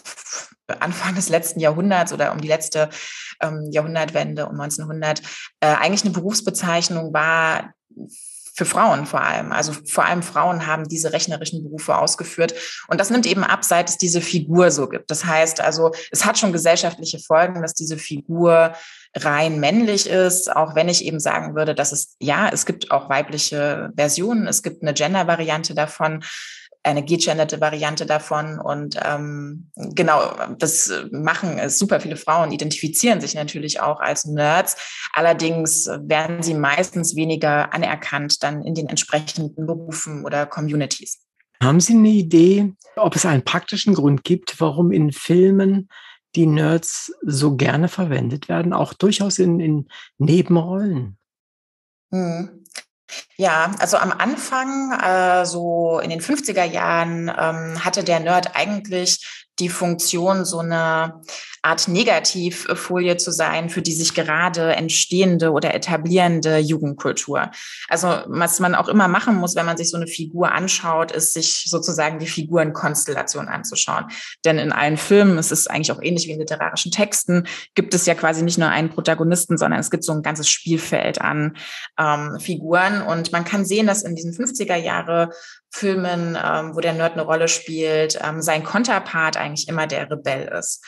Anfang 0.78 1.14
des 1.14 1.28
letzten 1.28 1.60
Jahrhunderts 1.60 2.12
oder 2.12 2.32
um 2.32 2.40
die 2.40 2.48
letzte 2.48 2.90
ähm, 3.40 3.68
Jahrhundertwende 3.70 4.46
um 4.46 4.60
1900 4.60 5.20
äh, 5.60 5.66
eigentlich 5.66 6.04
eine 6.04 6.12
Berufsbezeichnung 6.12 7.12
war 7.12 7.72
für 8.60 8.66
Frauen 8.66 9.06
vor 9.06 9.22
allem. 9.22 9.52
Also 9.52 9.72
vor 9.86 10.04
allem 10.04 10.22
Frauen 10.22 10.66
haben 10.66 10.86
diese 10.86 11.14
rechnerischen 11.14 11.62
Berufe 11.64 11.96
ausgeführt. 11.96 12.52
Und 12.88 13.00
das 13.00 13.08
nimmt 13.08 13.24
eben 13.24 13.42
ab, 13.42 13.64
seit 13.64 13.88
es 13.88 13.96
diese 13.96 14.20
Figur 14.20 14.70
so 14.70 14.86
gibt. 14.86 15.10
Das 15.10 15.24
heißt 15.24 15.62
also, 15.62 15.92
es 16.10 16.26
hat 16.26 16.36
schon 16.36 16.52
gesellschaftliche 16.52 17.20
Folgen, 17.20 17.62
dass 17.62 17.72
diese 17.72 17.96
Figur 17.96 18.74
rein 19.16 19.60
männlich 19.60 20.10
ist, 20.10 20.54
auch 20.54 20.74
wenn 20.74 20.90
ich 20.90 21.06
eben 21.06 21.20
sagen 21.20 21.54
würde, 21.54 21.74
dass 21.74 21.90
es, 21.90 22.16
ja, 22.20 22.50
es 22.52 22.66
gibt 22.66 22.90
auch 22.90 23.08
weibliche 23.08 23.92
Versionen, 23.96 24.46
es 24.46 24.62
gibt 24.62 24.82
eine 24.82 24.92
Gender-Variante 24.92 25.74
davon, 25.74 26.22
eine 26.82 27.04
gegenderte 27.04 27.60
Variante 27.60 28.06
davon. 28.06 28.58
Und 28.58 28.98
ähm, 29.04 29.70
genau, 29.74 30.32
das 30.58 30.92
machen 31.10 31.58
es 31.58 31.78
super 31.78 32.00
viele 32.00 32.16
Frauen, 32.16 32.52
identifizieren 32.52 33.20
sich 33.20 33.34
natürlich 33.34 33.80
auch 33.80 34.00
als 34.00 34.24
Nerds. 34.24 34.76
Allerdings 35.12 35.86
werden 35.86 36.42
sie 36.42 36.54
meistens 36.54 37.16
weniger 37.16 37.74
anerkannt 37.74 38.42
dann 38.42 38.62
in 38.62 38.74
den 38.74 38.88
entsprechenden 38.88 39.66
Berufen 39.66 40.24
oder 40.24 40.46
Communities. 40.46 41.20
Haben 41.62 41.80
Sie 41.80 41.92
eine 41.92 42.08
Idee, 42.08 42.72
ob 42.96 43.14
es 43.14 43.26
einen 43.26 43.44
praktischen 43.44 43.92
Grund 43.92 44.24
gibt, 44.24 44.60
warum 44.60 44.92
in 44.92 45.12
Filmen 45.12 45.90
die 46.34 46.46
Nerds 46.46 47.12
so 47.22 47.56
gerne 47.56 47.88
verwendet 47.88 48.48
werden, 48.48 48.72
auch 48.72 48.94
durchaus 48.94 49.38
in, 49.38 49.60
in 49.60 49.88
Nebenrollen? 50.16 51.18
Hm. 52.12 52.59
Ja, 53.36 53.72
also 53.78 53.96
am 53.96 54.12
Anfang, 54.12 54.92
äh, 54.92 55.46
so 55.46 56.00
in 56.00 56.10
den 56.10 56.20
50er 56.20 56.64
Jahren, 56.64 57.28
ähm, 57.28 57.84
hatte 57.84 58.04
der 58.04 58.20
Nerd 58.20 58.56
eigentlich 58.56 59.46
die 59.58 59.68
Funktion, 59.68 60.44
so 60.44 60.58
eine 60.58 61.20
Art 61.62 61.88
Negativfolie 61.88 63.16
zu 63.18 63.30
sein 63.32 63.68
für 63.68 63.82
die 63.82 63.92
sich 63.92 64.14
gerade 64.14 64.74
entstehende 64.74 65.52
oder 65.52 65.74
etablierende 65.74 66.58
Jugendkultur. 66.58 67.50
Also 67.88 68.22
was 68.26 68.60
man 68.60 68.74
auch 68.74 68.88
immer 68.88 69.08
machen 69.08 69.36
muss, 69.36 69.56
wenn 69.56 69.66
man 69.66 69.76
sich 69.76 69.90
so 69.90 69.98
eine 69.98 70.06
Figur 70.06 70.52
anschaut, 70.52 71.12
ist 71.12 71.34
sich 71.34 71.64
sozusagen 71.66 72.18
die 72.18 72.26
Figurenkonstellation 72.26 73.48
anzuschauen. 73.48 74.06
Denn 74.44 74.58
in 74.58 74.72
allen 74.72 74.96
Filmen, 74.96 75.36
es 75.36 75.50
ist 75.52 75.70
eigentlich 75.70 75.92
auch 75.92 76.02
ähnlich 76.02 76.26
wie 76.26 76.32
in 76.32 76.40
literarischen 76.40 76.92
Texten, 76.92 77.46
gibt 77.74 77.92
es 77.92 78.06
ja 78.06 78.14
quasi 78.14 78.42
nicht 78.42 78.58
nur 78.58 78.68
einen 78.68 78.88
Protagonisten, 78.88 79.58
sondern 79.58 79.80
es 79.80 79.90
gibt 79.90 80.04
so 80.04 80.12
ein 80.12 80.22
ganzes 80.22 80.48
Spielfeld 80.48 81.20
an 81.20 81.56
ähm, 81.98 82.38
Figuren. 82.40 83.02
Und 83.02 83.32
man 83.32 83.44
kann 83.44 83.66
sehen, 83.66 83.86
dass 83.86 84.02
in 84.02 84.16
diesen 84.16 84.32
50er 84.32 84.76
Jahre 84.76 85.30
Filmen, 85.70 86.38
ähm, 86.42 86.74
wo 86.74 86.80
der 86.80 86.94
Nerd 86.94 87.12
eine 87.12 87.22
Rolle 87.22 87.48
spielt, 87.48 88.18
ähm, 88.22 88.40
sein 88.40 88.64
Konterpart 88.64 89.36
eigentlich 89.36 89.68
immer 89.68 89.86
der 89.86 90.10
Rebell 90.10 90.48
ist. 90.58 90.84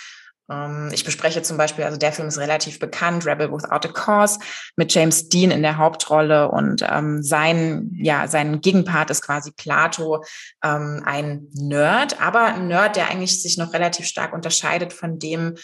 Ähm, 0.53 0.91
ich 0.93 1.05
bespreche 1.05 1.43
zum 1.43 1.57
Beispiel, 1.57 1.85
also 1.85 1.97
der 1.97 2.13
Film 2.13 2.29
ist 2.29 2.39
relativ 2.39 2.79
bekannt, 2.79 3.27
Rebel 3.27 3.51
Without 3.51 3.89
a 3.89 3.93
Cause, 3.93 4.39
mit 4.77 4.93
James 4.93 5.29
Dean 5.29 5.51
in 5.51 5.63
der 5.63 5.79
Hauptrolle 5.79 6.51
und 6.51 6.85
ähm, 6.89 7.23
sein, 7.23 7.91
ja, 7.95 8.29
sein 8.29 8.61
Gegenpart 8.61 9.11
ist 9.11 9.23
quasi 9.23 9.53
Plato, 9.53 10.25
ähm, 10.63 11.03
ein 11.05 11.47
Nerd, 11.55 12.21
aber 12.21 12.45
ein 12.45 12.69
Nerd, 12.69 12.97
der 12.97 13.09
eigentlich 13.09 13.41
sich 13.41 13.57
noch 13.57 13.73
relativ 13.73 14.07
stark 14.07 14.33
unterscheidet 14.33 14.93
von 14.93 15.19
dem, 15.19 15.55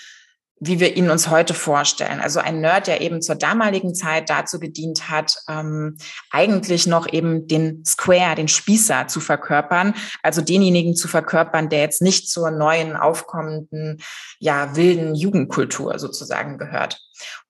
wie 0.61 0.81
wir 0.81 0.97
ihn 0.97 1.11
uns 1.11 1.29
heute 1.29 1.55
vorstellen. 1.55 2.21
Also 2.21 2.41
ein 2.41 2.61
Nerd, 2.61 2.87
der 2.87 3.01
eben 3.01 3.23
zur 3.23 3.35
damaligen 3.35 3.95
Zeit 3.95 4.31
dazu 4.31 4.59
gedient 4.59 5.09
hat, 5.09 5.37
ähm, 5.49 5.97
eigentlich 6.31 6.87
noch 6.87 7.13
eben 7.13 7.47
den 7.47 7.85
Square, 7.85 8.37
den 8.37 8.49
Spießer 8.49 9.09
zu 9.09 9.21
verkörpern, 9.21 9.95
also 10.23 10.41
denjenigen 10.41 10.95
zu 10.97 11.09
verkörpern, 11.09 11.69
der 11.69 11.81
jetzt 11.81 12.03
nicht 12.03 12.29
zur 12.29 12.51
neuen 12.51 12.97
aufkommenden, 12.97 14.03
ja, 14.39 14.77
wilden 14.77 15.15
Jugendkultur 15.15 15.99
sozusagen 15.99 16.59
gehört. 16.59 17.08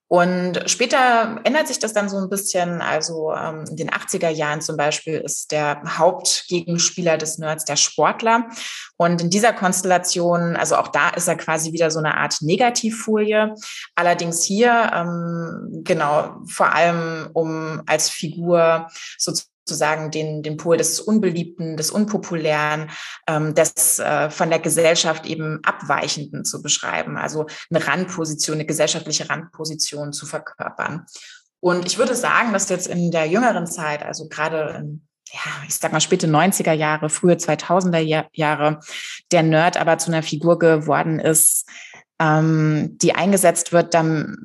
Und 0.09 0.63
später 0.65 1.39
ändert 1.43 1.67
sich 1.67 1.77
das 1.77 1.93
dann 1.93 2.09
so 2.09 2.17
ein 2.17 2.29
bisschen. 2.29 2.81
Also 2.81 3.31
ähm, 3.31 3.65
in 3.69 3.77
den 3.77 3.91
80er 3.91 4.29
Jahren 4.29 4.59
zum 4.59 4.75
Beispiel 4.75 5.19
ist 5.19 5.51
der 5.51 5.83
Hauptgegenspieler 5.85 7.17
des 7.17 7.37
Nerds 7.37 7.63
der 7.63 7.75
Sportler. 7.75 8.49
Und 8.97 9.21
in 9.21 9.29
dieser 9.29 9.53
Konstellation, 9.53 10.55
also 10.55 10.77
auch 10.77 10.87
da 10.87 11.09
ist 11.09 11.27
er 11.27 11.35
quasi 11.35 11.73
wieder 11.73 11.91
so 11.91 11.99
eine 11.99 12.17
Art 12.17 12.41
Negativfolie. 12.41 13.53
Allerdings 13.93 14.43
hier, 14.43 14.91
ähm, 14.95 15.83
genau, 15.83 16.37
vor 16.47 16.73
allem 16.73 17.29
um 17.33 17.83
als 17.85 18.09
Figur 18.09 18.87
sozusagen 19.19 19.48
sozusagen 19.69 20.11
den, 20.11 20.43
den 20.43 20.57
Pol 20.57 20.77
des 20.77 20.99
Unbeliebten, 20.99 21.77
des 21.77 21.91
Unpopulären, 21.91 22.89
ähm, 23.27 23.53
des 23.53 23.99
äh, 23.99 24.29
von 24.29 24.49
der 24.49 24.59
Gesellschaft 24.59 25.25
eben 25.25 25.59
Abweichenden 25.63 26.43
zu 26.43 26.61
beschreiben, 26.61 27.17
also 27.17 27.45
eine 27.69 27.85
Randposition, 27.85 28.55
eine 28.55 28.65
gesellschaftliche 28.65 29.29
Randposition 29.29 30.11
zu 30.11 30.25
verkörpern. 30.25 31.05
Und 31.61 31.85
ich 31.85 31.97
würde 31.97 32.15
sagen, 32.15 32.51
dass 32.53 32.69
jetzt 32.69 32.87
in 32.87 33.11
der 33.11 33.27
jüngeren 33.27 33.67
Zeit, 33.67 34.03
also 34.03 34.27
gerade 34.27 34.75
in 34.77 35.05
ja, 35.31 35.39
ich 35.67 35.75
sag 35.75 35.91
mal 35.91 36.01
späte 36.01 36.25
90er 36.25 36.71
Jahre, 36.71 37.07
frühe 37.07 37.35
2000er 37.35 38.27
Jahre, 38.33 38.79
der 39.31 39.43
Nerd 39.43 39.77
aber 39.77 39.99
zu 39.99 40.09
einer 40.09 40.23
Figur 40.23 40.57
geworden 40.57 41.19
ist, 41.19 41.69
ähm, 42.19 42.97
die 42.97 43.13
eingesetzt 43.13 43.71
wird, 43.71 43.93
dann, 43.93 44.35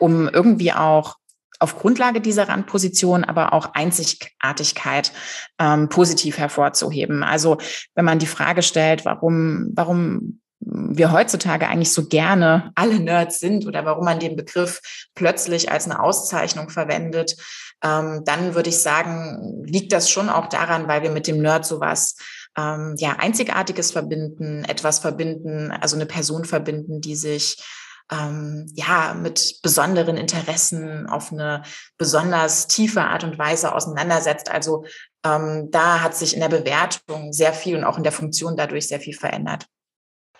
um 0.00 0.28
irgendwie 0.28 0.74
auch 0.74 1.16
auf 1.60 1.78
Grundlage 1.78 2.20
dieser 2.20 2.48
Randposition 2.48 3.24
aber 3.24 3.52
auch 3.52 3.74
Einzigartigkeit 3.74 5.12
ähm, 5.58 5.88
positiv 5.88 6.38
hervorzuheben. 6.38 7.22
Also 7.22 7.58
wenn 7.94 8.04
man 8.04 8.18
die 8.18 8.26
Frage 8.26 8.62
stellt, 8.62 9.04
warum, 9.04 9.70
warum 9.74 10.40
wir 10.60 11.12
heutzutage 11.12 11.68
eigentlich 11.68 11.92
so 11.92 12.06
gerne 12.06 12.72
alle 12.74 12.98
Nerds 12.98 13.38
sind 13.38 13.66
oder 13.66 13.84
warum 13.84 14.04
man 14.04 14.18
den 14.18 14.36
Begriff 14.36 14.80
plötzlich 15.14 15.70
als 15.70 15.84
eine 15.84 16.00
Auszeichnung 16.00 16.70
verwendet, 16.70 17.36
ähm, 17.82 18.22
dann 18.24 18.54
würde 18.54 18.70
ich 18.70 18.78
sagen, 18.78 19.62
liegt 19.64 19.92
das 19.92 20.10
schon 20.10 20.28
auch 20.30 20.46
daran, 20.46 20.88
weil 20.88 21.02
wir 21.02 21.10
mit 21.10 21.26
dem 21.26 21.40
Nerd 21.40 21.66
sowas 21.66 22.16
ähm, 22.56 22.94
ja 22.98 23.16
Einzigartiges 23.18 23.92
verbinden, 23.92 24.64
etwas 24.64 25.00
verbinden, 25.00 25.70
also 25.70 25.96
eine 25.96 26.06
Person 26.06 26.44
verbinden, 26.44 27.00
die 27.00 27.16
sich 27.16 27.62
ähm, 28.10 28.66
ja 28.74 29.14
mit 29.14 29.60
besonderen 29.62 30.16
Interessen 30.16 31.06
auf 31.06 31.32
eine 31.32 31.62
besonders 31.96 32.66
tiefe 32.66 33.02
Art 33.02 33.24
und 33.24 33.38
Weise 33.38 33.74
auseinandersetzt. 33.74 34.50
Also 34.50 34.84
ähm, 35.24 35.68
da 35.70 36.02
hat 36.02 36.16
sich 36.16 36.34
in 36.34 36.40
der 36.40 36.48
Bewertung 36.48 37.32
sehr 37.32 37.52
viel 37.52 37.76
und 37.76 37.84
auch 37.84 37.96
in 37.96 38.02
der 38.02 38.12
Funktion 38.12 38.56
dadurch 38.56 38.88
sehr 38.88 39.00
viel 39.00 39.14
verändert. 39.14 39.66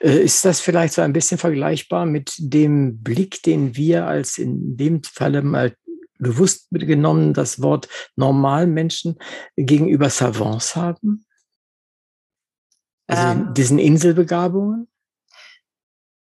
Äh, 0.00 0.22
ist 0.22 0.44
das 0.44 0.60
vielleicht 0.60 0.94
so 0.94 1.02
ein 1.02 1.12
bisschen 1.12 1.38
vergleichbar 1.38 2.06
mit 2.06 2.34
dem 2.38 3.02
Blick, 3.02 3.42
den 3.42 3.76
wir 3.76 4.06
als 4.06 4.38
in 4.38 4.76
dem 4.76 5.02
Falle 5.02 5.42
mal 5.42 5.74
bewusst 6.18 6.68
genommen 6.70 7.34
das 7.34 7.60
Wort 7.60 7.88
Normalmenschen 8.16 9.18
gegenüber 9.56 10.10
Savants 10.10 10.76
haben? 10.76 11.24
Also 13.06 13.22
ähm, 13.22 13.54
diesen 13.54 13.78
Inselbegabungen? 13.78 14.88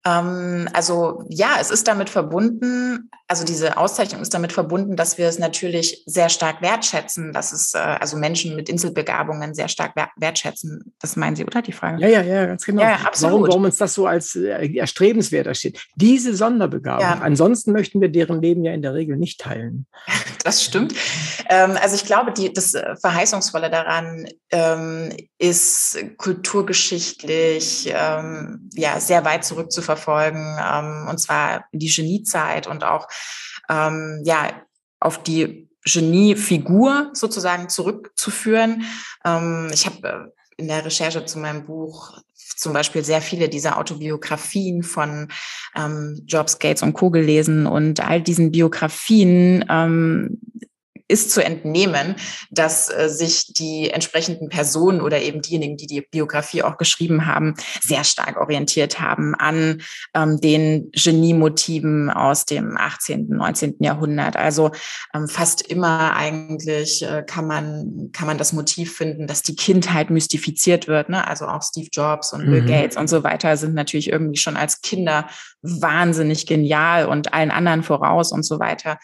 Ähm, 0.06 0.68
also 0.74 1.26
ja, 1.30 1.58
es 1.60 1.72
ist 1.72 1.88
damit 1.88 2.10
verbunden, 2.10 3.10
also 3.32 3.46
diese 3.46 3.78
Auszeichnung 3.78 4.22
ist 4.22 4.34
damit 4.34 4.52
verbunden, 4.52 4.98
dass 4.98 5.18
wir 5.18 5.28
es 5.28 5.40
natürlich 5.40 6.04
sehr 6.06 6.28
stark 6.28 6.62
wertschätzen, 6.62 7.32
dass 7.32 7.54
es 7.54 7.74
äh, 7.74 7.78
also 7.78 8.18
Menschen 8.18 8.58
mit 8.58 8.68
Inselbegabungen 8.68 9.54
sehr 9.54 9.70
stark 9.70 9.94
wertschätzen. 10.18 10.94
Das 11.00 11.16
meinen 11.16 11.38
Sie, 11.38 11.46
oder 11.46 11.62
die 11.62 11.72
Frage? 11.72 12.02
Ja, 12.02 12.10
ja, 12.10 12.22
ja, 12.24 12.46
ganz 12.48 12.66
genau. 12.66 12.82
Ja, 12.82 12.96
absolut. 13.06 13.34
Warum, 13.34 13.48
warum 13.48 13.64
uns 13.64 13.78
das 13.78 13.94
so 13.94 14.06
als 14.06 14.36
äh, 14.36 14.76
erstrebenswert 14.76 15.48
ersteht. 15.48 15.80
Diese 15.96 16.36
Sonderbegabung. 16.36 17.06
Ja. 17.06 17.20
Ansonsten 17.22 17.72
möchten 17.72 18.02
wir 18.02 18.10
deren 18.10 18.42
Leben 18.42 18.66
ja 18.66 18.74
in 18.74 18.82
der 18.82 18.94
Regel 18.94 19.16
nicht 19.16 19.40
teilen. 19.40 19.86
Das 20.44 20.64
stimmt. 20.64 20.96
Ähm, 21.50 21.78
also 21.80 21.94
ich 21.94 22.04
glaube, 22.04 22.32
die, 22.32 22.52
das 22.52 22.74
äh, 22.74 22.96
Verheißungsvolle 23.00 23.70
daran 23.70 24.26
ähm, 24.50 25.16
ist 25.38 26.04
kulturgeschichtlich 26.18 27.94
ähm, 27.94 28.68
ja 28.74 29.00
sehr 29.00 29.24
weit 29.24 29.46
zurückzuverfolgen, 29.46 29.91
ähm, 30.60 31.08
und 31.10 31.20
zwar 31.20 31.66
die 31.72 31.90
Geniezeit 31.90 32.68
und 32.68 32.84
auch 32.84 33.08
ähm, 33.70 34.22
ja 34.26 34.52
auf 35.00 35.24
die 35.24 35.70
Geniefigur 35.84 37.10
sozusagen 37.14 37.70
zurückzuführen. 37.70 38.84
Ähm, 39.26 39.70
ich 39.74 39.86
habe 39.86 40.08
äh, 40.08 40.62
in 40.62 40.68
der 40.68 40.86
Recherche 40.86 41.26
zu 41.26 41.40
meinem 41.40 41.66
Buch 41.66 42.20
zum 42.56 42.74
Beispiel 42.74 43.04
sehr 43.04 43.22
viele 43.22 43.50
dieser 43.50 43.78
Autobiografien 43.78 44.84
von 44.84 45.30
ähm, 45.76 46.22
Jobs, 46.28 46.60
Gates 46.60 46.84
und 46.84 46.94
Co. 46.94 47.10
gelesen 47.10 47.66
und 47.66 48.00
all 48.00 48.22
diesen 48.22 48.52
Biografien 48.52 49.66
ähm, 49.68 50.40
ist 51.12 51.32
zu 51.32 51.44
entnehmen, 51.44 52.16
dass 52.50 52.90
äh, 52.90 53.10
sich 53.10 53.54
die 53.54 53.90
entsprechenden 53.90 54.50
Personen 54.50 55.02
oder 55.02 55.22
eben 55.22 55.42
diejenigen, 55.42 55.78
die 55.78 55.88
die 55.88 56.02
Biografie 56.02 56.64
auch 56.64 56.78
geschrieben 56.78 57.26
haben, 57.26 57.56
sehr 57.82 58.04
stark 58.04 58.38
orientiert 58.38 59.00
haben 59.00 59.36
an 59.36 59.82
ähm, 60.14 60.40
den 60.40 60.92
Geniemotiven 60.94 62.10
aus 62.10 62.46
dem 62.46 62.78
18., 62.78 63.28
19. 63.30 63.76
Jahrhundert. 63.80 64.38
Also 64.38 64.72
ähm, 65.14 65.28
fast 65.28 65.62
immer 65.62 66.16
eigentlich 66.16 67.04
äh, 67.04 67.24
kann 67.26 67.48
man 67.48 68.10
kann 68.14 68.28
man 68.28 68.38
das 68.38 68.54
Motiv 68.54 68.96
finden, 68.96 69.28
dass 69.28 69.42
die 69.42 69.56
Kindheit 69.56 70.10
mystifiziert 70.10 70.88
wird. 70.88 71.10
Ne? 71.10 71.28
Also 71.28 71.46
auch 71.46 71.62
Steve 71.62 71.90
Jobs 71.92 72.34
und 72.34 72.46
Bill 72.46 72.62
mhm. 72.62 72.68
Gates 72.68 72.98
und 72.98 73.10
so 73.10 73.24
weiter 73.24 73.58
sind 73.58 73.74
natürlich 73.74 74.10
irgendwie 74.10 74.38
schon 74.38 74.58
als 74.58 74.82
Kinder 74.82 75.28
wahnsinnig 75.62 76.48
genial 76.48 77.06
und 77.06 77.34
allen 77.34 77.52
anderen 77.52 77.84
voraus 77.84 78.32
und 78.32 78.44
so 78.44 78.60
weiter. 78.60 78.98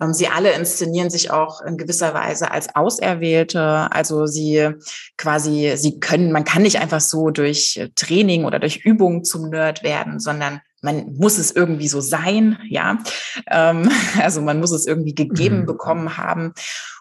Ähm, 0.00 0.12
sie 0.12 0.28
alle 0.28 0.52
inszenieren 0.52 1.10
sich 1.10 1.30
auch 1.30 1.60
in 1.62 1.76
gewisser 1.76 2.14
Weise 2.14 2.50
als 2.50 2.74
Auserwählte. 2.74 3.88
Also 3.90 4.26
sie 4.26 4.70
quasi, 5.16 5.72
sie 5.76 6.00
können, 6.00 6.32
man 6.32 6.44
kann 6.44 6.62
nicht 6.62 6.80
einfach 6.80 7.00
so 7.00 7.30
durch 7.30 7.80
Training 7.94 8.44
oder 8.44 8.58
durch 8.58 8.84
Übung 8.84 9.24
zum 9.24 9.50
Nerd 9.50 9.82
werden, 9.82 10.20
sondern 10.20 10.60
man 10.82 11.14
muss 11.14 11.38
es 11.38 11.50
irgendwie 11.50 11.88
so 11.88 12.00
sein, 12.00 12.58
ja. 12.68 12.98
Ähm, 13.50 13.90
also 14.20 14.40
man 14.40 14.60
muss 14.60 14.70
es 14.70 14.86
irgendwie 14.86 15.14
gegeben 15.14 15.60
mhm. 15.60 15.66
bekommen 15.66 16.16
haben. 16.16 16.52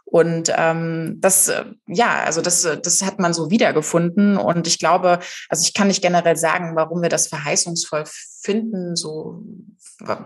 Und 0.06 0.52
ähm, 0.56 1.18
das, 1.20 1.52
ja, 1.88 2.24
also 2.24 2.42
das, 2.42 2.62
das 2.62 3.04
hat 3.04 3.20
man 3.20 3.34
so 3.34 3.50
wiedergefunden. 3.50 4.38
Und 4.38 4.68
ich 4.68 4.80
glaube, 4.80 5.20
also 5.50 5.64
ich 5.64 5.74
kann 5.74 5.88
nicht 5.88 6.02
generell 6.02 6.38
sagen, 6.38 6.76
warum 6.76 7.02
wir 7.02 7.10
das 7.10 7.28
verheißungsvoll 7.28 8.04
finden, 8.42 8.96
so, 8.96 9.44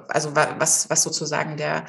also 0.10 0.36
was, 0.36 0.90
was 0.90 1.02
sozusagen 1.02 1.58
der 1.58 1.86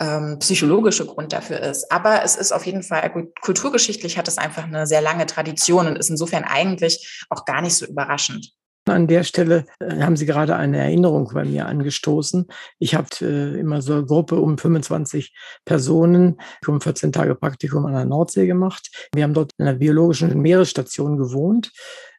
ähm, 0.00 0.38
psychologische 0.40 1.06
Grund 1.06 1.32
dafür 1.32 1.60
ist. 1.60 1.90
Aber 1.90 2.22
es 2.24 2.36
ist 2.36 2.52
auf 2.52 2.66
jeden 2.66 2.82
Fall, 2.82 3.12
kulturgeschichtlich 3.40 4.18
hat 4.18 4.28
es 4.28 4.38
einfach 4.38 4.64
eine 4.64 4.86
sehr 4.86 5.00
lange 5.00 5.26
Tradition 5.26 5.86
und 5.86 5.96
ist 5.96 6.10
insofern 6.10 6.44
eigentlich 6.44 7.24
auch 7.30 7.44
gar 7.44 7.62
nicht 7.62 7.76
so 7.76 7.86
überraschend. 7.86 8.52
An 8.86 9.06
der 9.06 9.24
Stelle 9.24 9.64
äh, 9.80 10.02
haben 10.02 10.16
Sie 10.16 10.26
gerade 10.26 10.56
eine 10.56 10.76
Erinnerung 10.76 11.30
bei 11.32 11.44
mir 11.44 11.66
angestoßen. 11.66 12.46
Ich 12.78 12.94
habe 12.94 13.08
äh, 13.22 13.58
immer 13.58 13.80
so 13.80 13.94
eine 13.94 14.04
Gruppe 14.04 14.36
um 14.36 14.58
25 14.58 15.34
Personen, 15.64 16.38
um 16.66 16.82
14 16.82 17.10
Tage 17.10 17.34
Praktikum 17.34 17.86
an 17.86 17.94
der 17.94 18.04
Nordsee 18.04 18.46
gemacht. 18.46 18.90
Wir 19.14 19.24
haben 19.24 19.32
dort 19.32 19.52
in 19.56 19.66
einer 19.66 19.78
biologischen 19.78 20.38
Meeresstation 20.38 21.16
gewohnt 21.16 21.72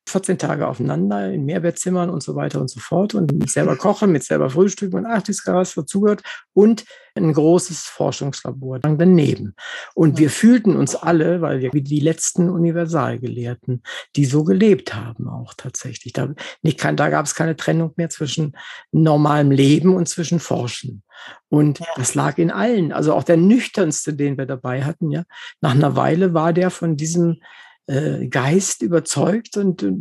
14 0.08 0.38
Tage 0.38 0.68
aufeinander 0.68 1.32
in 1.32 1.46
Mehrbettzimmern 1.46 2.10
und 2.10 2.22
so 2.22 2.36
weiter 2.36 2.62
und 2.62 2.70
so 2.70 2.80
fort 2.80 3.16
und 3.16 3.34
mit 3.34 3.50
selber 3.50 3.76
kochen, 3.76 4.12
mit 4.12 4.24
selber 4.24 4.50
frühstücken 4.50 4.98
und 4.98 5.06
ach, 5.06 5.24
das 5.24 5.42
was 5.46 5.74
dazugehört 5.74 6.22
und 6.54 6.86
ein 7.16 7.34
großes 7.34 7.84
Forschungslabor 7.84 8.80
dann 8.80 8.98
daneben. 8.98 9.56
Und 9.94 10.18
wir 10.18 10.30
fühlten 10.30 10.76
uns 10.76 10.96
alle, 10.96 11.42
weil 11.42 11.62
wir 11.62 11.72
wie 11.74 11.82
die 11.82 12.02
letzten 12.02 12.50
Universalgelehrten, 12.50 13.82
die 14.16 14.26
so 14.26 14.44
gelebt 14.44 14.94
haben 14.94 15.28
auch 15.28 15.54
tatsächlich. 15.56 16.14
Da, 16.14 16.34
nicht, 16.62 16.84
da 16.84 17.10
gab 17.10 17.26
es 17.26 17.36
keine 17.36 17.56
Trennung 17.56 17.94
mehr 17.96 18.10
zwischen 18.10 18.56
normalem 18.92 19.52
Leben 19.52 19.96
und 19.96 20.08
zwischen 20.08 20.40
Forschen. 20.40 21.04
Und 21.50 21.80
ja. 21.80 21.86
das 21.96 22.16
lag 22.16 22.38
in 22.38 22.52
allen. 22.52 22.92
Also 22.92 23.14
auch 23.14 23.24
der 23.24 23.38
nüchternste, 23.38 24.14
den 24.14 24.38
wir 24.38 24.46
dabei 24.46 24.84
hatten, 24.84 25.10
ja. 25.10 25.24
Nach 25.62 25.74
einer 25.74 25.96
Weile 25.96 26.34
war 26.34 26.54
der 26.54 26.70
von 26.70 26.98
diesem 26.98 27.40
äh, 27.88 28.28
Geist 28.28 28.82
überzeugt 28.82 29.58
und 29.58 29.84
äh, 29.84 29.94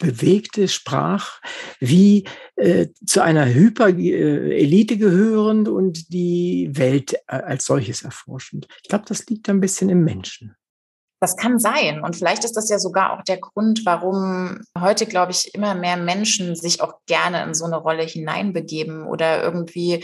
bewegte, 0.00 0.66
sprach 0.66 1.40
wie 1.78 2.24
äh, 2.56 2.88
zu 3.06 3.22
einer 3.22 3.46
Hyper-Elite 3.46 4.96
gehörend 4.96 5.68
und 5.68 6.12
die 6.12 6.70
Welt 6.72 7.14
äh, 7.28 7.36
als 7.36 7.66
solches 7.66 8.02
erforschend. 8.02 8.66
Ich 8.82 8.88
glaube, 8.88 9.04
das 9.06 9.26
liegt 9.26 9.48
ein 9.48 9.60
bisschen 9.60 9.90
im 9.90 10.02
Menschen. 10.02 10.56
Das 11.22 11.36
kann 11.36 11.58
sein. 11.58 12.02
Und 12.02 12.16
vielleicht 12.16 12.44
ist 12.44 12.56
das 12.56 12.70
ja 12.70 12.78
sogar 12.78 13.12
auch 13.12 13.22
der 13.22 13.36
Grund, 13.36 13.82
warum 13.84 14.62
heute, 14.78 15.04
glaube 15.04 15.32
ich, 15.32 15.54
immer 15.54 15.74
mehr 15.74 15.98
Menschen 15.98 16.56
sich 16.56 16.80
auch 16.80 16.94
gerne 17.06 17.44
in 17.44 17.52
so 17.52 17.66
eine 17.66 17.76
Rolle 17.76 18.04
hineinbegeben 18.04 19.04
oder 19.04 19.42
irgendwie 19.42 20.02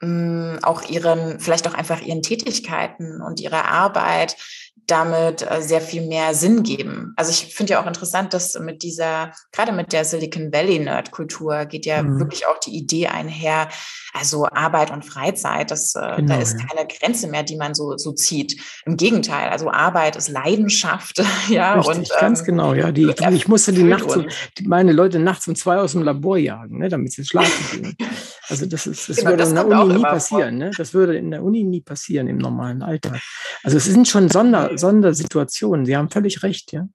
mh, 0.00 0.56
mm, 0.56 0.58
auch 0.64 0.82
ihren, 0.82 1.38
vielleicht 1.38 1.68
auch 1.68 1.74
einfach 1.74 2.02
ihren 2.02 2.22
Tätigkeiten 2.22 3.22
und 3.22 3.40
ihrer 3.40 3.66
Arbeit 3.66 4.36
damit 4.86 5.42
äh, 5.42 5.62
sehr 5.62 5.80
viel 5.80 6.06
mehr 6.06 6.34
Sinn 6.34 6.62
geben. 6.62 7.12
Also 7.16 7.30
ich 7.30 7.54
finde 7.54 7.72
ja 7.72 7.82
auch 7.82 7.86
interessant, 7.86 8.32
dass 8.34 8.58
mit 8.60 8.82
dieser, 8.82 9.32
gerade 9.50 9.72
mit 9.72 9.92
der 9.92 10.04
Silicon 10.04 10.52
Valley 10.52 10.78
Nerd-Kultur 10.78 11.64
geht 11.64 11.86
ja 11.86 12.02
mhm. 12.02 12.20
wirklich 12.20 12.46
auch 12.46 12.58
die 12.60 12.76
Idee 12.76 13.08
einher, 13.08 13.68
also 14.12 14.46
Arbeit 14.46 14.90
und 14.90 15.04
Freizeit, 15.04 15.70
das, 15.70 15.94
äh, 15.94 16.16
genau, 16.16 16.34
da 16.34 16.40
ist 16.40 16.58
ja. 16.58 16.66
keine 16.66 16.86
Grenze 16.86 17.26
mehr, 17.28 17.42
die 17.42 17.56
man 17.56 17.74
so, 17.74 17.96
so 17.96 18.12
zieht. 18.12 18.60
Im 18.84 18.96
Gegenteil, 18.96 19.50
also 19.50 19.70
Arbeit 19.70 20.16
ist 20.16 20.28
Leidenschaft, 20.28 21.22
ja. 21.48 21.74
Richtig, 21.74 21.96
und, 21.96 22.20
ganz 22.20 22.40
ähm, 22.40 22.46
genau, 22.46 22.74
ja. 22.74 22.92
Die, 22.92 23.12
ich 23.32 23.48
musste 23.48 23.72
die 23.72 23.82
nachts, 23.82 24.16
um, 24.16 24.26
meine 24.64 24.92
Leute 24.92 25.18
nachts 25.18 25.48
um 25.48 25.56
zwei 25.56 25.78
aus 25.78 25.92
dem 25.92 26.02
Labor 26.02 26.38
jagen, 26.38 26.78
ne, 26.78 26.88
damit 26.88 27.12
sie 27.12 27.24
schlafen 27.24 27.82
gehen. 27.82 27.96
Also 28.48 28.64
das 28.64 28.86
ist, 28.86 29.08
das 29.08 29.16
genau, 29.16 29.30
würde 29.30 29.38
das 29.38 29.48
in 29.48 29.56
der 29.56 29.66
Uni 29.66 29.94
nie 29.94 30.02
passieren, 30.02 30.58
ne? 30.58 30.70
Das 30.76 30.94
würde 30.94 31.16
in 31.16 31.32
der 31.32 31.42
Uni 31.42 31.64
nie 31.64 31.80
passieren 31.80 32.28
im 32.28 32.36
normalen 32.38 32.80
Alltag. 32.80 33.20
Also 33.64 33.76
es 33.76 33.86
sind 33.86 34.06
schon 34.06 34.28
Sonder, 34.28 34.65
Sondersituationen. 34.74 35.86
Sie 35.86 35.96
haben 35.96 36.10
völlig 36.10 36.42
recht, 36.42 36.72
ja. 36.72 36.88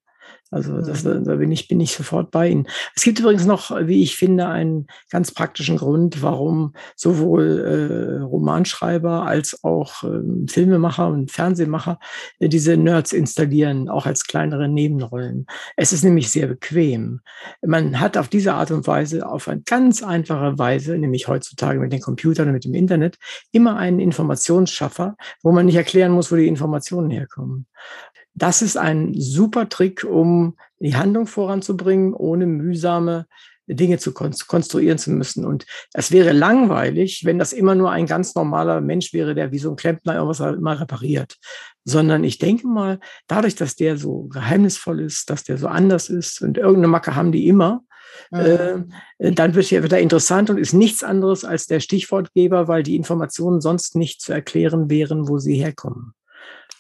Also 0.52 0.82
das, 0.82 1.06
mhm. 1.06 1.24
da 1.24 1.36
bin 1.38 1.52
ich, 1.52 1.70
bin 1.70 1.80
ich 1.80 1.94
sofort 1.94 2.30
bei 2.30 2.50
Ihnen. 2.50 2.68
Es 2.94 3.04
gibt 3.04 3.20
übrigens 3.20 3.46
noch, 3.46 3.72
wie 3.88 4.04
ich 4.04 4.18
finde, 4.18 4.48
einen 4.48 4.88
ganz 5.10 5.32
praktischen 5.32 5.78
Grund, 5.78 6.22
warum 6.22 6.74
sowohl 6.98 7.60
äh, 7.60 8.22
Romanschreiber 8.22 9.26
als 9.26 9.64
auch 9.64 10.04
äh, 10.04 10.20
Filmemacher 10.48 11.08
und 11.08 11.32
Fernsehmacher 11.32 12.00
äh, 12.40 12.50
diese 12.50 12.76
Nerds 12.76 13.14
installieren, 13.14 13.88
auch 13.88 14.06
als 14.06 14.26
kleinere 14.26 14.68
Nebenrollen. 14.68 15.46
Es 15.78 15.94
ist 15.94 16.04
nämlich 16.04 16.30
sehr 16.30 16.48
bequem. 16.48 17.22
Man 17.66 18.02
hat 18.02 18.18
auf 18.18 18.28
diese 18.28 18.54
Art 18.54 18.72
und 18.72 18.86
Weise, 18.86 19.26
auf 19.26 19.48
eine 19.48 19.62
ganz 19.62 20.04
einfache 20.04 20.60
Weise, 20.60 20.98
nämlich 20.98 21.30
heutzutage 21.30 21.80
mit 21.80 21.94
den 21.94 22.02
Computern 22.02 22.48
und 22.48 22.54
mit 22.54 22.66
dem 22.66 22.74
Internet, 22.74 23.18
immer 23.54 23.78
einen 23.78 24.02
Informationsschaffer, 24.02 25.16
wo 25.44 25.54
man 25.54 25.66
nicht 25.66 25.76
erklären 25.76 26.12
muss, 26.12 26.30
wo 26.30 26.36
die 26.36 26.48
Informationen 26.48 27.10
herkommen. 27.10 27.68
Das 28.34 28.62
ist 28.62 28.78
ein 28.78 29.14
super 29.14 29.70
Trick, 29.70 30.04
um 30.04 30.56
die 30.80 30.96
Handlung 30.96 31.28
voranzubringen, 31.28 32.14
ohne 32.14 32.46
mühsame 32.46 33.28
Dinge 33.68 33.98
zu 34.00 34.14
konstruieren 34.14 34.98
zu 34.98 35.12
müssen. 35.12 35.46
Und 35.46 35.66
es 35.94 36.12
wäre 36.12 36.32
langweilig, 36.32 37.24
wenn 37.26 37.40
das 37.40 37.54
immer 37.54 37.76
nur 37.76 37.92
ein 37.92 38.06
ganz 38.06 38.36
normaler 38.36 38.82
Mensch 38.82 39.14
wäre, 39.14 39.36
der 39.36 39.52
wie 39.52 39.60
so 39.60 39.70
ein 39.70 39.76
Klempner 39.76 40.16
irgendwas 40.16 40.40
immer 40.40 40.80
repariert. 40.80 41.38
Sondern 41.86 42.24
ich 42.24 42.38
denke 42.38 42.68
mal, 42.68 43.00
dadurch, 43.28 43.56
dass 43.56 43.76
der 43.76 43.98
so 43.98 44.24
geheimnisvoll 44.24 45.00
ist, 45.02 45.30
dass 45.30 45.44
der 45.44 45.58
so 45.58 45.68
anders 45.68 46.10
ist 46.10 46.42
und 46.42 46.58
irgendeine 46.58 46.88
Macke 46.88 47.16
haben 47.16 47.32
die 47.32 47.48
immer, 47.48 47.82
mhm. 48.32 48.92
äh, 49.20 49.32
dann 49.32 49.56
wird 49.56 49.72
er 49.72 50.00
interessant 50.00 50.50
und 50.50 50.58
ist 50.58 50.74
nichts 50.74 51.04
anderes 51.04 51.46
als 51.46 51.68
der 51.68 51.80
Stichwortgeber, 51.80 52.68
weil 52.68 52.84
die 52.84 52.96
Informationen 52.96 53.62
sonst 53.62 53.96
nicht 53.96 54.22
zu 54.22 54.34
erklären 54.34 54.90
wären, 54.90 55.28
wo 55.28 55.38
sie 55.38 55.56
herkommen. 55.56 56.14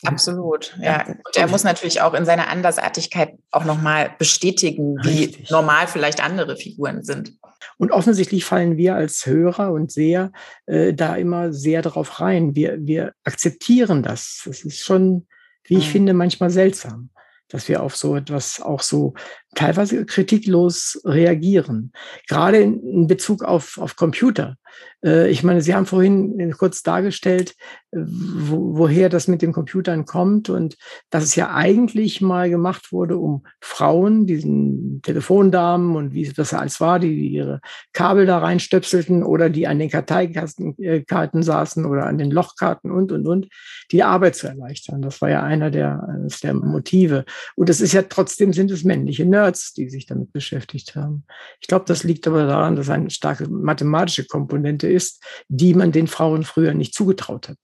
Absolut, 0.03 0.75
ja. 0.81 1.05
Und 1.07 1.37
er 1.37 1.47
muss 1.47 1.63
natürlich 1.63 2.01
auch 2.01 2.13
in 2.15 2.25
seiner 2.25 2.47
Andersartigkeit 2.47 3.37
auch 3.51 3.65
nochmal 3.65 4.15
bestätigen, 4.17 4.97
wie 5.03 5.25
Richtig. 5.25 5.51
normal 5.51 5.87
vielleicht 5.87 6.23
andere 6.23 6.57
Figuren 6.57 7.03
sind. 7.03 7.33
Und 7.77 7.91
offensichtlich 7.91 8.43
fallen 8.43 8.77
wir 8.77 8.95
als 8.95 9.25
Hörer 9.25 9.71
und 9.71 9.91
Seher 9.91 10.31
äh, 10.65 10.93
da 10.93 11.15
immer 11.15 11.53
sehr 11.53 11.81
darauf 11.83 12.19
rein. 12.19 12.55
Wir, 12.55 12.77
wir 12.79 13.13
akzeptieren 13.23 14.01
das. 14.01 14.41
Das 14.45 14.61
ist 14.61 14.79
schon, 14.79 15.27
wie 15.65 15.77
ich 15.77 15.87
mhm. 15.87 15.91
finde, 15.91 16.13
manchmal 16.13 16.49
seltsam, 16.49 17.09
dass 17.47 17.67
wir 17.67 17.83
auf 17.83 17.95
so 17.95 18.15
etwas 18.15 18.59
auch 18.59 18.81
so 18.81 19.13
teilweise 19.55 20.05
kritiklos 20.05 21.01
reagieren. 21.03 21.91
Gerade 22.27 22.59
in 22.59 23.07
Bezug 23.07 23.43
auf, 23.43 23.77
auf 23.77 23.95
Computer. 23.95 24.57
Äh, 25.03 25.29
ich 25.29 25.43
meine, 25.43 25.61
Sie 25.61 25.73
haben 25.73 25.85
vorhin 25.85 26.53
kurz 26.57 26.83
dargestellt, 26.83 27.55
äh, 27.91 27.99
wo, 27.99 28.77
woher 28.77 29.09
das 29.09 29.27
mit 29.27 29.41
den 29.41 29.51
Computern 29.51 30.05
kommt 30.05 30.49
und 30.49 30.77
dass 31.09 31.23
es 31.23 31.35
ja 31.35 31.53
eigentlich 31.53 32.21
mal 32.21 32.49
gemacht 32.49 32.91
wurde, 32.91 33.17
um 33.17 33.43
Frauen, 33.59 34.25
diesen 34.25 35.01
Telefondamen 35.01 35.95
und 35.95 36.13
wie 36.13 36.31
das 36.31 36.53
alles 36.53 36.79
war, 36.79 36.99
die 36.99 37.29
ihre 37.29 37.61
Kabel 37.93 38.25
da 38.25 38.39
reinstöpselten 38.39 39.23
oder 39.23 39.49
die 39.49 39.67
an 39.67 39.79
den 39.79 39.89
Karteikarten 39.89 40.75
äh, 40.79 41.43
saßen 41.43 41.85
oder 41.85 42.05
an 42.05 42.17
den 42.17 42.31
Lochkarten 42.31 42.91
und, 42.91 43.11
und, 43.11 43.27
und, 43.27 43.47
die 43.91 44.03
Arbeit 44.03 44.35
zu 44.35 44.47
erleichtern. 44.47 45.01
Das 45.01 45.21
war 45.21 45.29
ja 45.29 45.43
einer 45.43 45.71
der, 45.71 46.27
der 46.43 46.53
Motive. 46.53 47.25
Und 47.55 47.69
es 47.69 47.81
ist 47.81 47.93
ja 47.93 48.03
trotzdem 48.03 48.53
sind 48.53 48.71
es 48.71 48.83
männliche 48.83 49.25
Nerds, 49.25 49.40
die 49.77 49.89
sich 49.89 50.05
damit 50.05 50.31
beschäftigt 50.31 50.95
haben. 50.95 51.25
Ich 51.59 51.67
glaube, 51.67 51.85
das 51.87 52.03
liegt 52.03 52.27
aber 52.27 52.45
daran, 52.45 52.75
dass 52.75 52.89
eine 52.89 53.09
starke 53.09 53.47
mathematische 53.49 54.25
Komponente 54.25 54.87
ist, 54.87 55.23
die 55.47 55.73
man 55.73 55.91
den 55.91 56.07
Frauen 56.07 56.43
früher 56.43 56.73
nicht 56.73 56.93
zugetraut 56.93 57.49
hat. 57.49 57.57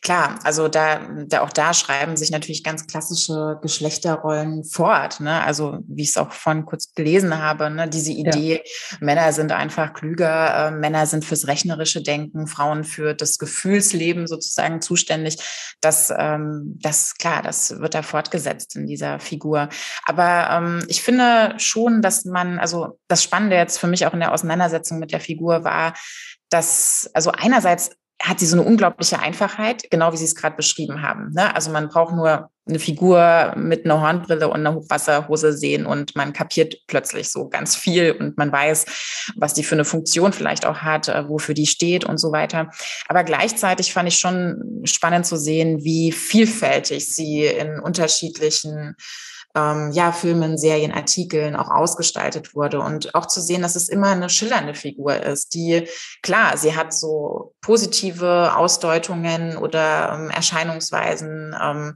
Klar, 0.00 0.38
also 0.44 0.68
da, 0.68 1.00
da 1.26 1.40
auch 1.40 1.50
da 1.50 1.74
schreiben 1.74 2.16
sich 2.16 2.30
natürlich 2.30 2.62
ganz 2.62 2.86
klassische 2.86 3.58
Geschlechterrollen 3.62 4.62
fort. 4.62 5.18
Ne? 5.18 5.42
Also 5.42 5.80
wie 5.88 6.02
ich 6.02 6.10
es 6.10 6.16
auch 6.16 6.30
vorhin 6.30 6.66
kurz 6.66 6.94
gelesen 6.94 7.36
habe, 7.38 7.68
ne? 7.68 7.88
diese 7.88 8.12
Idee, 8.12 8.62
ja. 8.64 8.96
Männer 9.00 9.32
sind 9.32 9.50
einfach 9.50 9.94
klüger, 9.94 10.68
äh, 10.68 10.70
Männer 10.70 11.06
sind 11.06 11.24
fürs 11.24 11.48
rechnerische 11.48 12.00
Denken, 12.00 12.46
Frauen 12.46 12.84
für 12.84 13.12
das 13.12 13.38
Gefühlsleben 13.38 14.28
sozusagen 14.28 14.80
zuständig. 14.80 15.36
Das, 15.80 16.12
ähm, 16.16 16.78
das 16.80 17.14
klar, 17.14 17.42
das 17.42 17.80
wird 17.80 17.94
da 17.94 18.02
fortgesetzt 18.02 18.76
in 18.76 18.86
dieser 18.86 19.18
Figur. 19.18 19.68
Aber 20.04 20.48
ähm, 20.50 20.84
ich 20.86 21.02
finde 21.02 21.54
schon, 21.58 22.02
dass 22.02 22.24
man, 22.24 22.60
also 22.60 23.00
das 23.08 23.24
Spannende 23.24 23.56
jetzt 23.56 23.78
für 23.78 23.88
mich 23.88 24.06
auch 24.06 24.14
in 24.14 24.20
der 24.20 24.32
Auseinandersetzung 24.32 25.00
mit 25.00 25.10
der 25.10 25.20
Figur 25.20 25.64
war, 25.64 25.94
dass, 26.50 27.10
also 27.14 27.32
einerseits 27.32 27.90
hat 28.20 28.40
sie 28.40 28.46
so 28.46 28.58
eine 28.58 28.66
unglaubliche 28.66 29.20
Einfachheit, 29.20 29.90
genau 29.90 30.12
wie 30.12 30.16
Sie 30.16 30.24
es 30.24 30.34
gerade 30.34 30.56
beschrieben 30.56 31.02
haben. 31.02 31.30
Ne? 31.32 31.54
Also 31.54 31.70
man 31.70 31.88
braucht 31.88 32.14
nur 32.14 32.50
eine 32.66 32.78
Figur 32.78 33.54
mit 33.56 33.84
einer 33.84 34.00
Hornbrille 34.00 34.48
und 34.48 34.56
einer 34.56 34.74
Hochwasserhose 34.74 35.56
sehen 35.56 35.86
und 35.86 36.14
man 36.16 36.32
kapiert 36.32 36.76
plötzlich 36.86 37.30
so 37.30 37.48
ganz 37.48 37.76
viel 37.76 38.12
und 38.12 38.36
man 38.36 38.52
weiß, 38.52 38.84
was 39.36 39.54
die 39.54 39.62
für 39.62 39.76
eine 39.76 39.84
Funktion 39.84 40.32
vielleicht 40.32 40.66
auch 40.66 40.78
hat, 40.78 41.08
äh, 41.08 41.28
wofür 41.28 41.54
die 41.54 41.66
steht 41.66 42.04
und 42.04 42.18
so 42.18 42.32
weiter. 42.32 42.70
Aber 43.06 43.24
gleichzeitig 43.24 43.92
fand 43.92 44.08
ich 44.08 44.18
schon 44.18 44.82
spannend 44.84 45.24
zu 45.24 45.36
sehen, 45.36 45.84
wie 45.84 46.12
vielfältig 46.12 47.14
sie 47.14 47.46
in 47.46 47.80
unterschiedlichen 47.80 48.96
ähm, 49.54 49.90
ja, 49.92 50.12
Filmen, 50.12 50.58
Serien, 50.58 50.92
Artikeln 50.92 51.56
auch 51.56 51.70
ausgestaltet 51.70 52.54
wurde 52.54 52.80
und 52.80 53.14
auch 53.14 53.26
zu 53.26 53.40
sehen, 53.40 53.62
dass 53.62 53.76
es 53.76 53.88
immer 53.88 54.08
eine 54.08 54.28
schillernde 54.28 54.74
Figur 54.74 55.16
ist, 55.16 55.54
die, 55.54 55.88
klar, 56.22 56.56
sie 56.56 56.76
hat 56.76 56.92
so 56.92 57.54
positive 57.60 58.54
Ausdeutungen 58.56 59.56
oder 59.56 60.12
ähm, 60.14 60.30
Erscheinungsweisen, 60.30 61.56
ähm, 61.60 61.94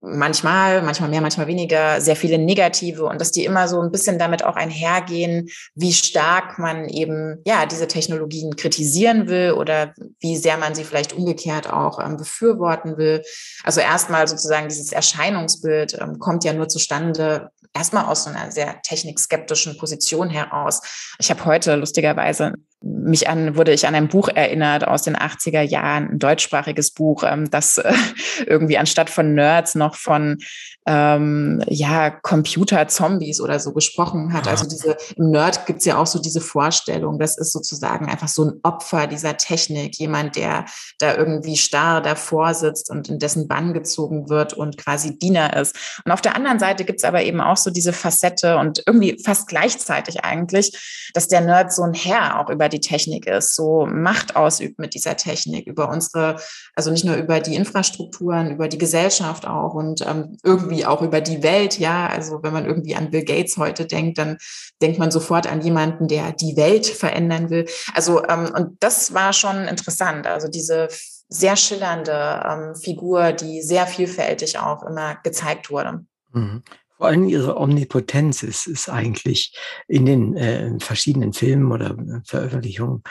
manchmal, 0.00 0.82
manchmal 0.82 1.10
mehr, 1.10 1.20
manchmal 1.20 1.46
weniger, 1.46 2.00
sehr 2.00 2.16
viele 2.16 2.38
negative 2.38 3.04
und 3.04 3.20
dass 3.20 3.32
die 3.32 3.44
immer 3.44 3.68
so 3.68 3.80
ein 3.80 3.90
bisschen 3.90 4.18
damit 4.18 4.44
auch 4.44 4.56
einhergehen, 4.56 5.48
wie 5.74 5.92
stark 5.92 6.58
man 6.58 6.88
eben 6.88 7.42
ja 7.46 7.66
diese 7.66 7.88
Technologien 7.88 8.56
kritisieren 8.56 9.28
will 9.28 9.52
oder 9.52 9.94
wie 10.20 10.36
sehr 10.36 10.56
man 10.58 10.74
sie 10.74 10.84
vielleicht 10.84 11.12
umgekehrt 11.12 11.72
auch 11.72 11.98
ähm, 11.98 12.16
befürworten 12.16 12.98
will. 12.98 13.22
Also 13.64 13.80
erstmal 13.80 14.28
sozusagen 14.28 14.68
dieses 14.68 14.92
Erscheinungsbild 14.92 15.98
ähm, 16.00 16.18
kommt 16.18 16.44
ja 16.44 16.52
nur 16.52 16.68
zustande, 16.68 17.50
erstmal 17.76 18.06
aus 18.06 18.24
so 18.24 18.30
einer 18.30 18.50
sehr 18.50 18.80
technikskeptischen 18.82 19.76
Position 19.76 20.30
heraus. 20.30 20.82
Ich 21.18 21.30
habe 21.30 21.44
heute 21.44 21.76
lustigerweise 21.76 22.54
mich 22.80 23.28
an, 23.28 23.56
wurde 23.56 23.72
ich 23.72 23.86
an 23.86 23.94
ein 23.94 24.08
Buch 24.08 24.28
erinnert 24.28 24.86
aus 24.86 25.02
den 25.02 25.16
80er 25.16 25.62
Jahren, 25.62 26.10
ein 26.10 26.18
deutschsprachiges 26.18 26.92
Buch, 26.92 27.24
ähm, 27.24 27.50
das 27.50 27.78
äh, 27.78 27.92
irgendwie 28.46 28.78
anstatt 28.78 29.10
von 29.10 29.34
Nerds 29.34 29.74
noch 29.74 29.94
von 29.96 30.38
ähm, 30.86 31.62
ja, 31.66 32.10
Computer-Zombies 32.10 33.40
oder 33.40 33.58
so 33.58 33.72
gesprochen 33.72 34.32
hat. 34.32 34.46
Also 34.46 34.66
diese, 34.68 34.96
im 35.16 35.30
Nerd 35.30 35.66
gibt's 35.66 35.84
ja 35.84 35.98
auch 35.98 36.06
so 36.06 36.20
diese 36.20 36.40
Vorstellung, 36.40 37.18
das 37.18 37.36
ist 37.36 37.52
sozusagen 37.52 38.08
einfach 38.08 38.28
so 38.28 38.44
ein 38.44 38.60
Opfer 38.62 39.08
dieser 39.08 39.36
Technik, 39.36 39.98
jemand, 39.98 40.36
der 40.36 40.64
da 40.98 41.16
irgendwie 41.16 41.56
starr 41.56 42.00
davor 42.00 42.54
sitzt 42.54 42.90
und 42.90 43.08
in 43.08 43.18
dessen 43.18 43.48
Bann 43.48 43.74
gezogen 43.74 44.28
wird 44.28 44.54
und 44.54 44.78
quasi 44.78 45.18
Diener 45.18 45.56
ist. 45.56 45.76
Und 46.04 46.12
auf 46.12 46.20
der 46.20 46.36
anderen 46.36 46.60
Seite 46.60 46.84
gibt's 46.84 47.04
aber 47.04 47.22
eben 47.22 47.40
auch 47.40 47.56
so 47.56 47.70
diese 47.70 47.92
Facette 47.92 48.58
und 48.58 48.82
irgendwie 48.86 49.20
fast 49.24 49.48
gleichzeitig 49.48 50.24
eigentlich, 50.24 51.10
dass 51.14 51.28
der 51.28 51.40
Nerd 51.40 51.72
so 51.72 51.82
ein 51.82 51.94
Herr 51.94 52.38
auch 52.38 52.50
über 52.50 52.68
die 52.68 52.80
Technik 52.80 53.26
ist, 53.26 53.56
so 53.56 53.86
Macht 53.86 54.36
ausübt 54.36 54.78
mit 54.78 54.94
dieser 54.94 55.16
Technik, 55.16 55.66
über 55.66 55.88
unsere, 55.88 56.36
also 56.74 56.90
nicht 56.90 57.04
nur 57.04 57.16
über 57.16 57.40
die 57.40 57.56
Infrastrukturen, 57.56 58.52
über 58.52 58.68
die 58.68 58.78
Gesellschaft 58.78 59.46
auch 59.46 59.74
und 59.74 60.06
ähm, 60.06 60.36
irgendwie 60.44 60.75
irgendwie 60.76 60.86
auch 60.86 61.02
über 61.02 61.20
die 61.20 61.42
Welt, 61.42 61.78
ja. 61.78 62.06
Also 62.06 62.42
wenn 62.42 62.52
man 62.52 62.66
irgendwie 62.66 62.94
an 62.94 63.10
Bill 63.10 63.24
Gates 63.24 63.56
heute 63.56 63.86
denkt, 63.86 64.18
dann 64.18 64.38
denkt 64.82 64.98
man 64.98 65.10
sofort 65.10 65.46
an 65.46 65.62
jemanden, 65.62 66.08
der 66.08 66.32
die 66.32 66.56
Welt 66.56 66.86
verändern 66.86 67.50
will. 67.50 67.66
Also, 67.94 68.24
ähm, 68.26 68.50
und 68.54 68.76
das 68.80 69.14
war 69.14 69.32
schon 69.32 69.64
interessant. 69.68 70.26
Also 70.26 70.48
diese 70.48 70.88
sehr 71.28 71.56
schillernde 71.56 72.42
ähm, 72.46 72.74
Figur, 72.76 73.32
die 73.32 73.62
sehr 73.62 73.86
vielfältig 73.86 74.58
auch 74.58 74.82
immer 74.82 75.16
gezeigt 75.22 75.70
wurde. 75.70 76.04
Mhm. 76.32 76.62
Vor 76.96 77.08
allem 77.08 77.28
ihre 77.28 77.58
Omnipotenz 77.58 78.42
ist, 78.42 78.66
ist 78.66 78.88
eigentlich 78.88 79.54
in 79.86 80.06
den 80.06 80.34
äh, 80.34 80.78
verschiedenen 80.78 81.34
Filmen 81.34 81.70
oder 81.70 81.90
äh, 81.90 82.20
Veröffentlichungen 82.24 83.02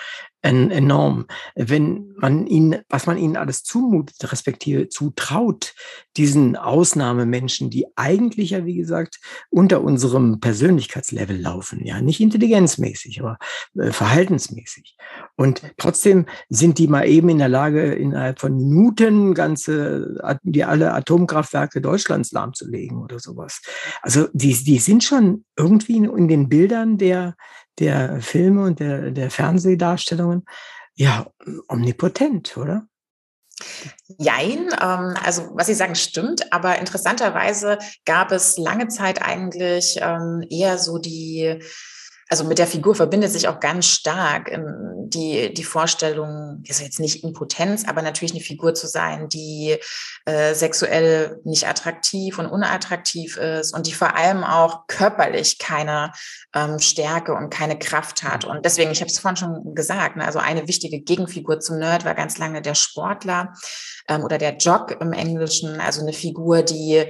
enorm. 0.46 1.26
Wenn 1.56 2.14
man 2.18 2.48
ihnen, 2.48 2.82
was 2.90 3.08
man 3.08 3.18
ihnen 3.18 3.36
alles 3.36 3.64
zumutet, 3.64 4.32
respektive 4.32 4.90
zutraut, 4.90 5.74
diesen 6.18 6.56
Ausnahmemenschen, 6.56 7.70
die 7.70 7.88
eigentlich 7.96 8.52
ja, 8.52 8.66
wie 8.66 8.76
gesagt, 8.76 9.20
unter 9.50 9.82
unserem 9.82 10.40
Persönlichkeitslevel 10.40 11.40
laufen, 11.40 11.84
ja, 11.84 12.02
nicht 12.02 12.22
intelligenzmäßig, 12.22 13.22
aber 13.22 13.38
äh, 13.78 13.92
verhaltensmäßig. 13.92 14.96
Und 15.36 15.62
trotzdem 15.78 16.26
sind 16.50 16.78
die 16.78 16.88
mal 16.88 17.08
eben 17.08 17.30
in 17.30 17.40
der 17.40 17.50
Lage, 17.50 17.94
innerhalb 17.94 18.40
von 18.40 18.56
Minuten 18.56 19.34
ganze, 19.34 20.40
die 20.44 20.64
alle 20.64 20.94
Atomkraftwerke 20.94 21.82
Deutschlands 21.82 22.32
lahmzulegen 22.32 23.00
oder 23.00 23.20
sowas. 23.20 23.62
Also 24.02 24.28
die, 24.34 24.54
die 24.54 24.80
sind 24.80 25.04
schon 25.04 25.46
irgendwie 25.58 25.98
in 25.98 26.28
den 26.28 26.50
Bildern 26.50 26.98
der, 26.98 27.36
der 27.80 28.22
Filme 28.22 28.64
und 28.64 28.80
der, 28.80 29.12
der 29.12 29.30
Fernsehdarstellungen 29.30 30.46
ja 30.94 31.28
omnipotent, 31.68 32.58
oder? 32.58 32.88
Jein, 34.18 34.68
ähm, 34.82 35.14
also 35.24 35.50
was 35.54 35.68
Sie 35.68 35.74
sagen 35.74 35.96
stimmt, 35.96 36.52
aber 36.52 36.78
interessanterweise 36.78 37.78
gab 38.06 38.32
es 38.32 38.58
lange 38.58 38.90
Zeit 38.90 39.22
eigentlich 39.22 39.98
ähm, 40.02 40.44
eher 40.50 40.78
so 40.78 40.98
die 40.98 41.62
also 42.30 42.44
mit 42.44 42.58
der 42.58 42.68
Figur 42.68 42.96
verbindet 42.96 43.32
sich 43.32 43.48
auch 43.48 43.60
ganz 43.60 43.86
stark 43.86 44.52
ähm, 44.52 44.96
die, 45.10 45.54
die 45.54 45.64
Vorstellung, 45.64 46.64
ist 46.68 46.82
jetzt 46.82 47.00
nicht 47.00 47.24
Impotenz, 47.24 47.88
aber 47.88 48.02
natürlich 48.02 48.34
eine 48.34 48.42
Figur 48.42 48.74
zu 48.74 48.88
sein, 48.88 49.30
die 49.30 49.78
äh, 50.26 50.56
sexuell 50.56 51.40
nicht 51.44 51.68
attraktiv 51.68 52.40
und 52.40 52.48
unattraktiv 52.48 53.38
ist 53.38 53.76
und 53.76 53.86
die 53.86 53.94
vor 53.94 54.16
allem 54.16 54.44
auch 54.44 54.88
körperlich 54.88 55.60
keine 55.60 56.12
ähm, 56.56 56.80
Stärke 56.80 57.36
und 57.36 57.52
keine 57.52 57.78
Kraft 57.78 58.24
hat. 58.24 58.44
Und 58.46 58.66
deswegen, 58.66 58.92
ich 58.92 59.02
habe 59.02 59.12
es 59.12 59.20
vorhin 59.20 59.38
schon 59.38 59.76
gesagt, 59.76 60.16
ne, 60.16 60.26
also 60.26 60.40
eine 60.40 60.68
wichtige 60.68 61.02
Gegenfigur 61.02 61.60
zum 61.60 61.78
Nerd 61.78 62.06
war 62.06 62.16
ganz 62.16 62.40
lange 62.40 62.64
der 62.64 62.76
Sportler 62.76 63.54
ähm, 64.08 64.24
oder 64.24 64.40
der 64.40 64.58
Jock 64.58 65.00
im 65.00 65.14
Englischen, 65.14 65.80
also 65.80 66.02
eine 66.02 66.14
Figur, 66.14 66.64
die 66.64 67.06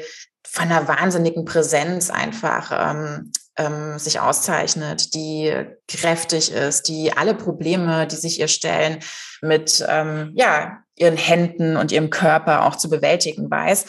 von 0.45 0.65
einer 0.65 0.87
wahnsinnigen 0.87 1.45
Präsenz 1.45 2.09
einfach 2.09 2.71
ähm, 2.71 3.31
ähm, 3.57 3.97
sich 3.97 4.19
auszeichnet, 4.19 5.13
die 5.13 5.53
kräftig 5.87 6.51
ist, 6.51 6.87
die 6.87 7.13
alle 7.15 7.35
Probleme, 7.35 8.07
die 8.07 8.15
sich 8.15 8.39
ihr 8.39 8.47
stellen, 8.47 8.99
mit 9.41 9.85
ähm, 9.87 10.31
ja, 10.35 10.79
ihren 10.95 11.17
Händen 11.17 11.77
und 11.77 11.91
ihrem 11.91 12.09
Körper 12.09 12.65
auch 12.65 12.75
zu 12.75 12.89
bewältigen 12.89 13.49
weiß. 13.49 13.85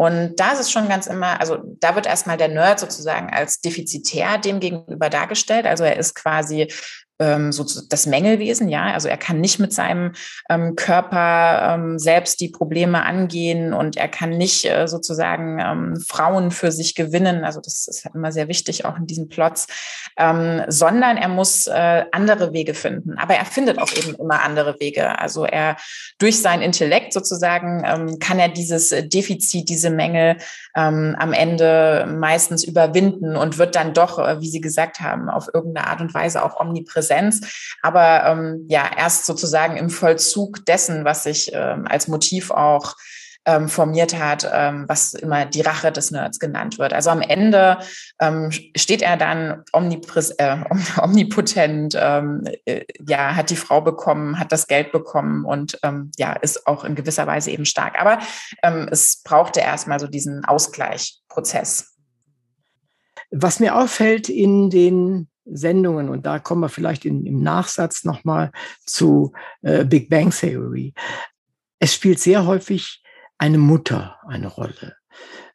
Und 0.00 0.36
da 0.36 0.52
ist 0.52 0.60
es 0.60 0.70
schon 0.70 0.88
ganz 0.88 1.06
immer, 1.06 1.40
also 1.40 1.58
da 1.78 1.94
wird 1.94 2.06
erstmal 2.06 2.38
der 2.38 2.48
Nerd 2.48 2.80
sozusagen 2.80 3.28
als 3.28 3.60
defizitär 3.60 4.38
dem 4.38 4.58
gegenüber 4.58 5.10
dargestellt. 5.10 5.66
Also 5.66 5.84
er 5.84 5.98
ist 5.98 6.14
quasi 6.14 6.72
ähm, 7.20 7.52
so 7.52 7.64
das 7.88 8.06
Mängelwesen, 8.06 8.68
ja. 8.68 8.92
Also 8.92 9.08
er 9.08 9.18
kann 9.18 9.40
nicht 9.40 9.60
mit 9.60 9.72
seinem 9.72 10.12
ähm, 10.48 10.74
Körper 10.74 11.74
ähm, 11.74 11.98
selbst 11.98 12.40
die 12.40 12.48
Probleme 12.48 13.04
angehen 13.04 13.74
und 13.74 13.96
er 13.96 14.08
kann 14.08 14.30
nicht 14.30 14.64
äh, 14.64 14.88
sozusagen 14.88 15.58
ähm, 15.60 16.00
Frauen 16.08 16.50
für 16.50 16.72
sich 16.72 16.94
gewinnen. 16.94 17.44
Also 17.44 17.60
das 17.60 17.86
ist 17.86 18.08
immer 18.14 18.32
sehr 18.32 18.48
wichtig, 18.48 18.84
auch 18.84 18.96
in 18.96 19.06
diesen 19.06 19.28
Plots, 19.28 19.66
ähm, 20.16 20.62
sondern 20.68 21.18
er 21.18 21.28
muss 21.28 21.66
äh, 21.66 22.04
andere 22.10 22.52
Wege 22.52 22.74
finden. 22.74 23.18
Aber 23.18 23.34
er 23.34 23.44
findet 23.44 23.78
auch 23.78 23.92
eben 23.92 24.14
immer 24.14 24.42
andere 24.42 24.80
Wege. 24.80 25.18
Also 25.18 25.44
er 25.44 25.76
durch 26.18 26.40
sein 26.40 26.62
Intellekt 26.62 27.12
sozusagen 27.12 27.84
ähm, 27.86 28.18
kann 28.18 28.38
er 28.38 28.48
dieses 28.48 28.88
Defizit, 28.88 29.68
diese 29.68 29.90
Mängel 29.90 30.38
ähm, 30.74 31.16
am 31.18 31.34
Ende 31.34 32.08
meistens 32.18 32.64
überwinden 32.64 33.36
und 33.36 33.58
wird 33.58 33.76
dann 33.76 33.92
doch, 33.92 34.18
äh, 34.18 34.40
wie 34.40 34.48
Sie 34.48 34.62
gesagt 34.62 35.00
haben, 35.00 35.28
auf 35.28 35.50
irgendeine 35.52 35.86
Art 35.86 36.00
und 36.00 36.14
Weise 36.14 36.42
auch 36.42 36.58
omnipräsent 36.58 37.09
Präsenz, 37.10 37.74
aber 37.82 38.24
ähm, 38.26 38.66
ja, 38.68 38.90
erst 38.96 39.26
sozusagen 39.26 39.76
im 39.76 39.90
Vollzug 39.90 40.64
dessen, 40.66 41.04
was 41.04 41.24
sich 41.24 41.50
ähm, 41.52 41.86
als 41.88 42.08
Motiv 42.08 42.50
auch 42.50 42.96
ähm, 43.46 43.68
formiert 43.68 44.18
hat, 44.18 44.48
ähm, 44.52 44.84
was 44.86 45.14
immer 45.14 45.46
die 45.46 45.62
Rache 45.62 45.90
des 45.90 46.10
Nerds 46.10 46.38
genannt 46.38 46.78
wird. 46.78 46.92
Also 46.92 47.08
am 47.08 47.22
Ende 47.22 47.78
ähm, 48.20 48.50
steht 48.76 49.00
er 49.00 49.16
dann 49.16 49.64
äh, 49.72 50.56
omnipotent, 51.02 51.96
ähm, 51.98 52.44
äh, 52.66 52.84
ja, 53.08 53.34
hat 53.34 53.48
die 53.48 53.56
Frau 53.56 53.80
bekommen, 53.80 54.38
hat 54.38 54.52
das 54.52 54.66
Geld 54.66 54.92
bekommen 54.92 55.46
und 55.46 55.78
ähm, 55.82 56.12
ja, 56.18 56.34
ist 56.34 56.66
auch 56.66 56.84
in 56.84 56.94
gewisser 56.94 57.26
Weise 57.26 57.50
eben 57.50 57.64
stark. 57.64 57.98
Aber 57.98 58.18
ähm, 58.62 58.88
es 58.90 59.22
brauchte 59.22 59.60
erstmal 59.60 59.98
so 59.98 60.06
diesen 60.06 60.44
Ausgleichprozess. 60.44 61.96
Was 63.30 63.58
mir 63.58 63.76
auffällt 63.76 64.28
in 64.28 64.68
den 64.70 65.30
Sendungen, 65.52 66.08
und 66.08 66.26
da 66.26 66.38
kommen 66.38 66.62
wir 66.62 66.68
vielleicht 66.68 67.04
in, 67.04 67.26
im 67.26 67.42
Nachsatz 67.42 68.04
nochmal 68.04 68.50
zu 68.86 69.32
äh, 69.62 69.84
Big 69.84 70.08
Bang 70.08 70.30
Theory. 70.30 70.94
es 71.78 71.94
spielt 71.94 72.18
sehr 72.20 72.46
häufig 72.46 73.02
eine 73.38 73.58
Mutter 73.58 74.18
eine 74.26 74.48
Rolle. 74.48 74.96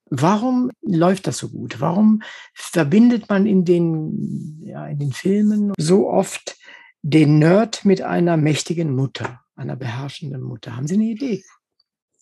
Warum 0.09 0.71
läuft 0.81 1.27
das 1.27 1.37
so 1.37 1.49
gut? 1.49 1.79
Warum 1.79 2.21
verbindet 2.53 3.29
man 3.29 3.45
in 3.45 3.65
den, 3.65 4.59
ja, 4.61 4.87
in 4.87 4.99
den 4.99 5.11
Filmen 5.11 5.73
so 5.77 6.09
oft 6.09 6.57
den 7.01 7.39
Nerd 7.39 7.85
mit 7.85 8.01
einer 8.01 8.37
mächtigen 8.37 8.95
Mutter, 8.95 9.41
einer 9.55 9.75
beherrschenden 9.75 10.41
Mutter? 10.41 10.75
Haben 10.75 10.87
Sie 10.87 10.95
eine 10.95 11.05
Idee? 11.05 11.43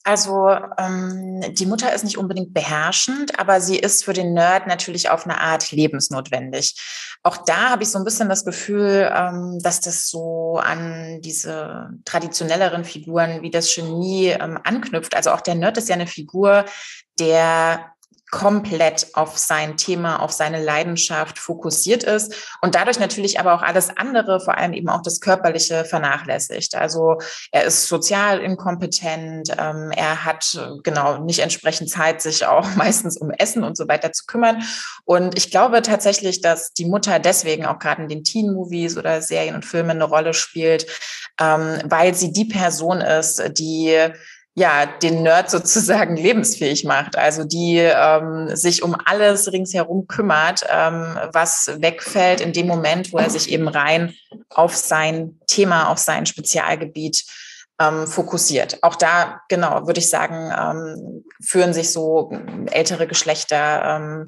Also 0.04 0.50
ähm, 0.78 1.42
die 1.54 1.66
Mutter 1.66 1.94
ist 1.94 2.04
nicht 2.04 2.18
unbedingt 2.18 2.54
beherrschend, 2.54 3.40
aber 3.40 3.62
sie 3.62 3.78
ist 3.78 4.04
für 4.04 4.12
den 4.12 4.34
Nerd 4.34 4.68
natürlich 4.68 5.10
auf 5.10 5.26
eine 5.26 5.40
Art 5.40 5.72
lebensnotwendig. 5.72 6.76
Auch 7.24 7.38
da 7.38 7.70
habe 7.70 7.84
ich 7.84 7.90
so 7.90 8.00
ein 8.00 8.04
bisschen 8.04 8.28
das 8.28 8.44
Gefühl, 8.44 9.10
ähm, 9.16 9.60
dass 9.62 9.80
das 9.80 10.10
so 10.10 10.60
an 10.62 11.22
diese 11.22 11.90
traditionelleren 12.04 12.84
Figuren 12.84 13.42
wie 13.42 13.52
das 13.52 13.74
Genie 13.74 14.28
ähm, 14.28 14.60
anknüpft. 14.64 15.16
Also 15.16 15.32
auch 15.32 15.42
der 15.42 15.56
Nerd 15.56 15.78
ist 15.78 15.88
ja 15.88 15.96
eine 15.96 16.08
Figur, 16.08 16.66
der 17.18 17.93
komplett 18.34 19.10
auf 19.14 19.38
sein 19.38 19.78
Thema, 19.78 20.20
auf 20.20 20.32
seine 20.32 20.60
Leidenschaft 20.60 21.38
fokussiert 21.38 22.02
ist 22.02 22.34
und 22.62 22.74
dadurch 22.74 23.00
natürlich 23.00 23.40
aber 23.40 23.54
auch 23.54 23.62
alles 23.62 23.96
andere, 23.96 24.40
vor 24.40 24.58
allem 24.58 24.74
eben 24.74 24.90
auch 24.90 25.04
das 25.04 25.20
Körperliche, 25.20 25.86
vernachlässigt. 25.86 26.74
Also 26.74 27.20
er 27.52 27.66
ist 27.66 27.88
sozial 27.88 28.40
inkompetent, 28.40 29.52
ähm, 29.60 29.92
er 29.96 30.26
hat 30.26 30.60
genau 30.84 31.20
nicht 31.20 31.42
entsprechend 31.42 31.92
Zeit, 31.92 32.24
sich 32.24 32.48
auch 32.48 32.68
meistens 32.76 33.18
um 33.18 33.30
Essen 33.30 33.64
und 33.64 33.78
so 33.78 33.88
weiter 33.88 34.12
zu 34.12 34.26
kümmern. 34.26 34.64
Und 35.06 35.38
ich 35.38 35.52
glaube 35.52 35.84
tatsächlich, 35.84 36.42
dass 36.42 36.74
die 36.74 36.86
Mutter 36.86 37.20
deswegen 37.20 37.68
auch 37.68 37.78
gerade 37.78 38.02
in 38.02 38.10
den 38.10 38.24
Teen-Movies 38.24 38.98
oder 38.98 39.22
Serien 39.22 39.54
und 39.54 39.64
Filmen 39.64 39.92
eine 39.92 40.06
Rolle 40.06 40.34
spielt, 40.34 40.88
ähm, 41.40 41.78
weil 41.86 42.16
sie 42.16 42.34
die 42.34 42.46
Person 42.46 43.00
ist, 43.00 43.44
die 43.60 44.12
ja, 44.56 44.86
den 44.86 45.24
Nerd 45.24 45.50
sozusagen 45.50 46.16
lebensfähig 46.18 46.84
macht, 46.84 47.18
also 47.18 47.44
die 47.44 47.78
ähm, 47.78 48.56
sich 48.56 48.84
um 48.84 48.96
alles 49.06 49.52
ringsherum 49.52 50.08
kümmert, 50.08 50.64
ähm, 50.70 51.18
was 51.32 51.72
wegfällt 51.78 52.42
in 52.42 52.54
dem 52.54 52.68
Moment, 52.68 53.12
wo 53.14 53.18
er 53.18 53.30
sich 53.30 53.52
eben 53.52 53.68
rein 53.68 54.14
auf 54.50 54.76
sein 54.76 55.40
Thema, 55.48 55.90
auf 55.90 55.98
sein 55.98 56.26
Spezialgebiet 56.26 57.26
ähm, 57.80 58.06
fokussiert. 58.06 58.78
Auch 58.84 58.96
da, 58.96 59.42
genau, 59.50 59.88
würde 59.88 60.00
ich 60.00 60.10
sagen, 60.10 60.52
ähm, 60.56 61.26
führen 61.44 61.74
sich 61.74 61.92
so 61.92 62.32
ältere 62.72 63.08
Geschlechter 63.08 63.96
ähm, 63.96 64.26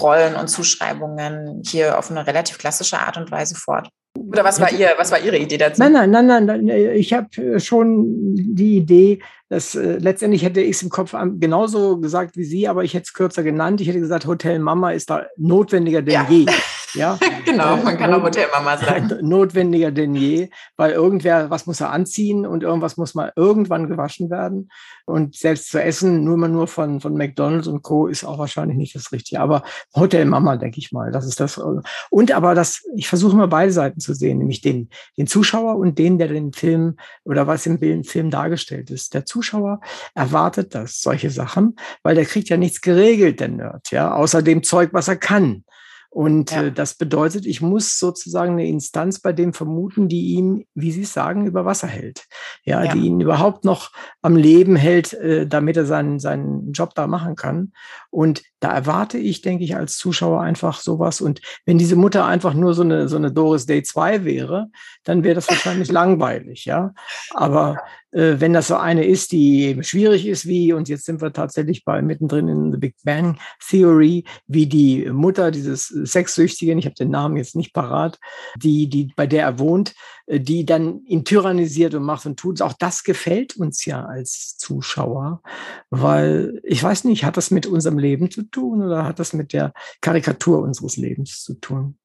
Rollen 0.00 0.36
und 0.36 0.48
Zuschreibungen 0.48 1.62
hier 1.66 1.98
auf 1.98 2.10
eine 2.10 2.26
relativ 2.26 2.58
klassische 2.58 2.98
Art 2.98 3.16
und 3.16 3.30
Weise 3.30 3.54
fort. 3.54 3.88
Oder 4.18 4.44
was 4.44 4.60
war 4.60 4.72
ihr, 4.72 4.90
was 4.96 5.12
war 5.12 5.20
Ihre 5.20 5.38
Idee 5.38 5.56
dazu? 5.56 5.80
Nein, 5.82 5.92
nein, 5.92 6.26
nein, 6.26 6.46
nein. 6.46 6.68
Ich 6.68 7.12
habe 7.12 7.60
schon 7.60 8.34
die 8.34 8.76
Idee, 8.76 9.20
dass 9.48 9.74
äh, 9.74 9.98
letztendlich 9.98 10.42
hätte 10.42 10.60
ich 10.60 10.76
es 10.76 10.82
im 10.82 10.88
Kopf 10.88 11.14
genauso 11.38 11.98
gesagt 11.98 12.36
wie 12.36 12.44
Sie, 12.44 12.68
aber 12.68 12.84
ich 12.84 12.94
hätte 12.94 13.04
es 13.04 13.12
kürzer 13.12 13.42
genannt. 13.42 13.80
Ich 13.80 13.88
hätte 13.88 14.00
gesagt, 14.00 14.26
Hotel 14.26 14.58
Mama 14.58 14.92
ist 14.92 15.10
da 15.10 15.26
notwendiger 15.36 16.02
denn 16.02 16.14
ja. 16.14 16.26
je. 16.28 16.46
Ja, 16.94 17.18
genau, 17.44 17.76
man 17.76 17.96
kann 17.96 18.12
auch 18.12 18.22
Hotelmama 18.22 18.76
sagen. 18.78 19.18
Notwendiger 19.22 19.90
denn 19.90 20.14
je, 20.14 20.50
weil 20.76 20.92
irgendwer, 20.92 21.50
was 21.50 21.66
muss 21.66 21.80
er 21.80 21.90
anziehen 21.90 22.46
und 22.46 22.62
irgendwas 22.62 22.96
muss 22.96 23.14
mal 23.14 23.32
irgendwann 23.36 23.88
gewaschen 23.88 24.30
werden. 24.30 24.70
Und 25.06 25.34
selbst 25.34 25.70
zu 25.70 25.82
essen, 25.82 26.24
nur 26.24 26.36
mal 26.36 26.48
nur 26.48 26.68
von, 26.68 27.00
von 27.00 27.14
McDonalds 27.14 27.66
und 27.66 27.82
Co. 27.82 28.06
ist 28.06 28.24
auch 28.24 28.38
wahrscheinlich 28.38 28.76
nicht 28.76 28.94
das 28.94 29.12
Richtige. 29.12 29.40
Aber 29.40 29.62
Hotelmama, 29.94 30.56
denke 30.56 30.78
ich 30.78 30.92
mal, 30.92 31.10
das 31.10 31.26
ist 31.26 31.40
das. 31.40 31.58
Und 32.10 32.32
aber 32.32 32.54
das, 32.54 32.82
ich 32.94 33.08
versuche 33.08 33.36
mal 33.36 33.48
beide 33.48 33.72
Seiten 33.72 34.00
zu 34.00 34.14
sehen, 34.14 34.38
nämlich 34.38 34.60
den, 34.60 34.88
den 35.16 35.26
Zuschauer 35.26 35.76
und 35.76 35.98
den, 35.98 36.18
der 36.18 36.28
den 36.28 36.52
Film 36.52 36.96
oder 37.24 37.46
was 37.46 37.66
im 37.66 38.04
Film 38.04 38.30
dargestellt 38.30 38.90
ist. 38.90 39.14
Der 39.14 39.24
Zuschauer 39.24 39.80
erwartet 40.14 40.74
das, 40.74 41.00
solche 41.00 41.30
Sachen, 41.30 41.76
weil 42.02 42.14
der 42.14 42.24
kriegt 42.24 42.48
ja 42.48 42.56
nichts 42.56 42.80
geregelt, 42.80 43.40
der 43.40 43.48
Nerd, 43.48 43.90
ja, 43.90 44.14
außer 44.14 44.42
dem 44.42 44.62
Zeug, 44.62 44.90
was 44.92 45.08
er 45.08 45.16
kann. 45.16 45.64
Und 46.12 46.50
ja. 46.50 46.64
äh, 46.64 46.72
das 46.72 46.94
bedeutet, 46.94 47.46
ich 47.46 47.60
muss 47.60 47.98
sozusagen 47.98 48.52
eine 48.52 48.66
Instanz 48.66 49.20
bei 49.20 49.32
dem 49.32 49.54
vermuten, 49.54 50.08
die 50.08 50.34
ihn, 50.34 50.66
wie 50.74 50.90
Sie 50.90 51.02
es 51.02 51.12
sagen, 51.12 51.46
über 51.46 51.64
Wasser 51.64 51.86
hält. 51.86 52.26
Ja, 52.64 52.82
ja. 52.82 52.92
die 52.92 53.06
ihn 53.06 53.20
überhaupt 53.20 53.64
noch 53.64 53.92
am 54.20 54.34
Leben 54.34 54.74
hält, 54.74 55.12
äh, 55.14 55.46
damit 55.46 55.76
er 55.76 55.86
seinen, 55.86 56.18
seinen 56.18 56.72
Job 56.72 56.94
da 56.96 57.06
machen 57.06 57.36
kann. 57.36 57.72
Und 58.10 58.42
da 58.58 58.72
erwarte 58.72 59.18
ich, 59.18 59.40
denke 59.40 59.62
ich, 59.62 59.76
als 59.76 59.96
Zuschauer 59.96 60.40
einfach 60.40 60.80
sowas. 60.80 61.20
Und 61.20 61.40
wenn 61.64 61.78
diese 61.78 61.96
Mutter 61.96 62.26
einfach 62.26 62.54
nur 62.54 62.74
so 62.74 62.82
eine, 62.82 63.08
so 63.08 63.16
eine 63.16 63.30
Doris 63.30 63.66
Day 63.66 63.84
2 63.84 64.24
wäre, 64.24 64.66
dann 65.04 65.22
wäre 65.22 65.36
das 65.36 65.48
wahrscheinlich 65.48 65.92
langweilig, 65.92 66.64
ja. 66.64 66.92
Aber 67.34 67.76
wenn 68.12 68.52
das 68.52 68.68
so 68.68 68.76
eine 68.76 69.04
ist, 69.04 69.32
die 69.32 69.64
eben 69.66 69.82
schwierig 69.82 70.26
ist, 70.26 70.46
wie, 70.46 70.72
und 70.72 70.88
jetzt 70.88 71.04
sind 71.04 71.20
wir 71.20 71.32
tatsächlich 71.32 71.84
bei 71.84 72.02
mittendrin 72.02 72.48
in 72.48 72.72
The 72.72 72.78
Big 72.78 72.96
Bang 73.04 73.38
Theory, 73.68 74.24
wie 74.46 74.66
die 74.66 75.10
Mutter 75.10 75.50
dieses 75.50 75.86
Sexsüchtigen, 75.86 76.78
ich 76.78 76.86
habe 76.86 76.94
den 76.94 77.10
Namen 77.10 77.36
jetzt 77.36 77.56
nicht 77.56 77.72
parat, 77.72 78.18
die, 78.56 78.88
die, 78.88 79.12
bei 79.14 79.26
der 79.26 79.44
er 79.44 79.58
wohnt, 79.58 79.94
äh, 80.26 80.40
die 80.40 80.64
dann 80.64 81.04
ihn 81.04 81.24
tyrannisiert 81.24 81.94
und 81.94 82.02
macht 82.02 82.26
und 82.26 82.38
tut. 82.38 82.62
Auch 82.62 82.72
das 82.72 83.04
gefällt 83.04 83.56
uns 83.56 83.84
ja 83.84 84.04
als 84.04 84.56
Zuschauer, 84.56 85.42
weil 85.90 86.60
ich 86.64 86.82
weiß 86.82 87.04
nicht, 87.04 87.24
hat 87.24 87.36
das 87.36 87.50
mit 87.50 87.66
unserem 87.66 87.98
Leben 87.98 88.30
zu 88.30 88.42
tun 88.42 88.82
oder 88.82 89.04
hat 89.04 89.18
das 89.18 89.32
mit 89.32 89.52
der 89.52 89.72
Karikatur 90.00 90.60
unseres 90.60 90.96
Lebens 90.96 91.42
zu 91.42 91.54
tun? 91.54 91.96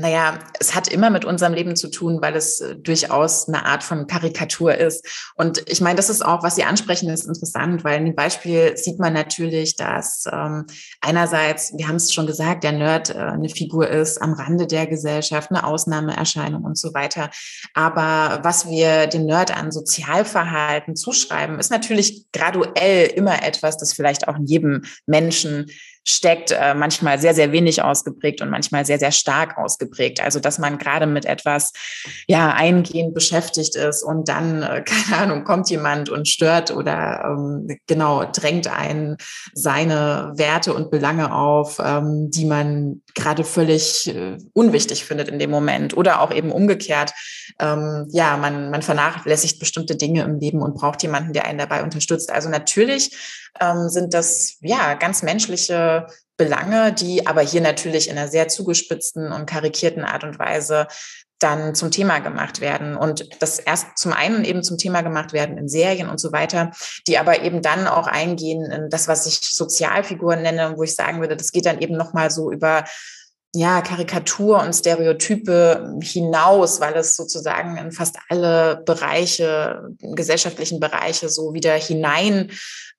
Naja, 0.00 0.38
es 0.58 0.74
hat 0.74 0.88
immer 0.88 1.10
mit 1.10 1.24
unserem 1.24 1.52
Leben 1.52 1.76
zu 1.76 1.90
tun, 1.90 2.20
weil 2.22 2.34
es 2.34 2.60
äh, 2.60 2.76
durchaus 2.76 3.48
eine 3.48 3.66
Art 3.66 3.82
von 3.82 4.06
Karikatur 4.06 4.74
ist. 4.74 5.06
Und 5.36 5.62
ich 5.70 5.80
meine, 5.80 5.96
das 5.96 6.08
ist 6.08 6.24
auch, 6.24 6.42
was 6.42 6.56
Sie 6.56 6.64
ansprechen, 6.64 7.10
ist 7.10 7.26
interessant, 7.26 7.84
weil 7.84 7.98
in 7.98 8.06
dem 8.06 8.14
Beispiel 8.14 8.76
sieht 8.76 8.98
man 8.98 9.12
natürlich, 9.12 9.76
dass 9.76 10.24
ähm, 10.32 10.66
einerseits, 11.00 11.72
wir 11.76 11.86
haben 11.86 11.96
es 11.96 12.12
schon 12.12 12.26
gesagt, 12.26 12.64
der 12.64 12.72
Nerd 12.72 13.10
äh, 13.10 13.18
eine 13.18 13.48
Figur 13.50 13.88
ist 13.88 14.22
am 14.22 14.32
Rande 14.32 14.66
der 14.66 14.86
Gesellschaft, 14.86 15.50
eine 15.50 15.64
Ausnahmeerscheinung 15.64 16.64
und 16.64 16.78
so 16.78 16.94
weiter. 16.94 17.30
Aber 17.74 18.40
was 18.42 18.68
wir 18.68 19.06
dem 19.06 19.26
Nerd 19.26 19.56
an 19.56 19.70
Sozialverhalten 19.70 20.96
zuschreiben, 20.96 21.58
ist 21.58 21.70
natürlich 21.70 22.24
graduell 22.32 23.06
immer 23.08 23.42
etwas, 23.42 23.76
das 23.76 23.92
vielleicht 23.92 24.28
auch 24.28 24.36
in 24.36 24.46
jedem 24.46 24.82
Menschen 25.06 25.66
steckt, 26.04 26.50
äh, 26.50 26.74
manchmal 26.74 27.18
sehr, 27.18 27.34
sehr 27.34 27.52
wenig 27.52 27.82
ausgeprägt 27.82 28.40
und 28.40 28.50
manchmal 28.50 28.86
sehr, 28.86 28.98
sehr 28.98 29.12
stark 29.12 29.58
ausgeprägt. 29.58 30.22
Also, 30.22 30.40
dass 30.40 30.58
man 30.58 30.78
gerade 30.78 31.06
mit 31.06 31.26
etwas, 31.26 31.72
ja, 32.26 32.52
eingehend 32.52 33.14
beschäftigt 33.14 33.76
ist 33.76 34.02
und 34.02 34.28
dann, 34.28 34.62
äh, 34.62 34.82
keine 34.86 35.22
Ahnung, 35.22 35.44
kommt 35.44 35.68
jemand 35.68 36.08
und 36.08 36.26
stört 36.26 36.70
oder 36.70 37.22
ähm, 37.24 37.68
genau 37.86 38.24
drängt 38.24 38.66
einen 38.68 39.16
seine 39.52 40.32
Werte 40.36 40.72
und 40.72 40.90
Belange 40.90 41.34
auf, 41.34 41.78
ähm, 41.84 42.30
die 42.30 42.46
man 42.46 43.02
gerade 43.14 43.44
völlig 43.44 44.08
äh, 44.14 44.38
unwichtig 44.54 45.04
findet 45.04 45.28
in 45.28 45.38
dem 45.38 45.50
Moment 45.50 45.96
oder 45.96 46.22
auch 46.22 46.32
eben 46.32 46.50
umgekehrt. 46.50 47.12
Ähm, 47.58 48.06
ja, 48.10 48.36
man, 48.38 48.70
man 48.70 48.82
vernachlässigt 48.82 49.58
bestimmte 49.58 49.96
Dinge 49.96 50.22
im 50.22 50.38
Leben 50.38 50.62
und 50.62 50.74
braucht 50.74 51.02
jemanden, 51.02 51.34
der 51.34 51.44
einen 51.44 51.58
dabei 51.58 51.82
unterstützt. 51.82 52.32
Also 52.32 52.48
natürlich 52.48 53.10
ähm, 53.58 53.88
sind 53.88 54.14
das 54.14 54.56
ja 54.60 54.94
ganz 54.94 55.22
menschliche 55.22 56.06
Belange, 56.36 56.92
die 56.92 57.26
aber 57.26 57.42
hier 57.42 57.60
natürlich 57.60 58.08
in 58.08 58.16
einer 58.16 58.28
sehr 58.28 58.48
zugespitzten 58.48 59.32
und 59.32 59.46
karikierten 59.46 60.04
Art 60.04 60.24
und 60.24 60.38
Weise 60.38 60.86
dann 61.40 61.74
zum 61.74 61.90
Thema 61.90 62.20
gemacht 62.20 62.60
werden. 62.60 62.96
Und 62.96 63.42
das 63.42 63.58
erst 63.58 63.98
zum 63.98 64.12
einen 64.12 64.44
eben 64.44 64.62
zum 64.62 64.78
Thema 64.78 65.00
gemacht 65.00 65.32
werden 65.32 65.58
in 65.58 65.68
Serien 65.68 66.08
und 66.08 66.20
so 66.20 66.32
weiter, 66.32 66.70
die 67.06 67.18
aber 67.18 67.42
eben 67.42 67.62
dann 67.62 67.86
auch 67.86 68.06
eingehen 68.06 68.70
in 68.70 68.90
das, 68.90 69.08
was 69.08 69.26
ich 69.26 69.40
Sozialfiguren 69.40 70.42
nenne, 70.42 70.74
wo 70.76 70.82
ich 70.82 70.94
sagen 70.94 71.20
würde, 71.20 71.36
das 71.36 71.52
geht 71.52 71.66
dann 71.66 71.80
eben 71.80 71.96
nochmal 71.96 72.30
so 72.30 72.52
über 72.52 72.84
ja, 73.54 73.80
Karikatur 73.80 74.62
und 74.62 74.74
Stereotype 74.74 75.98
hinaus, 76.02 76.80
weil 76.80 76.94
es 76.94 77.16
sozusagen 77.16 77.78
in 77.78 77.90
fast 77.90 78.16
alle 78.28 78.82
Bereiche, 78.86 79.82
gesellschaftlichen 79.98 80.78
Bereiche 80.78 81.28
so 81.28 81.52
wieder 81.52 81.74
hinein 81.74 82.52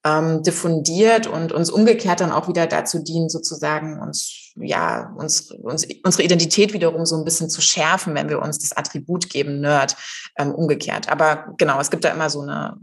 ähm, 0.04 0.42
diffundiert 0.44 1.28
und 1.28 1.52
uns 1.52 1.70
umgekehrt 1.70 2.22
dann 2.22 2.32
auch 2.32 2.48
wieder 2.48 2.68
dazu 2.68 3.04
dient, 3.04 3.32
sozusagen 3.32 4.00
uns, 4.00 4.52
ja, 4.56 5.14
uns, 5.18 5.52
uns, 5.52 5.86
unsere 6.04 6.24
Identität 6.24 6.74
wiederum 6.74 7.06
so 7.06 7.18
ein 7.18 7.24
bisschen 7.24 7.50
zu 7.50 7.62
schärfen, 7.62 8.16
wenn 8.16 8.30
wir 8.30 8.42
uns 8.42 8.60
das 8.60 8.76
Attribut 8.76 9.30
geben, 9.30 9.62
Nerd, 9.62 9.96
ähm, 10.38 10.54
umgekehrt. 10.54 11.10
Aber 11.10 11.54
genau, 11.58 11.80
es 11.80 11.92
gibt 11.92 12.04
da 12.04 12.10
immer 12.10 12.30
so 12.30 12.42
eine, 12.42 12.78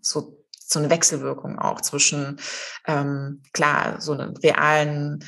so 0.00 0.38
so 0.72 0.78
eine 0.78 0.90
Wechselwirkung 0.90 1.58
auch 1.58 1.80
zwischen, 1.82 2.38
ähm, 2.86 3.42
klar, 3.52 4.00
so 4.00 4.12
einen 4.12 4.36
realen 4.38 5.24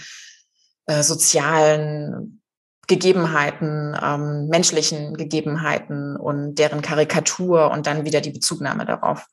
äh, 0.87 1.03
sozialen 1.03 2.43
Gegebenheiten, 2.87 3.97
ähm, 4.03 4.49
menschlichen 4.49 5.15
Gegebenheiten 5.15 6.17
und 6.17 6.57
deren 6.57 6.83
Karikatur 6.83 7.71
und 7.71 7.87
dann 7.87 8.05
wieder 8.05 8.21
die 8.21 8.31
Bezugnahme 8.31 8.85
darauf. 8.85 9.27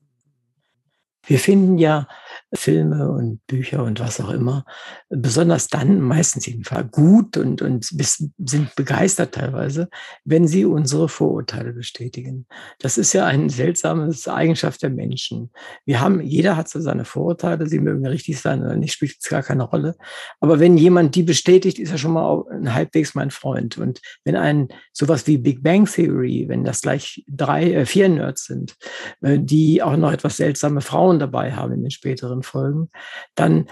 Wir 1.26 1.39
finden 1.39 1.78
ja 1.78 2.07
Filme 2.54 3.10
und 3.10 3.45
Bücher 3.47 3.84
und 3.84 3.99
was 3.99 4.20
auch 4.20 4.30
immer, 4.30 4.66
besonders 5.10 5.68
dann, 5.68 6.02
meistens 6.02 6.45
jedenfalls, 6.45 6.91
gut 6.91 7.38
und, 7.38 7.62
und 7.62 7.86
sind 7.86 8.76
begeistert 8.76 9.34
teilweise, 9.34 9.89
wenn 10.26 10.47
sie 10.47 10.66
unsere 10.66 11.08
Vorurteile 11.08 11.74
bestätigen. 11.74 12.45
Das 12.80 12.97
ist 12.97 13.14
ja 13.14 13.26
ein 13.26 13.49
seltsames 13.49 14.28
Eigenschaft 14.28 14.84
der 14.84 14.89
Menschen. 14.89 15.52
Wir 15.86 16.02
haben, 16.02 16.22
jeder 16.22 16.58
hat 16.58 16.68
so 16.70 16.82
seine 16.82 17.06
Vorurteile, 17.06 17.68
sie 17.68 17.80
mögen 17.80 18.06
richtig 18.06 18.39
sein 18.39 18.62
oder 18.62 18.76
nicht, 18.76 18.93
spielt 18.93 19.16
es 19.20 19.30
gar 19.30 19.43
keine 19.43 19.64
Rolle. 19.64 19.95
Aber 20.39 20.60
wenn 20.60 20.78
jemand 20.78 21.16
die 21.16 21.24
bestätigt, 21.24 21.80
ist 21.80 21.91
er 21.91 21.97
schon 21.97 22.14
mal 22.14 22.43
halbwegs 22.66 23.16
mein 23.16 23.32
Freund. 23.32 23.78
Und 23.78 24.02
wenn 24.26 24.36
ein 24.36 24.68
sowas 24.91 25.26
wie 25.28 25.38
Big 25.38 25.64
Bang 25.64 25.86
Theory, 25.86 26.45
wenn 26.49 26.64
das 26.64 26.82
gleich 26.82 27.24
drei, 27.28 27.72
äh, 27.72 27.86
vier 27.86 28.10
Nerds 28.10 28.45
sind, 28.45 28.76
äh, 29.22 29.39
die 29.39 29.82
auch 29.82 29.95
noch 29.95 30.12
etwas 30.12 30.38
seltsame 30.38 30.82
Frauen 30.82 31.20
dabei 31.20 31.54
haben 31.54 31.74
in 31.74 31.82
den 31.82 31.91
späteren 31.91 32.41
Folgen, 32.44 32.89
dann 33.36 33.68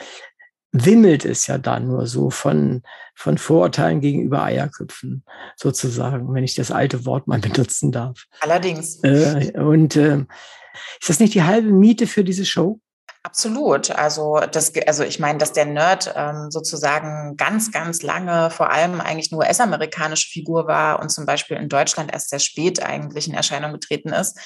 wimmelt 0.72 1.26
es 1.26 1.48
ja 1.48 1.58
dann 1.58 1.88
nur 1.88 2.06
so 2.08 2.30
von, 2.30 2.84
von 3.16 3.38
Vorurteilen 3.38 4.02
gegenüber 4.02 4.44
Eierköpfen, 4.44 5.24
sozusagen, 5.56 6.34
wenn 6.34 6.44
ich 6.44 6.56
das 6.56 6.72
alte 6.72 7.06
Wort 7.06 7.28
mal 7.28 7.40
benutzen 7.40 7.92
darf. 7.92 8.26
Allerdings. 8.42 9.04
Äh, 9.04 9.54
und 9.58 9.96
äh, 9.96 10.26
ist 11.00 11.10
das 11.10 11.20
nicht 11.20 11.34
die 11.34 11.44
halbe 11.44 11.72
Miete 11.72 12.08
für 12.08 12.24
diese 12.24 12.46
Show? 12.46 12.80
Absolut. 13.24 13.92
Also 13.92 14.40
das, 14.50 14.72
also 14.88 15.04
ich 15.04 15.20
meine, 15.20 15.40
dass 15.40 15.52
der 15.52 15.66
Nerd 15.66 16.14
ähm, 16.16 16.52
sozusagen 16.52 17.36
ganz, 17.36 17.72
ganz 17.72 18.02
lange 18.02 18.50
vor 18.50 18.72
allem 18.72 19.02
eigentlich 19.02 19.32
eine 19.32 19.40
US-amerikanische 19.40 20.30
Figur 20.30 20.68
war 20.68 21.02
und 21.02 21.10
zum 21.10 21.26
Beispiel 21.26 21.58
in 21.58 21.68
Deutschland 21.68 22.14
erst 22.14 22.30
sehr 22.30 22.40
spät 22.40 22.82
eigentlich 22.82 23.28
in 23.28 23.34
Erscheinung 23.34 23.74
getreten 23.74 24.10
ist, 24.10 24.40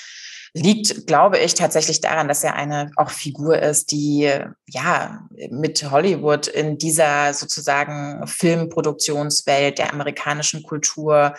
liegt, 0.53 1.07
glaube 1.07 1.39
ich, 1.39 1.55
tatsächlich 1.55 1.99
daran, 1.99 2.27
dass 2.27 2.43
er 2.43 2.55
eine 2.55 2.91
auch 2.95 3.09
Figur 3.09 3.59
ist, 3.59 3.91
die 3.91 4.31
ja 4.67 5.27
mit 5.49 5.89
Hollywood 5.89 6.47
in 6.47 6.77
dieser 6.77 7.33
sozusagen 7.33 8.25
Filmproduktionswelt 8.27 9.79
der 9.79 9.91
amerikanischen 9.91 10.63
Kultur 10.63 11.33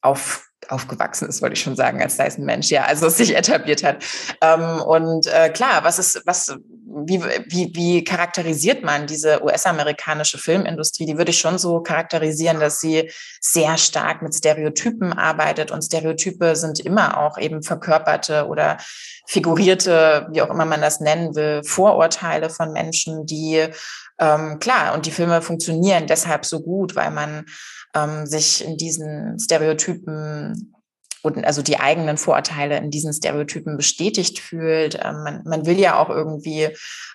auf 0.00 0.44
aufgewachsen 0.66 1.28
ist, 1.28 1.40
wollte 1.40 1.54
ich 1.54 1.62
schon 1.62 1.76
sagen, 1.76 2.02
als 2.02 2.16
Dyson 2.16 2.44
Mensch, 2.44 2.68
ja, 2.68 2.84
also 2.84 3.08
sich 3.08 3.36
etabliert 3.36 3.84
hat. 3.84 4.04
Ähm, 4.42 4.80
und 4.82 5.26
äh, 5.26 5.50
klar, 5.50 5.84
was 5.84 5.98
ist, 5.98 6.20
was, 6.26 6.54
wie, 7.06 7.22
wie, 7.22 7.72
wie 7.74 8.04
charakterisiert 8.04 8.82
man 8.82 9.06
diese 9.06 9.42
US-amerikanische 9.42 10.38
Filmindustrie? 10.38 11.06
Die 11.06 11.18
würde 11.18 11.30
ich 11.30 11.38
schon 11.38 11.58
so 11.58 11.80
charakterisieren, 11.80 12.60
dass 12.60 12.80
sie 12.80 13.10
sehr 13.40 13.76
stark 13.78 14.22
mit 14.22 14.34
Stereotypen 14.34 15.12
arbeitet 15.12 15.70
und 15.70 15.82
Stereotype 15.82 16.56
sind 16.56 16.80
immer 16.80 17.18
auch 17.18 17.38
eben 17.38 17.62
verkörperte 17.62 18.46
oder 18.46 18.78
figurierte, 19.26 20.26
wie 20.30 20.42
auch 20.42 20.50
immer 20.50 20.64
man 20.64 20.80
das 20.80 21.00
nennen 21.00 21.34
will, 21.34 21.62
Vorurteile 21.64 22.50
von 22.50 22.72
Menschen, 22.72 23.26
die 23.26 23.68
ähm, 24.18 24.58
klar, 24.58 24.94
und 24.94 25.06
die 25.06 25.10
Filme 25.10 25.42
funktionieren 25.42 26.06
deshalb 26.06 26.44
so 26.44 26.60
gut, 26.60 26.96
weil 26.96 27.10
man 27.10 27.46
ähm, 27.94 28.26
sich 28.26 28.64
in 28.64 28.76
diesen 28.76 29.38
Stereotypen 29.38 30.74
und 31.22 31.44
also 31.44 31.62
die 31.62 31.80
eigenen 31.80 32.16
Vorurteile 32.16 32.78
in 32.78 32.90
diesen 32.90 33.12
Stereotypen 33.12 33.76
bestätigt 33.76 34.38
fühlt. 34.38 34.94
Ähm, 35.02 35.22
man, 35.22 35.42
man 35.44 35.66
will 35.66 35.78
ja 35.78 35.98
auch 35.98 36.10
irgendwie 36.10 36.68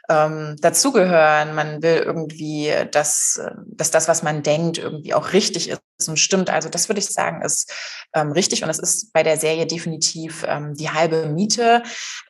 ähm, 0.10 0.56
dazugehören. 0.60 1.56
Man 1.56 1.82
will 1.82 1.98
irgendwie, 1.98 2.74
dass, 2.92 3.42
dass 3.68 3.92
das, 3.92 4.08
was 4.08 4.24
man 4.24 4.44
denkt, 4.44 4.78
irgendwie 4.78 5.14
auch 5.14 5.34
richtig 5.34 5.70
ist 5.70 5.82
und 6.08 6.18
stimmt. 6.18 6.50
Also 6.50 6.70
das 6.70 6.90
würde 6.90 7.00
ich 7.00 7.08
sagen, 7.08 7.42
ist 7.42 7.72
ähm, 8.14 8.32
richtig. 8.32 8.64
Und 8.64 8.70
es 8.70 8.80
ist 8.80 9.14
bei 9.14 9.24
der 9.24 9.38
Serie 9.38 9.66
definitiv 9.66 10.46
ähm, 10.48 10.74
die 10.76 10.90
halbe 10.90 11.28
Miete. 11.28 11.84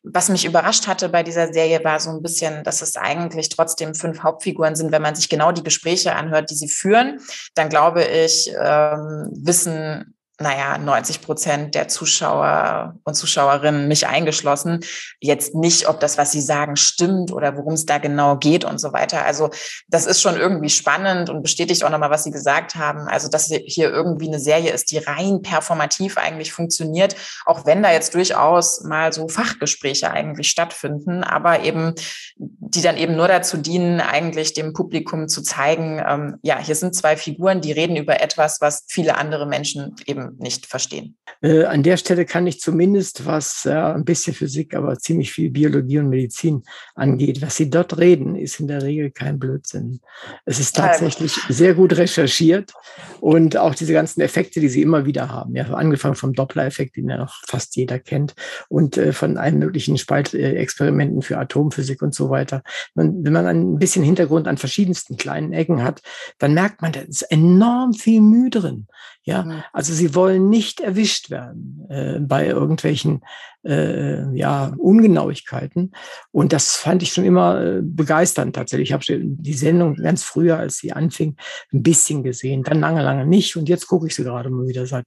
Was 0.04 0.30
mich 0.30 0.46
überrascht 0.46 0.88
hatte 0.88 1.10
bei 1.10 1.24
dieser 1.24 1.52
Serie 1.52 1.84
war 1.84 2.00
so 2.00 2.12
ein 2.12 2.22
bisschen, 2.22 2.64
dass 2.64 2.82
es 2.82 2.96
eigentlich 2.98 3.50
trotzdem 3.50 3.96
fünf 3.96 4.22
Hauptfiguren 4.22 4.76
sind. 4.76 4.92
Wenn 4.92 5.02
man 5.02 5.16
sich 5.16 5.30
genau 5.30 5.52
die 5.52 5.64
Gespräche 5.64 6.16
anhört, 6.16 6.52
die 6.52 6.56
sie 6.56 6.70
führen, 6.70 7.20
dann 7.56 7.70
glaube 7.70 8.04
ich, 8.04 8.52
ähm, 8.60 9.30
wissen 9.32 10.16
naja, 10.40 10.80
90 10.80 11.22
Prozent 11.22 11.76
der 11.76 11.88
Zuschauer 11.88 12.96
und 13.04 13.14
Zuschauerinnen, 13.14 13.88
mich 13.88 14.08
eingeschlossen, 14.08 14.80
jetzt 15.20 15.54
nicht, 15.54 15.88
ob 15.88 16.00
das, 16.00 16.18
was 16.18 16.32
sie 16.32 16.42
sagen, 16.42 16.76
stimmt 16.76 17.32
oder 17.32 17.56
worum 17.56 17.74
es 17.74 17.86
da 17.86 18.00
genau 18.00 18.38
geht 18.38 18.66
und 18.66 18.80
so 18.80 18.94
weiter. 18.94 19.26
Also 19.26 19.52
das 19.88 20.08
ist 20.08 20.22
schon 20.22 20.36
irgendwie 20.36 20.72
spannend 20.72 21.30
und 21.30 21.44
bestätigt 21.44 21.84
auch 21.84 21.92
nochmal, 21.92 22.10
was 22.10 22.24
Sie 22.24 22.32
gesagt 22.32 22.76
haben. 22.76 23.08
Also 23.08 23.30
dass 23.30 23.46
hier 23.46 23.92
irgendwie 23.92 24.28
eine 24.28 24.40
Serie 24.40 24.72
ist, 24.72 24.90
die 24.90 24.98
rein 24.98 25.44
performativ 25.44 26.18
eigentlich 26.18 26.52
funktioniert, 26.52 27.16
auch 27.46 27.68
wenn 27.68 27.84
da 27.84 27.92
jetzt 27.92 28.16
durchaus 28.16 28.84
mal 28.84 29.14
so 29.14 29.28
Fachgespräche 29.28 30.10
eigentlich 30.10 30.50
stattfinden, 30.50 31.24
aber 31.24 31.62
eben, 31.62 31.94
die 32.38 32.82
dann 32.82 32.98
eben 32.98 33.16
nur 33.16 33.28
dazu 33.28 33.58
dienen, 33.58 34.02
eigentlich 34.02 34.54
dem 34.54 34.74
Publikum 34.74 35.28
zu 35.28 35.44
zeigen, 35.44 36.04
ähm, 36.06 36.40
ja, 36.42 36.58
hier 36.58 36.76
sind 36.76 36.96
zwei 36.96 37.18
Figuren, 37.18 37.62
die 37.62 37.72
reden 37.72 37.96
über 37.96 38.20
etwas, 38.20 38.62
was 38.62 38.86
viele 38.88 39.16
andere 39.18 39.46
Menschen 39.46 39.96
eben 40.08 40.23
nicht 40.38 40.66
verstehen. 40.66 41.18
Äh, 41.42 41.66
an 41.66 41.84
der 41.84 41.98
Stelle 41.98 42.26
kann 42.26 42.48
ich 42.48 42.60
zumindest, 42.60 43.26
was 43.26 43.66
äh, 43.66 43.72
ein 43.72 44.06
bisschen 44.06 44.34
Physik, 44.34 44.76
aber 44.76 44.98
ziemlich 44.98 45.32
viel 45.32 45.50
Biologie 45.50 46.00
und 46.00 46.10
Medizin 46.10 46.64
angeht, 46.96 47.42
was 47.42 47.58
Sie 47.58 47.70
dort 47.70 47.98
reden, 47.98 48.36
ist 48.36 48.60
in 48.60 48.68
der 48.68 48.82
Regel 48.82 49.12
kein 49.12 49.40
Blödsinn. 49.40 50.00
Es 50.46 50.60
ist 50.60 50.76
tatsächlich 50.76 51.36
ja. 51.36 51.54
sehr 51.54 51.74
gut 51.74 51.98
recherchiert 51.98 52.72
und 53.20 53.58
auch 53.58 53.76
diese 53.76 53.94
ganzen 53.94 54.22
Effekte, 54.22 54.60
die 54.60 54.70
Sie 54.70 54.82
immer 54.82 55.06
wieder 55.06 55.30
haben, 55.30 55.56
ja, 55.56 55.66
angefangen 55.66 56.16
vom 56.16 56.34
Doppler-Effekt, 56.34 56.96
den 56.96 57.10
ja 57.10 57.18
noch 57.18 57.42
fast 57.48 57.76
jeder 57.76 58.00
kennt, 58.00 58.36
und 58.70 58.98
äh, 58.98 59.14
von 59.14 59.38
allen 59.38 59.60
möglichen 59.60 59.98
Spaltexperimenten 59.98 61.22
für 61.22 61.38
Atomphysik 61.38 62.02
und 62.02 62.16
so 62.16 62.30
weiter. 62.30 62.64
Man, 62.96 63.24
wenn 63.24 63.34
man 63.34 63.48
ein 63.48 63.80
bisschen 63.80 64.04
Hintergrund 64.04 64.48
an 64.48 64.58
verschiedensten 64.58 65.18
kleinen 65.18 65.54
Ecken 65.54 65.84
hat, 65.84 66.02
dann 66.40 66.54
merkt 66.54 66.82
man, 66.82 66.92
da 66.92 67.02
ist 67.02 67.24
enorm 67.24 67.94
viel 67.94 68.22
Mühe 68.22 68.50
drin. 68.50 68.88
Ja, 69.26 69.64
also 69.72 69.94
sie 69.94 70.16
wollen 70.16 70.50
nicht 70.50 70.82
erwischt 70.82 71.30
werden 71.30 71.86
äh, 71.90 72.20
bei 72.20 72.48
irgendwelchen 72.48 73.22
äh, 73.66 74.36
ja, 74.36 74.74
Ungenauigkeiten. 74.78 75.94
Und 76.32 76.54
das 76.54 76.76
fand 76.76 77.02
ich 77.04 77.14
schon 77.14 77.24
immer 77.24 77.62
äh, 77.64 77.82
begeisternd 77.82 78.56
tatsächlich. 78.56 78.90
Ich 78.90 78.94
habe 78.94 79.06
die 79.10 79.54
Sendung 79.54 79.96
ganz 79.96 80.24
früher, 80.24 80.58
als 80.58 80.78
sie 80.78 80.92
anfing, 80.92 81.38
ein 81.72 81.84
bisschen 81.84 82.24
gesehen, 82.24 82.64
dann 82.64 82.82
lange, 82.82 83.02
lange 83.02 83.26
nicht. 83.26 83.56
Und 83.56 83.70
jetzt 83.70 83.88
gucke 83.88 84.08
ich 84.08 84.16
sie 84.16 84.24
gerade 84.24 84.50
mal 84.50 84.68
wieder 84.68 84.86
seit, 84.86 85.06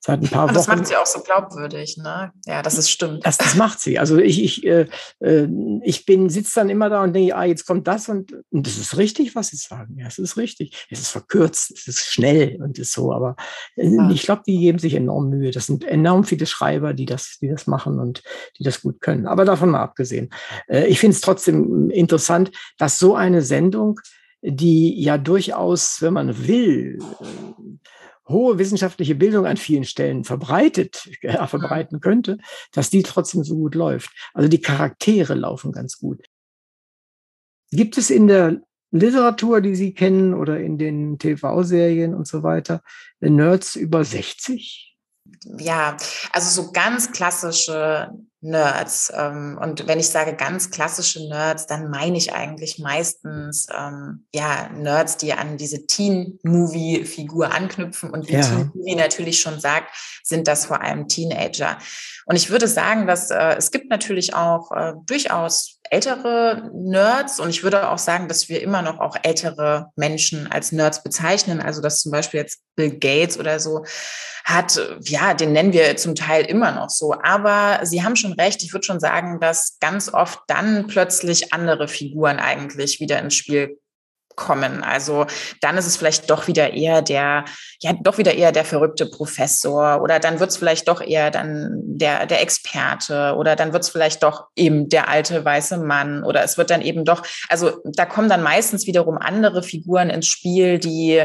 seit 0.00 0.22
ein 0.22 0.28
paar 0.28 0.48
Wochen. 0.48 0.54
Das 0.54 0.66
macht 0.66 0.86
sie 0.86 0.96
auch 0.96 1.06
so 1.06 1.20
glaubwürdig, 1.20 1.98
ne? 1.98 2.32
Ja, 2.46 2.62
das 2.62 2.78
ist 2.78 2.90
stimmt. 2.90 3.26
Das, 3.26 3.36
das 3.36 3.54
macht 3.54 3.80
sie. 3.80 3.98
Also 3.98 4.18
ich, 4.18 4.42
ich, 4.42 4.66
äh, 4.66 4.86
äh 5.20 5.48
ich 5.82 6.06
bin, 6.06 6.30
sitze 6.30 6.60
dann 6.60 6.70
immer 6.70 6.88
da 6.88 7.02
und 7.02 7.12
denke, 7.12 7.36
ah, 7.36 7.44
jetzt 7.44 7.66
kommt 7.66 7.86
das 7.86 8.08
und, 8.08 8.32
und 8.50 8.66
das 8.66 8.78
ist 8.78 8.96
richtig, 8.96 9.34
was 9.34 9.48
sie 9.48 9.56
sagen. 9.56 9.98
Ja, 9.98 10.06
es 10.06 10.18
ist 10.18 10.36
richtig. 10.36 10.86
Es 10.90 11.00
ist 11.00 11.10
verkürzt, 11.10 11.72
es 11.72 11.86
ist 11.86 12.06
schnell 12.06 12.60
und 12.62 12.78
ist 12.78 12.92
so. 12.92 13.12
Aber 13.12 13.36
ja. 13.76 14.10
ich 14.10 14.22
glaube, 14.22 14.42
die 14.46 14.58
geben 14.58 14.78
sich 14.78 14.94
enorm 14.94 15.30
Mühe. 15.30 15.50
Das 15.50 15.66
sind 15.66 15.84
enorm 15.84 16.24
viele 16.24 16.46
Schreiber, 16.46 16.94
die 16.94 17.06
das, 17.06 17.38
die 17.40 17.48
das 17.48 17.66
machen 17.66 17.98
und 17.98 18.22
die 18.58 18.64
das 18.64 18.82
gut 18.82 19.00
können. 19.00 19.26
Aber 19.26 19.44
davon 19.44 19.70
mal 19.70 19.82
abgesehen. 19.82 20.30
Äh, 20.68 20.86
ich 20.86 21.00
finde 21.00 21.14
es 21.14 21.20
trotzdem 21.20 21.90
interessant, 21.90 22.50
dass 22.78 22.98
so 22.98 23.14
eine 23.14 23.42
Sendung, 23.42 24.00
die 24.42 25.00
ja 25.00 25.18
durchaus, 25.18 26.00
wenn 26.00 26.14
man 26.14 26.46
will, 26.46 26.98
hohe 28.30 28.58
wissenschaftliche 28.58 29.14
Bildung 29.14 29.44
an 29.44 29.56
vielen 29.56 29.84
Stellen 29.84 30.24
verbreitet, 30.24 31.08
äh, 31.22 31.46
verbreiten 31.46 32.00
könnte, 32.00 32.38
dass 32.72 32.90
die 32.90 33.02
trotzdem 33.02 33.44
so 33.44 33.56
gut 33.56 33.74
läuft. 33.74 34.10
Also 34.32 34.48
die 34.48 34.60
Charaktere 34.60 35.34
laufen 35.34 35.72
ganz 35.72 35.98
gut. 35.98 36.24
Gibt 37.70 37.98
es 37.98 38.10
in 38.10 38.26
der 38.26 38.62
Literatur, 38.90 39.60
die 39.60 39.76
Sie 39.76 39.94
kennen 39.94 40.34
oder 40.34 40.58
in 40.58 40.78
den 40.78 41.18
TV-Serien 41.18 42.14
und 42.14 42.26
so 42.26 42.42
weiter, 42.42 42.82
Nerds 43.20 43.76
über 43.76 44.04
60? 44.04 44.90
ja, 45.58 45.96
also 46.32 46.62
so 46.62 46.72
ganz 46.72 47.12
klassische 47.12 48.10
Nerds. 48.42 49.12
Ähm, 49.14 49.58
und 49.60 49.86
wenn 49.86 50.00
ich 50.00 50.08
sage 50.08 50.34
ganz 50.34 50.70
klassische 50.70 51.28
Nerds, 51.28 51.66
dann 51.66 51.90
meine 51.90 52.16
ich 52.16 52.32
eigentlich 52.32 52.78
meistens 52.78 53.66
ähm, 53.76 54.26
ja 54.34 54.68
Nerds, 54.70 55.18
die 55.18 55.32
an 55.32 55.56
diese 55.56 55.86
Teen-Movie-Figur 55.86 57.52
anknüpfen. 57.52 58.10
Und 58.10 58.28
wie 58.28 58.34
ja. 58.34 58.40
Teen-Movie 58.40 58.94
natürlich 58.96 59.40
schon 59.40 59.60
sagt, 59.60 59.94
sind 60.22 60.48
das 60.48 60.66
vor 60.66 60.80
allem 60.80 61.08
Teenager. 61.08 61.78
Und 62.26 62.36
ich 62.36 62.50
würde 62.50 62.68
sagen, 62.68 63.06
dass 63.06 63.30
äh, 63.30 63.56
es 63.56 63.70
gibt 63.70 63.90
natürlich 63.90 64.34
auch 64.34 64.72
äh, 64.72 64.94
durchaus 65.04 65.79
ältere 65.90 66.70
Nerds 66.72 67.40
und 67.40 67.50
ich 67.50 67.64
würde 67.64 67.90
auch 67.90 67.98
sagen, 67.98 68.28
dass 68.28 68.48
wir 68.48 68.62
immer 68.62 68.80
noch 68.80 69.00
auch 69.00 69.16
ältere 69.22 69.90
Menschen 69.96 70.50
als 70.50 70.70
Nerds 70.70 71.02
bezeichnen. 71.02 71.60
Also 71.60 71.82
dass 71.82 72.00
zum 72.00 72.12
Beispiel 72.12 72.40
jetzt 72.40 72.62
Bill 72.76 72.98
Gates 72.98 73.38
oder 73.38 73.58
so 73.58 73.84
hat, 74.44 74.80
ja, 75.02 75.34
den 75.34 75.52
nennen 75.52 75.72
wir 75.72 75.96
zum 75.96 76.14
Teil 76.14 76.44
immer 76.44 76.72
noch 76.72 76.90
so. 76.90 77.14
Aber 77.22 77.84
Sie 77.84 78.02
haben 78.04 78.16
schon 78.16 78.32
recht. 78.32 78.62
Ich 78.62 78.72
würde 78.72 78.86
schon 78.86 79.00
sagen, 79.00 79.40
dass 79.40 79.78
ganz 79.80 80.12
oft 80.14 80.40
dann 80.46 80.86
plötzlich 80.86 81.52
andere 81.52 81.88
Figuren 81.88 82.38
eigentlich 82.38 83.00
wieder 83.00 83.18
ins 83.18 83.34
Spiel 83.34 83.78
kommen. 84.40 84.82
Also 84.82 85.26
dann 85.60 85.76
ist 85.76 85.86
es 85.86 85.96
vielleicht 85.96 86.30
doch 86.30 86.48
wieder 86.48 86.72
eher 86.72 87.02
der, 87.02 87.44
ja, 87.80 87.92
doch 88.02 88.18
wieder 88.18 88.34
eher 88.34 88.50
der 88.50 88.64
verrückte 88.64 89.06
Professor 89.06 90.02
oder 90.02 90.18
dann 90.18 90.40
wird 90.40 90.50
es 90.50 90.56
vielleicht 90.56 90.88
doch 90.88 91.00
eher 91.00 91.30
dann 91.30 91.70
der, 91.84 92.26
der 92.26 92.42
Experte 92.42 93.34
oder 93.36 93.54
dann 93.54 93.72
wird 93.72 93.84
es 93.84 93.90
vielleicht 93.90 94.22
doch 94.24 94.46
eben 94.56 94.88
der 94.88 95.08
alte 95.08 95.44
weiße 95.44 95.76
Mann 95.76 96.24
oder 96.24 96.42
es 96.42 96.58
wird 96.58 96.70
dann 96.70 96.80
eben 96.82 97.04
doch, 97.04 97.22
also 97.48 97.80
da 97.84 98.06
kommen 98.06 98.28
dann 98.28 98.42
meistens 98.42 98.86
wiederum 98.86 99.18
andere 99.18 99.62
Figuren 99.62 100.10
ins 100.10 100.26
Spiel, 100.26 100.78
die 100.78 101.22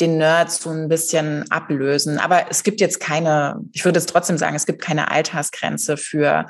den 0.00 0.16
Nerds 0.16 0.62
so 0.62 0.70
ein 0.70 0.88
bisschen 0.88 1.44
ablösen. 1.50 2.18
Aber 2.18 2.46
es 2.50 2.64
gibt 2.64 2.80
jetzt 2.80 2.98
keine, 2.98 3.60
ich 3.72 3.84
würde 3.84 3.98
es 3.98 4.06
trotzdem 4.06 4.38
sagen, 4.38 4.56
es 4.56 4.66
gibt 4.66 4.82
keine 4.82 5.10
Altersgrenze 5.10 5.96
für 5.96 6.46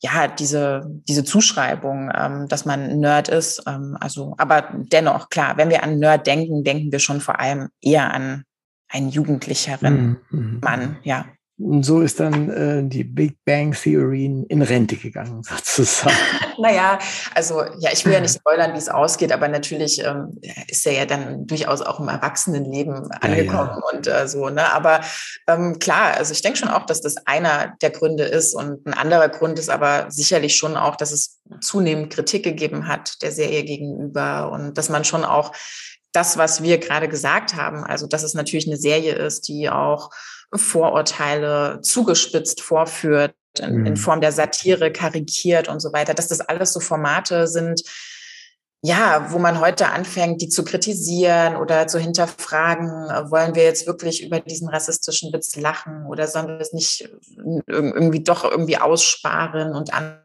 ja, 0.00 0.28
diese, 0.28 0.82
diese 1.08 1.24
Zuschreibung, 1.24 2.10
ähm, 2.14 2.48
dass 2.48 2.64
man 2.64 3.00
Nerd 3.00 3.28
ist. 3.28 3.62
Ähm, 3.66 3.96
also, 4.00 4.34
aber 4.38 4.68
dennoch, 4.74 5.30
klar, 5.30 5.56
wenn 5.56 5.70
wir 5.70 5.82
an 5.82 5.98
Nerd 5.98 6.26
denken, 6.26 6.64
denken 6.64 6.92
wir 6.92 6.98
schon 6.98 7.20
vor 7.20 7.40
allem 7.40 7.68
eher 7.80 8.12
an 8.12 8.44
einen 8.88 9.08
jugendlicheren 9.08 10.20
mhm. 10.30 10.38
mhm. 10.38 10.60
Mann, 10.62 10.98
ja. 11.02 11.26
Und 11.58 11.84
so 11.84 12.02
ist 12.02 12.20
dann 12.20 12.50
äh, 12.50 12.86
die 12.86 13.02
Big 13.02 13.38
Bang 13.46 13.72
Theory 13.72 14.44
in 14.46 14.60
Rente 14.60 14.96
gegangen, 14.96 15.42
sozusagen. 15.64 16.14
naja, 16.58 16.98
also 17.34 17.62
ja, 17.78 17.90
ich 17.92 18.04
will 18.04 18.12
ja 18.12 18.20
nicht 18.20 18.34
spoilern, 18.34 18.74
wie 18.74 18.78
es 18.78 18.90
ausgeht, 18.90 19.32
aber 19.32 19.48
natürlich 19.48 20.04
ähm, 20.04 20.38
ist 20.68 20.86
er 20.86 20.92
ja 20.92 21.06
dann 21.06 21.46
durchaus 21.46 21.80
auch 21.80 21.98
im 21.98 22.08
Erwachsenenleben 22.08 23.10
angekommen 23.10 23.70
ja, 23.70 23.78
ja. 23.78 23.96
und 23.96 24.06
äh, 24.06 24.28
so, 24.28 24.50
ne? 24.50 24.70
Aber 24.74 25.00
ähm, 25.46 25.78
klar, 25.78 26.14
also 26.18 26.32
ich 26.32 26.42
denke 26.42 26.58
schon 26.58 26.68
auch, 26.68 26.84
dass 26.84 27.00
das 27.00 27.16
einer 27.26 27.74
der 27.80 27.90
Gründe 27.90 28.24
ist 28.24 28.54
und 28.54 28.86
ein 28.86 28.92
anderer 28.94 29.30
Grund 29.30 29.58
ist 29.58 29.70
aber 29.70 30.10
sicherlich 30.10 30.56
schon 30.56 30.76
auch, 30.76 30.96
dass 30.96 31.10
es 31.10 31.40
zunehmend 31.62 32.12
Kritik 32.12 32.42
gegeben 32.42 32.86
hat 32.86 33.22
der 33.22 33.32
Serie 33.32 33.64
gegenüber 33.64 34.50
und 34.52 34.76
dass 34.76 34.90
man 34.90 35.04
schon 35.04 35.24
auch 35.24 35.52
das, 36.12 36.36
was 36.36 36.62
wir 36.62 36.78
gerade 36.78 37.08
gesagt 37.08 37.54
haben, 37.56 37.84
also 37.84 38.06
dass 38.06 38.22
es 38.22 38.34
natürlich 38.34 38.66
eine 38.66 38.76
Serie 38.76 39.14
ist, 39.14 39.48
die 39.48 39.70
auch 39.70 40.10
Vorurteile 40.58 41.80
zugespitzt 41.82 42.60
vorführt, 42.60 43.34
in, 43.58 43.78
mhm. 43.78 43.86
in 43.86 43.96
Form 43.96 44.20
der 44.20 44.32
Satire 44.32 44.92
karikiert 44.92 45.68
und 45.68 45.80
so 45.80 45.92
weiter, 45.92 46.14
dass 46.14 46.28
das 46.28 46.40
alles 46.40 46.72
so 46.72 46.80
Formate 46.80 47.46
sind, 47.46 47.82
ja, 48.82 49.32
wo 49.32 49.38
man 49.38 49.60
heute 49.60 49.88
anfängt, 49.88 50.42
die 50.42 50.48
zu 50.48 50.62
kritisieren 50.62 51.56
oder 51.56 51.86
zu 51.88 51.98
hinterfragen, 51.98 52.88
wollen 53.30 53.54
wir 53.54 53.64
jetzt 53.64 53.86
wirklich 53.86 54.24
über 54.24 54.38
diesen 54.40 54.68
rassistischen 54.68 55.32
Witz 55.32 55.56
lachen 55.56 56.06
oder 56.06 56.28
sollen 56.28 56.46
wir 56.46 56.60
es 56.60 56.72
nicht 56.72 57.08
irgendwie 57.66 58.22
doch 58.22 58.44
irgendwie 58.44 58.78
aussparen 58.78 59.74
und 59.74 59.92
an 59.92 60.20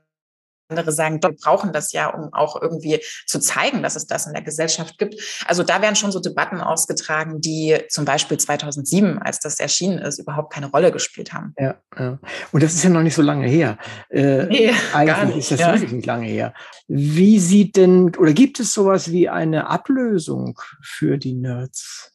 andere 0.72 0.92
sagen, 0.92 1.22
wir 1.22 1.32
brauchen 1.32 1.72
das 1.72 1.92
ja, 1.92 2.08
um 2.08 2.34
auch 2.34 2.60
irgendwie 2.60 3.00
zu 3.28 3.40
zeigen, 3.40 3.84
dass 3.84 3.96
es 3.96 4.08
das 4.08 4.26
in 4.26 4.34
der 4.34 4.42
Gesellschaft 4.42 4.98
gibt. 4.98 5.16
Also 5.46 5.64
da 5.64 5.82
werden 5.82 5.96
schon 5.96 6.12
so 6.12 6.20
Debatten 6.20 6.62
ausgetragen, 6.62 7.42
die 7.42 7.78
zum 7.90 8.06
Beispiel 8.06 8.38
2007, 8.38 9.20
als 9.20 9.40
das 9.40 9.60
erschienen 9.60 10.00
ist, 10.00 10.20
überhaupt 10.20 10.54
keine 10.54 10.72
Rolle 10.72 10.92
gespielt 10.92 11.34
haben. 11.34 11.54
Ja, 11.60 11.76
ja. 11.98 12.20
und 12.52 12.64
das 12.64 12.74
ist 12.74 12.84
ja 12.84 12.90
noch 12.90 13.04
nicht 13.04 13.16
so 13.16 13.22
lange 13.22 13.48
her. 13.48 13.78
Äh, 14.10 14.46
nee, 14.46 14.72
eigentlich 14.94 15.36
nicht, 15.36 15.38
ist 15.38 15.52
das 15.52 15.60
ja. 15.60 15.74
wirklich 15.74 15.92
nicht 15.92 16.06
lange 16.06 16.28
her. 16.28 16.54
Wie 16.88 17.40
sieht 17.40 17.76
denn, 17.76 18.16
oder 18.16 18.34
gibt 18.34 18.60
es 18.60 18.74
sowas 18.74 19.12
wie 19.12 19.30
eine 19.30 19.68
Ablösung 19.68 20.60
für 20.82 21.18
die 21.18 21.34
Nerds? 21.34 22.14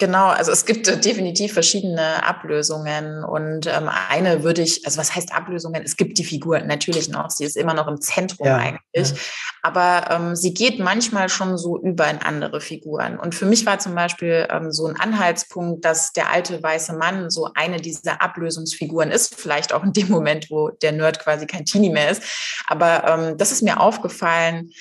Genau, 0.00 0.28
also 0.28 0.50
es 0.50 0.64
gibt 0.64 0.88
äh, 0.88 0.98
definitiv 0.98 1.52
verschiedene 1.52 2.26
Ablösungen 2.26 3.22
und 3.22 3.66
ähm, 3.66 3.90
eine 4.08 4.42
würde 4.42 4.62
ich, 4.62 4.86
also 4.86 4.98
was 4.98 5.14
heißt 5.14 5.34
Ablösungen? 5.34 5.82
Es 5.84 5.98
gibt 5.98 6.16
die 6.16 6.24
Figur 6.24 6.58
natürlich 6.60 7.10
noch, 7.10 7.28
sie 7.28 7.44
ist 7.44 7.54
immer 7.54 7.74
noch 7.74 7.86
im 7.86 8.00
Zentrum 8.00 8.46
ja, 8.46 8.56
eigentlich, 8.56 9.10
ja. 9.10 9.16
aber 9.62 10.10
ähm, 10.10 10.36
sie 10.36 10.54
geht 10.54 10.78
manchmal 10.78 11.28
schon 11.28 11.58
so 11.58 11.78
über 11.78 12.08
in 12.08 12.16
andere 12.16 12.62
Figuren. 12.62 13.18
Und 13.18 13.34
für 13.34 13.44
mich 13.44 13.66
war 13.66 13.78
zum 13.78 13.94
Beispiel 13.94 14.48
ähm, 14.50 14.72
so 14.72 14.86
ein 14.86 14.98
Anhaltspunkt, 14.98 15.84
dass 15.84 16.14
der 16.14 16.30
alte 16.30 16.62
weiße 16.62 16.94
Mann 16.94 17.28
so 17.28 17.50
eine 17.54 17.76
dieser 17.76 18.22
Ablösungsfiguren 18.22 19.10
ist, 19.10 19.38
vielleicht 19.38 19.74
auch 19.74 19.84
in 19.84 19.92
dem 19.92 20.08
Moment, 20.08 20.50
wo 20.50 20.70
der 20.70 20.92
Nerd 20.92 21.18
quasi 21.18 21.46
kein 21.46 21.66
Teenie 21.66 21.90
mehr 21.90 22.10
ist. 22.10 22.22
Aber 22.66 23.04
ähm, 23.06 23.36
das 23.36 23.52
ist 23.52 23.60
mir 23.60 23.78
aufgefallen, 23.78 24.72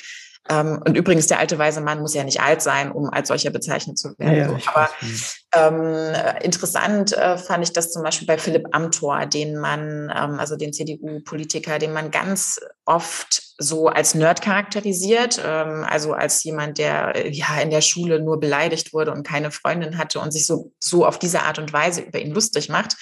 und 0.52 0.96
übrigens, 0.98 1.28
der 1.28 1.40
alte 1.40 1.60
weise 1.60 1.80
Mann 1.80 2.02
muss 2.02 2.16
ja 2.16 2.24
nicht 2.24 2.42
alt 2.42 2.62
sein, 2.62 2.92
um 2.92 3.10
als 3.10 3.28
solcher 3.28 3.52
bezeichnet 3.52 4.00
zu 4.00 4.18
werden. 4.18 4.36
Ja, 4.36 4.58
ja, 4.58 4.72
Aber 4.74 4.90
ähm, 5.56 6.16
interessant 6.42 7.14
äh, 7.14 7.38
fand 7.38 7.64
ich 7.64 7.74
das 7.74 7.92
zum 7.92 8.02
Beispiel 8.02 8.28
bei 8.28 8.38
Philipp 8.38 8.68
Amthor, 8.72 9.28
den 9.28 9.58
man, 9.58 10.12
ähm, 10.16 10.40
also 10.40 10.56
den 10.56 10.74
CDU-Politiker, 10.74 11.78
den 11.78 11.94
man 11.94 12.10
ganz 12.10 12.60
oft 12.86 13.44
so 13.60 13.88
als 13.88 14.16
Nerd 14.16 14.42
charakterisiert, 14.42 15.40
ähm, 15.46 15.86
also 15.88 16.14
als 16.14 16.44
jemand, 16.44 16.80
der 16.80 17.16
äh, 17.16 17.30
ja 17.30 17.60
in 17.62 17.70
der 17.70 17.82
Schule 17.82 18.20
nur 18.20 18.40
beleidigt 18.40 18.92
wurde 18.92 19.12
und 19.12 19.24
keine 19.24 19.52
Freundin 19.52 19.98
hatte 19.98 20.20
und 20.20 20.32
sich 20.32 20.48
so, 20.48 20.72
so 20.80 21.06
auf 21.06 21.20
diese 21.20 21.44
Art 21.44 21.60
und 21.60 21.74
Weise 21.74 22.02
über 22.02 22.20
ihn 22.20 22.34
lustig 22.34 22.70
macht 22.70 22.96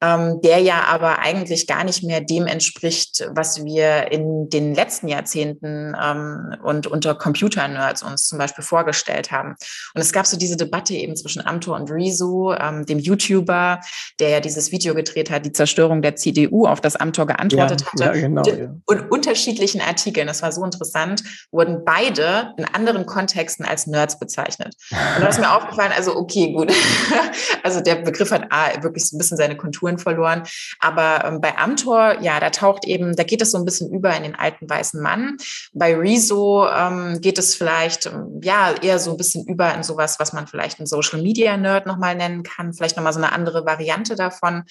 ähm, 0.00 0.40
der 0.42 0.58
ja 0.58 0.84
aber 0.84 1.18
eigentlich 1.18 1.66
gar 1.66 1.84
nicht 1.84 2.02
mehr 2.02 2.20
dem 2.20 2.46
entspricht, 2.46 3.28
was 3.30 3.64
wir 3.64 4.12
in 4.12 4.48
den 4.50 4.74
letzten 4.74 5.08
Jahrzehnten 5.08 5.94
ähm, 6.00 6.56
und 6.62 6.86
unter 6.86 7.14
Computer-Nerds 7.14 8.02
uns 8.02 8.26
zum 8.26 8.38
Beispiel 8.38 8.64
vorgestellt 8.64 9.30
haben. 9.30 9.54
Und 9.94 10.00
es 10.00 10.12
gab 10.12 10.26
so 10.26 10.36
diese 10.36 10.56
Debatte 10.56 10.94
eben 10.94 11.16
zwischen 11.16 11.46
Amtor 11.46 11.76
und 11.76 11.90
Rezo, 11.90 12.54
ähm, 12.54 12.86
dem 12.86 12.98
YouTuber, 12.98 13.80
der 14.20 14.28
ja 14.28 14.40
dieses 14.40 14.72
Video 14.72 14.94
gedreht 14.94 15.30
hat, 15.30 15.44
die 15.44 15.52
Zerstörung 15.52 16.02
der 16.02 16.16
CDU, 16.16 16.66
auf 16.66 16.80
das 16.80 16.96
Amtor 16.96 17.26
geantwortet 17.26 17.82
ja, 17.82 17.86
hatte. 17.86 18.18
Ja, 18.18 18.22
genau, 18.22 18.42
und, 18.42 18.58
ja. 18.58 18.74
und 18.86 19.10
unterschiedlichen 19.10 19.80
Artikeln, 19.80 20.26
das 20.26 20.42
war 20.42 20.52
so 20.52 20.64
interessant, 20.64 21.22
wurden 21.50 21.84
beide 21.84 22.52
in 22.56 22.64
anderen 22.64 23.06
Kontexten 23.06 23.64
als 23.64 23.86
Nerds 23.86 24.18
bezeichnet. 24.18 24.74
Und 24.90 25.22
da 25.22 25.28
ist 25.28 25.40
mir 25.40 25.52
aufgefallen, 25.56 25.92
also 25.96 26.16
okay, 26.16 26.52
gut. 26.52 26.72
also 27.62 27.80
der 27.80 27.96
Begriff 27.96 28.30
hat 28.30 28.46
A, 28.50 28.82
wirklich 28.82 29.08
so 29.08 29.16
ein 29.16 29.18
bisschen 29.18 29.36
seine 29.36 29.56
Konturen 29.84 29.98
verloren. 29.98 30.42
Aber 30.80 31.24
ähm, 31.24 31.40
bei 31.40 31.56
Amtor, 31.56 32.20
ja, 32.20 32.40
da 32.40 32.50
taucht 32.50 32.86
eben, 32.86 33.14
da 33.16 33.22
geht 33.22 33.42
es 33.42 33.50
so 33.50 33.58
ein 33.58 33.64
bisschen 33.64 33.90
über 33.90 34.16
in 34.16 34.22
den 34.22 34.34
alten 34.34 34.68
weißen 34.68 35.00
Mann. 35.00 35.36
Bei 35.72 35.94
Rezo 35.94 36.66
ähm, 36.68 37.20
geht 37.20 37.38
es 37.38 37.54
vielleicht, 37.54 38.06
ähm, 38.06 38.40
ja, 38.42 38.72
eher 38.80 38.98
so 38.98 39.10
ein 39.10 39.16
bisschen 39.16 39.44
über 39.46 39.74
in 39.74 39.82
sowas, 39.82 40.18
was 40.18 40.32
man 40.32 40.46
vielleicht 40.46 40.78
einen 40.78 40.86
Social 40.86 41.20
Media 41.20 41.56
Nerd 41.56 41.86
nochmal 41.86 42.14
nennen 42.14 42.42
kann. 42.42 42.72
Vielleicht 42.72 42.96
nochmal 42.96 43.12
so 43.12 43.18
eine 43.18 43.32
andere 43.32 43.66
Variante 43.66 44.16
davon. 44.16 44.64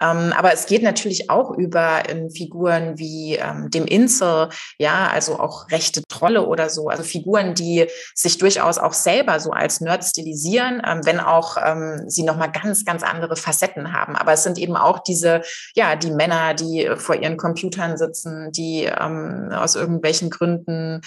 Ähm, 0.00 0.32
aber 0.36 0.52
es 0.52 0.66
geht 0.66 0.82
natürlich 0.82 1.30
auch 1.30 1.50
über 1.50 2.08
in 2.08 2.30
Figuren 2.30 2.98
wie 2.98 3.36
ähm, 3.36 3.70
dem 3.70 3.84
Insel, 3.86 4.48
ja, 4.78 5.08
also 5.12 5.38
auch 5.38 5.70
rechte 5.70 6.02
Trolle 6.04 6.46
oder 6.46 6.70
so. 6.70 6.88
Also 6.88 7.02
Figuren, 7.02 7.54
die 7.54 7.86
sich 8.14 8.38
durchaus 8.38 8.78
auch 8.78 8.92
selber 8.92 9.40
so 9.40 9.50
als 9.50 9.80
Nerd 9.80 10.04
stilisieren, 10.04 10.82
ähm, 10.86 11.00
wenn 11.04 11.20
auch 11.20 11.56
ähm, 11.64 12.04
sie 12.06 12.22
nochmal 12.22 12.52
ganz, 12.52 12.84
ganz 12.84 13.02
andere 13.02 13.36
Facetten 13.36 13.92
haben. 13.92 14.16
Aber 14.16 14.32
es 14.32 14.42
sind 14.42 14.58
eben 14.58 14.76
auch 14.76 15.00
diese, 15.00 15.42
ja, 15.74 15.96
die 15.96 16.10
Männer, 16.10 16.54
die 16.54 16.90
vor 16.96 17.16
ihren 17.16 17.36
Computern 17.36 17.96
sitzen, 17.96 18.52
die 18.52 18.84
ähm, 18.84 19.50
aus 19.52 19.74
irgendwelchen 19.74 20.30
Gründen 20.30 21.00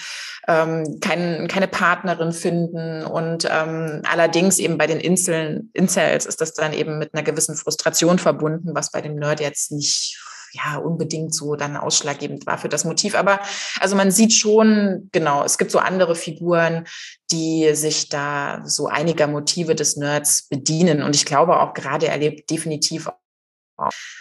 ähm, 0.48 0.98
kein, 1.00 1.48
keine 1.48 1.68
Partnerin 1.68 2.32
finden 2.32 3.04
und 3.04 3.48
ähm, 3.50 4.02
allerdings 4.10 4.58
eben 4.58 4.78
bei 4.78 4.86
den 4.86 5.00
Inseln, 5.00 5.70
Incels 5.72 6.26
ist 6.26 6.40
das 6.40 6.54
dann 6.54 6.72
eben 6.72 6.98
mit 6.98 7.14
einer 7.14 7.22
gewissen 7.22 7.56
Frustration 7.56 8.18
verbunden, 8.18 8.74
was 8.82 8.90
bei 8.90 9.00
dem 9.00 9.14
Nerd 9.14 9.40
jetzt 9.40 9.70
nicht 9.70 10.18
ja 10.52 10.76
unbedingt 10.76 11.34
so 11.34 11.54
dann 11.54 11.76
ausschlaggebend 11.76 12.46
war 12.46 12.58
für 12.58 12.68
das 12.68 12.84
Motiv. 12.84 13.14
Aber 13.14 13.40
also 13.80 13.96
man 13.96 14.10
sieht 14.10 14.34
schon, 14.34 15.08
genau, 15.12 15.44
es 15.44 15.56
gibt 15.56 15.70
so 15.70 15.78
andere 15.78 16.14
Figuren, 16.14 16.86
die 17.30 17.74
sich 17.74 18.08
da 18.08 18.60
so 18.64 18.88
einiger 18.88 19.28
Motive 19.28 19.74
des 19.74 19.96
Nerds 19.96 20.48
bedienen. 20.48 21.02
Und 21.02 21.14
ich 21.14 21.24
glaube 21.24 21.60
auch 21.60 21.72
gerade 21.72 22.08
erlebt 22.08 22.50
definitiv 22.50 23.08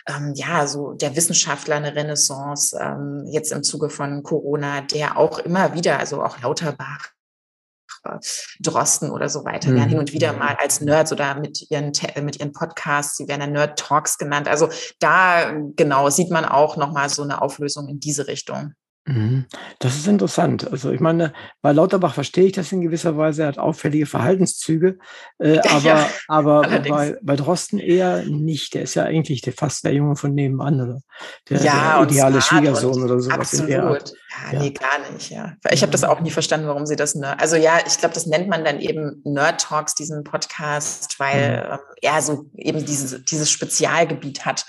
ähm, 0.07 0.33
ja, 0.35 0.65
so 0.67 0.93
der 0.93 1.15
Wissenschaftler 1.15 1.75
eine 1.75 1.95
Renaissance 1.95 2.77
ähm, 2.79 3.25
jetzt 3.31 3.51
im 3.51 3.63
Zuge 3.63 3.89
von 3.89 4.23
Corona, 4.23 4.81
der 4.81 5.17
auch 5.17 5.39
immer 5.39 5.73
wieder, 5.73 5.99
also 5.99 6.23
auch 6.23 6.39
Lauterbach, 6.41 7.09
Drosten 8.59 9.11
oder 9.11 9.29
so 9.29 9.45
weiter, 9.45 9.71
mhm. 9.71 9.75
werden 9.75 9.89
hin 9.89 9.99
und 9.99 10.13
wieder 10.13 10.33
mal 10.33 10.57
als 10.61 10.81
Nerds 10.81 11.11
oder 11.11 11.39
mit 11.39 11.69
ihren, 11.69 11.91
mit 12.23 12.39
ihren 12.39 12.51
Podcasts, 12.51 13.17
sie 13.17 13.27
werden 13.27 13.41
dann 13.41 13.51
Nerd 13.53 13.79
Talks 13.79 14.17
genannt. 14.17 14.47
Also 14.47 14.69
da 14.99 15.51
genau 15.75 16.09
sieht 16.09 16.31
man 16.31 16.45
auch 16.45 16.77
nochmal 16.77 17.09
so 17.09 17.23
eine 17.23 17.41
Auflösung 17.41 17.87
in 17.87 17.99
diese 17.99 18.27
Richtung. 18.27 18.73
Mhm. 19.05 19.45
Das 19.79 19.95
ist 19.95 20.07
interessant. 20.07 20.71
Also 20.71 20.91
ich 20.91 20.99
meine, 20.99 21.33
bei 21.61 21.71
Lauterbach 21.71 22.13
verstehe 22.13 22.45
ich 22.45 22.51
das 22.51 22.71
in 22.71 22.81
gewisser 22.81 23.17
Weise, 23.17 23.43
er 23.43 23.47
hat 23.47 23.57
auffällige 23.57 24.05
Verhaltenszüge, 24.05 24.99
äh, 25.39 25.57
aber, 25.69 25.83
ja, 25.83 26.09
aber 26.27 26.61
bei, 26.61 27.17
bei 27.21 27.35
Drosten 27.35 27.79
eher 27.79 28.23
nicht. 28.25 28.75
Der 28.75 28.83
ist 28.83 28.93
ja 28.93 29.03
eigentlich 29.03 29.41
der, 29.41 29.53
fast 29.53 29.83
der 29.85 29.93
Junge 29.93 30.15
von 30.15 30.35
nebenan, 30.35 30.81
oder? 30.81 31.01
Der, 31.49 31.63
ja, 31.63 31.99
der 31.99 32.11
ideale 32.11 32.41
Schwiegersohn 32.41 33.03
oder 33.03 33.19
sowas 33.19 33.39
absolut. 33.39 33.69
in 33.69 33.71
der 33.71 33.83
Art. 33.83 34.13
Ja, 34.31 34.59
nee, 34.59 34.71
gar 34.71 35.11
nicht, 35.11 35.29
ja. 35.29 35.53
Ich 35.71 35.81
habe 35.81 35.91
das 35.91 36.03
auch 36.03 36.21
nie 36.21 36.31
verstanden, 36.31 36.67
warum 36.67 36.85
sie 36.85 36.95
das, 36.95 37.15
ne 37.15 37.37
also 37.39 37.57
ja, 37.57 37.79
ich 37.85 37.97
glaube, 37.97 38.13
das 38.13 38.27
nennt 38.27 38.47
man 38.47 38.63
dann 38.63 38.79
eben 38.79 39.21
Nerd 39.25 39.61
Talks, 39.61 39.93
diesen 39.93 40.23
Podcast, 40.23 41.19
weil 41.19 41.57
mhm. 41.57 41.73
ähm, 41.73 41.79
er 42.01 42.21
so 42.21 42.45
eben 42.55 42.85
dieses, 42.85 43.25
dieses 43.25 43.51
Spezialgebiet 43.51 44.45
hat. 44.45 44.65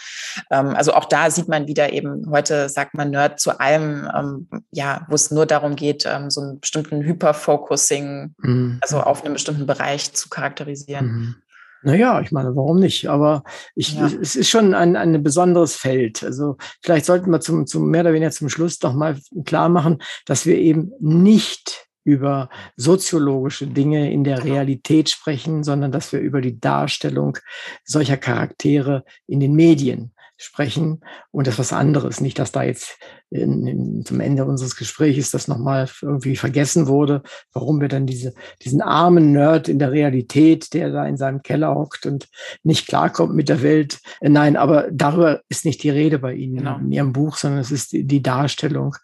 Ähm, 0.51 0.75
also 0.75 0.95
auch 0.95 1.05
da 1.05 1.31
sieht 1.31 1.49
man 1.49 1.69
wieder 1.69 1.93
eben, 1.93 2.29
heute 2.31 2.69
sagt 2.69 2.95
man 2.95 3.11
Nerd 3.11 3.39
zu 3.39 3.61
allem, 3.61 4.11
ähm, 4.15 4.49
ja, 4.73 5.07
wo 5.09 5.15
es 5.15 5.31
nur 5.31 5.47
darum 5.47 5.77
geht, 5.77 6.07
ähm, 6.07 6.31
so 6.31 6.41
einen 6.41 6.61
bestimmten 6.61 7.03
Hyperfocusing, 7.03 8.35
mhm. 8.39 8.79
also 8.81 9.01
auf 9.01 9.25
einen 9.25 9.35
bestimmten 9.35 9.67
Bereich 9.67 10.13
zu 10.13 10.29
charakterisieren. 10.29 11.07
Mhm. 11.07 11.35
Naja, 11.83 12.21
ich 12.21 12.33
meine, 12.33 12.55
warum 12.55 12.79
nicht? 12.79 13.09
Aber 13.09 13.43
ich, 13.75 13.95
ja. 13.95 14.07
es 14.07 14.37
ist 14.37 14.49
schon 14.49 14.75
ein, 14.75 14.97
ein 14.97 15.23
besonderes 15.23 15.75
Feld. 15.75 16.23
Also 16.23 16.57
vielleicht 16.81 17.07
sollten 17.07 17.31
wir 17.31 17.41
zum, 17.41 17.67
zum 17.67 17.91
mehr 17.91 18.03
oder 18.03 18.13
weniger 18.13 18.31
zum 18.31 18.49
Schluss 18.49 18.79
doch 18.79 18.95
mal 18.95 19.19
klar 19.45 19.69
machen, 19.69 19.99
dass 20.27 20.47
wir 20.47 20.57
eben 20.57 20.93
nicht 21.01 21.87
über 22.05 22.49
soziologische 22.77 23.67
Dinge 23.67 24.13
in 24.13 24.25
der 24.25 24.41
genau. 24.41 24.55
Realität 24.55 25.09
sprechen, 25.09 25.63
sondern 25.63 25.93
dass 25.93 26.13
wir 26.13 26.21
über 26.21 26.41
die 26.41 26.59
Darstellung 26.59 27.39
solcher 27.85 28.17
Charaktere 28.17 29.05
in 29.27 29.41
den 29.41 29.55
Medien 29.55 30.13
sprechen 30.37 31.01
und 31.31 31.47
das 31.47 31.59
was 31.59 31.73
anderes. 31.73 32.21
Nicht, 32.21 32.39
dass 32.39 32.53
da 32.53 32.65
jetzt 32.65 32.99
in, 33.33 33.67
in, 33.67 34.05
zum 34.05 34.21
Ende 34.21 34.45
unseres 34.45 34.77
Gesprächs 34.77 35.31
das 35.31 35.49
nochmal 35.49 35.89
irgendwie 36.01 36.37
vergessen 36.37 36.87
wurde, 36.87 37.23
warum 37.53 37.81
wir 37.81 37.89
dann 37.89 38.07
diese, 38.07 38.35
diesen 38.63 38.83
armen 38.83 39.33
Nerd 39.33 39.69
in 39.69 39.79
der 39.79 39.93
Realität, 39.93 40.75
der 40.75 40.91
da 40.91 41.07
in 41.07 41.17
seinem 41.17 41.43
Keller 41.43 41.75
hockt 41.75 42.07
und 42.07 42.29
nicht 42.63 42.87
klarkommt 42.87 43.35
mit 43.35 43.49
der 43.49 43.63
Welt. 43.63 44.01
Äh, 44.21 44.29
nein, 44.29 44.57
aber 44.57 44.89
darüber 44.93 45.41
ist 45.49 45.65
nicht 45.65 45.83
die 45.83 45.91
Rede 45.91 46.19
bei 46.19 46.35
Ihnen 46.35 46.59
genau. 46.59 46.79
in 46.79 46.93
Ihrem 46.93 47.13
Buch, 47.13 47.37
sondern 47.37 47.61
es 47.61 47.71
ist 47.71 47.93
die, 47.93 48.05
die 48.05 48.23
Darstellung 48.23 48.95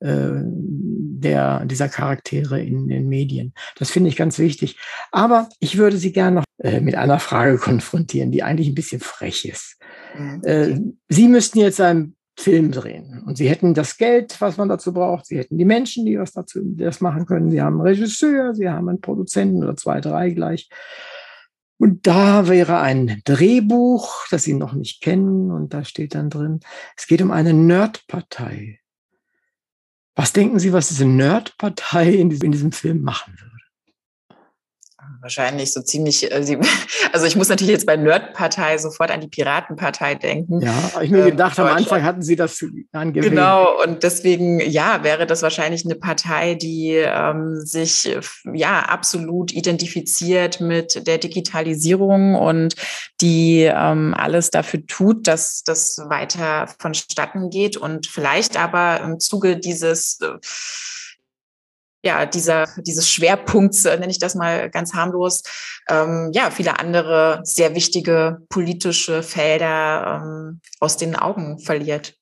äh, 0.00 0.30
der, 0.32 1.64
dieser 1.64 1.88
Charaktere 1.88 2.60
in 2.60 2.88
den 2.88 3.08
Medien. 3.08 3.54
Das 3.78 3.90
finde 3.90 4.10
ich 4.10 4.16
ganz 4.16 4.38
wichtig. 4.38 4.76
Aber 5.12 5.48
ich 5.60 5.78
würde 5.78 5.96
Sie 5.96 6.12
gerne 6.12 6.36
noch 6.36 6.44
äh, 6.58 6.80
mit 6.80 6.96
einer 6.96 7.18
Frage 7.18 7.58
konfrontieren, 7.58 8.32
die 8.32 8.42
eigentlich 8.42 8.68
ein 8.68 8.74
bisschen 8.74 9.00
frech 9.00 9.44
ist. 9.44 9.78
Mhm. 10.18 10.42
Äh, 10.44 10.80
Sie 11.08 11.28
müssten 11.28 11.60
jetzt 11.60 11.80
einen 11.80 12.15
Film 12.38 12.70
drehen 12.70 13.22
und 13.26 13.36
Sie 13.38 13.48
hätten 13.48 13.72
das 13.72 13.96
Geld, 13.96 14.40
was 14.40 14.58
man 14.58 14.68
dazu 14.68 14.92
braucht. 14.92 15.26
Sie 15.26 15.38
hätten 15.38 15.56
die 15.56 15.64
Menschen, 15.64 16.04
die 16.04 16.18
was 16.18 16.32
dazu 16.32 16.60
das 16.62 17.00
machen 17.00 17.24
können. 17.26 17.50
Sie 17.50 17.62
haben 17.62 17.80
einen 17.80 17.88
Regisseur, 17.88 18.54
Sie 18.54 18.68
haben 18.68 18.88
einen 18.88 19.00
Produzenten 19.00 19.64
oder 19.64 19.76
zwei, 19.76 20.00
drei 20.00 20.30
gleich. 20.30 20.68
Und 21.78 22.06
da 22.06 22.48
wäre 22.48 22.80
ein 22.80 23.20
Drehbuch, 23.24 24.26
das 24.30 24.44
Sie 24.44 24.54
noch 24.54 24.72
nicht 24.72 25.02
kennen, 25.02 25.50
und 25.50 25.74
da 25.74 25.84
steht 25.84 26.14
dann 26.14 26.30
drin, 26.30 26.60
es 26.96 27.06
geht 27.06 27.20
um 27.20 27.30
eine 27.30 27.52
Nerdpartei. 27.52 28.80
Was 30.14 30.32
denken 30.32 30.58
Sie, 30.58 30.72
was 30.72 30.88
diese 30.88 31.04
Nerdpartei 31.04 32.14
in 32.14 32.30
diesem 32.30 32.72
Film 32.72 33.02
machen 33.02 33.34
würde? 33.38 33.55
Wahrscheinlich 35.20 35.72
so 35.72 35.82
ziemlich, 35.82 36.30
äh, 36.30 36.58
also 37.12 37.26
ich 37.26 37.36
muss 37.36 37.48
natürlich 37.48 37.72
jetzt 37.72 37.86
bei 37.86 37.96
Nerdpartei 37.96 38.78
sofort 38.78 39.10
an 39.10 39.20
die 39.20 39.28
Piratenpartei 39.28 40.14
denken. 40.14 40.60
Ja, 40.60 41.00
ich 41.02 41.10
mir 41.10 41.20
ähm, 41.20 41.30
gedacht, 41.30 41.58
am 41.58 41.66
Anfang 41.66 42.02
hatten 42.02 42.22
Sie 42.22 42.36
das 42.36 42.64
angewählt. 42.92 43.32
Genau, 43.32 43.82
und 43.82 44.02
deswegen, 44.02 44.60
ja, 44.60 45.02
wäre 45.02 45.26
das 45.26 45.42
wahrscheinlich 45.42 45.84
eine 45.84 45.94
Partei, 45.94 46.54
die 46.54 46.92
ähm, 46.94 47.60
sich 47.64 48.16
ja 48.52 48.80
absolut 48.80 49.52
identifiziert 49.52 50.60
mit 50.60 51.06
der 51.06 51.18
Digitalisierung 51.18 52.34
und 52.34 52.74
die 53.20 53.62
ähm, 53.62 54.14
alles 54.16 54.50
dafür 54.50 54.86
tut, 54.86 55.26
dass 55.26 55.62
das 55.62 55.98
weiter 56.08 56.68
vonstatten 56.78 57.50
geht 57.50 57.76
und 57.76 58.06
vielleicht 58.06 58.56
aber 58.56 59.00
im 59.00 59.20
Zuge 59.20 59.56
dieses 59.56 60.20
äh, 60.20 60.38
ja, 62.06 62.24
dieser, 62.24 62.68
dieses 62.78 63.10
Schwerpunkts, 63.10 63.84
äh, 63.84 63.98
nenne 63.98 64.12
ich 64.12 64.20
das 64.20 64.36
mal 64.36 64.70
ganz 64.70 64.94
harmlos, 64.94 65.42
ähm, 65.90 66.30
ja, 66.32 66.50
viele 66.50 66.78
andere 66.78 67.40
sehr 67.42 67.74
wichtige 67.74 68.38
politische 68.48 69.22
Felder 69.24 70.22
ähm, 70.22 70.60
aus 70.78 70.96
den 70.96 71.16
Augen 71.16 71.58
verliert. 71.58 72.14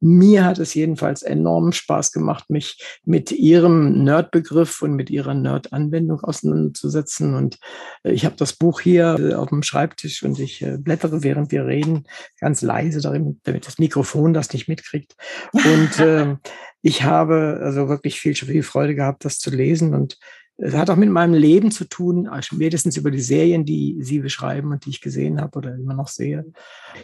Mir 0.00 0.46
hat 0.46 0.58
es 0.58 0.72
jedenfalls 0.72 1.22
enorm 1.22 1.72
Spaß 1.72 2.12
gemacht, 2.12 2.48
mich 2.48 2.82
mit 3.04 3.32
Ihrem 3.32 4.02
Nerd-Begriff 4.02 4.80
und 4.80 4.94
mit 4.94 5.10
Ihrer 5.10 5.34
Nerd-Anwendung 5.34 6.20
auseinanderzusetzen. 6.20 7.34
Und 7.34 7.58
äh, 8.02 8.12
ich 8.12 8.24
habe 8.24 8.36
das 8.36 8.54
Buch 8.54 8.80
hier 8.80 9.18
äh, 9.18 9.34
auf 9.34 9.50
dem 9.50 9.62
Schreibtisch 9.62 10.22
und 10.22 10.38
ich 10.38 10.62
äh, 10.62 10.78
blättere, 10.78 11.22
während 11.22 11.52
wir 11.52 11.66
reden, 11.66 12.04
ganz 12.40 12.62
leise 12.62 13.02
darin, 13.02 13.40
damit 13.44 13.66
das 13.66 13.78
Mikrofon 13.78 14.32
das 14.32 14.52
nicht 14.54 14.68
mitkriegt. 14.68 15.16
Und 15.52 15.98
äh, 15.98 16.36
ich 16.80 17.02
habe 17.02 17.60
also 17.62 17.88
wirklich 17.90 18.20
viel, 18.20 18.34
viel 18.34 18.62
Freude 18.62 18.94
gehabt, 18.94 19.26
das 19.26 19.38
zu 19.38 19.50
lesen. 19.50 19.94
Und 19.94 20.18
es 20.56 20.74
hat 20.74 20.88
auch 20.88 20.96
mit 20.96 21.10
meinem 21.10 21.34
Leben 21.34 21.70
zu 21.70 21.84
tun, 21.84 22.28
spätestens 22.40 22.96
über 22.96 23.10
die 23.10 23.20
Serien, 23.20 23.66
die 23.66 23.98
Sie 24.00 24.20
beschreiben 24.20 24.72
und 24.72 24.86
die 24.86 24.90
ich 24.90 25.00
gesehen 25.00 25.40
habe 25.40 25.58
oder 25.58 25.74
immer 25.74 25.94
noch 25.94 26.08
sehe. 26.08 26.44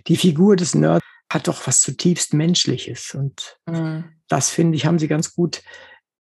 Die 0.07 0.17
Figur 0.17 0.57
des 0.57 0.75
Nerds 0.75 1.05
hat 1.31 1.49
doch 1.49 1.67
was 1.67 1.81
zutiefst 1.81 2.35
Menschliches. 2.35 3.15
Und 3.15 3.59
mhm. 3.67 4.05
das, 4.29 4.51
finde 4.51 4.77
ich, 4.77 4.87
haben 4.87 4.99
sie 4.99 5.09
ganz 5.09 5.35
gut 5.35 5.63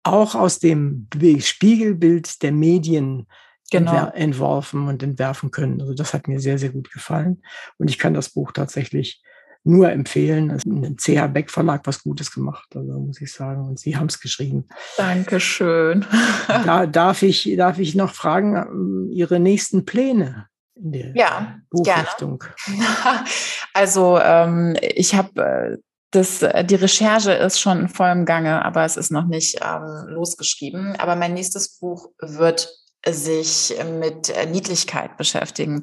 auch 0.03 0.35
aus 0.35 0.59
dem 0.59 1.07
Spiegelbild 1.39 2.41
der 2.41 2.51
Medien 2.51 3.27
genau. 3.71 4.09
entworfen 4.13 4.87
und 4.87 5.03
entwerfen 5.03 5.51
können. 5.51 5.81
Also 5.81 5.93
das 5.93 6.13
hat 6.13 6.27
mir 6.27 6.39
sehr, 6.39 6.57
sehr 6.57 6.69
gut 6.69 6.91
gefallen. 6.91 7.43
Und 7.77 7.89
ich 7.89 7.99
kann 7.99 8.13
das 8.13 8.29
Buch 8.29 8.51
tatsächlich 8.51 9.21
nur 9.63 9.91
empfehlen. 9.91 10.49
Es 10.49 10.63
ist 10.63 10.65
ein 10.65 10.97
CH 10.97 11.27
Beck 11.33 11.51
Verlag 11.51 11.81
was 11.85 12.01
Gutes 12.01 12.31
gemacht, 12.31 12.67
also 12.75 12.99
muss 12.99 13.19
ich 13.19 13.33
sagen. 13.33 13.67
Und 13.67 13.79
Sie 13.79 13.97
haben 13.97 14.07
es 14.07 14.19
geschrieben. 14.19 14.65
Dankeschön. 14.95 16.05
da 16.47 16.85
darf 16.85 17.21
ich, 17.21 17.53
darf 17.57 17.77
ich 17.77 17.93
noch 17.93 18.13
fragen, 18.13 18.55
ähm, 18.55 19.09
Ihre 19.11 19.39
nächsten 19.39 19.85
Pläne? 19.85 20.47
In 20.81 20.91
der 20.91 21.15
ja, 21.15 21.59
Buchrichtung? 21.69 22.43
Gerne. 22.65 23.25
Also 23.73 24.17
ähm, 24.19 24.75
ich 24.81 25.13
habe 25.13 25.41
äh, 25.43 25.77
das, 26.11 26.41
äh, 26.41 26.63
die 26.63 26.75
Recherche 26.75 27.31
ist 27.33 27.59
schon 27.59 27.81
in 27.81 27.89
vollem 27.89 28.25
Gange, 28.25 28.65
aber 28.65 28.85
es 28.85 28.97
ist 28.97 29.11
noch 29.11 29.27
nicht 29.27 29.59
ähm, 29.63 30.07
losgeschrieben. 30.07 30.95
Aber 30.97 31.15
mein 31.15 31.33
nächstes 31.33 31.77
Buch 31.77 32.09
wird 32.19 32.69
sich 33.05 33.73
mit 33.99 34.29
äh, 34.29 34.45
Niedlichkeit 34.47 35.17
beschäftigen. 35.17 35.81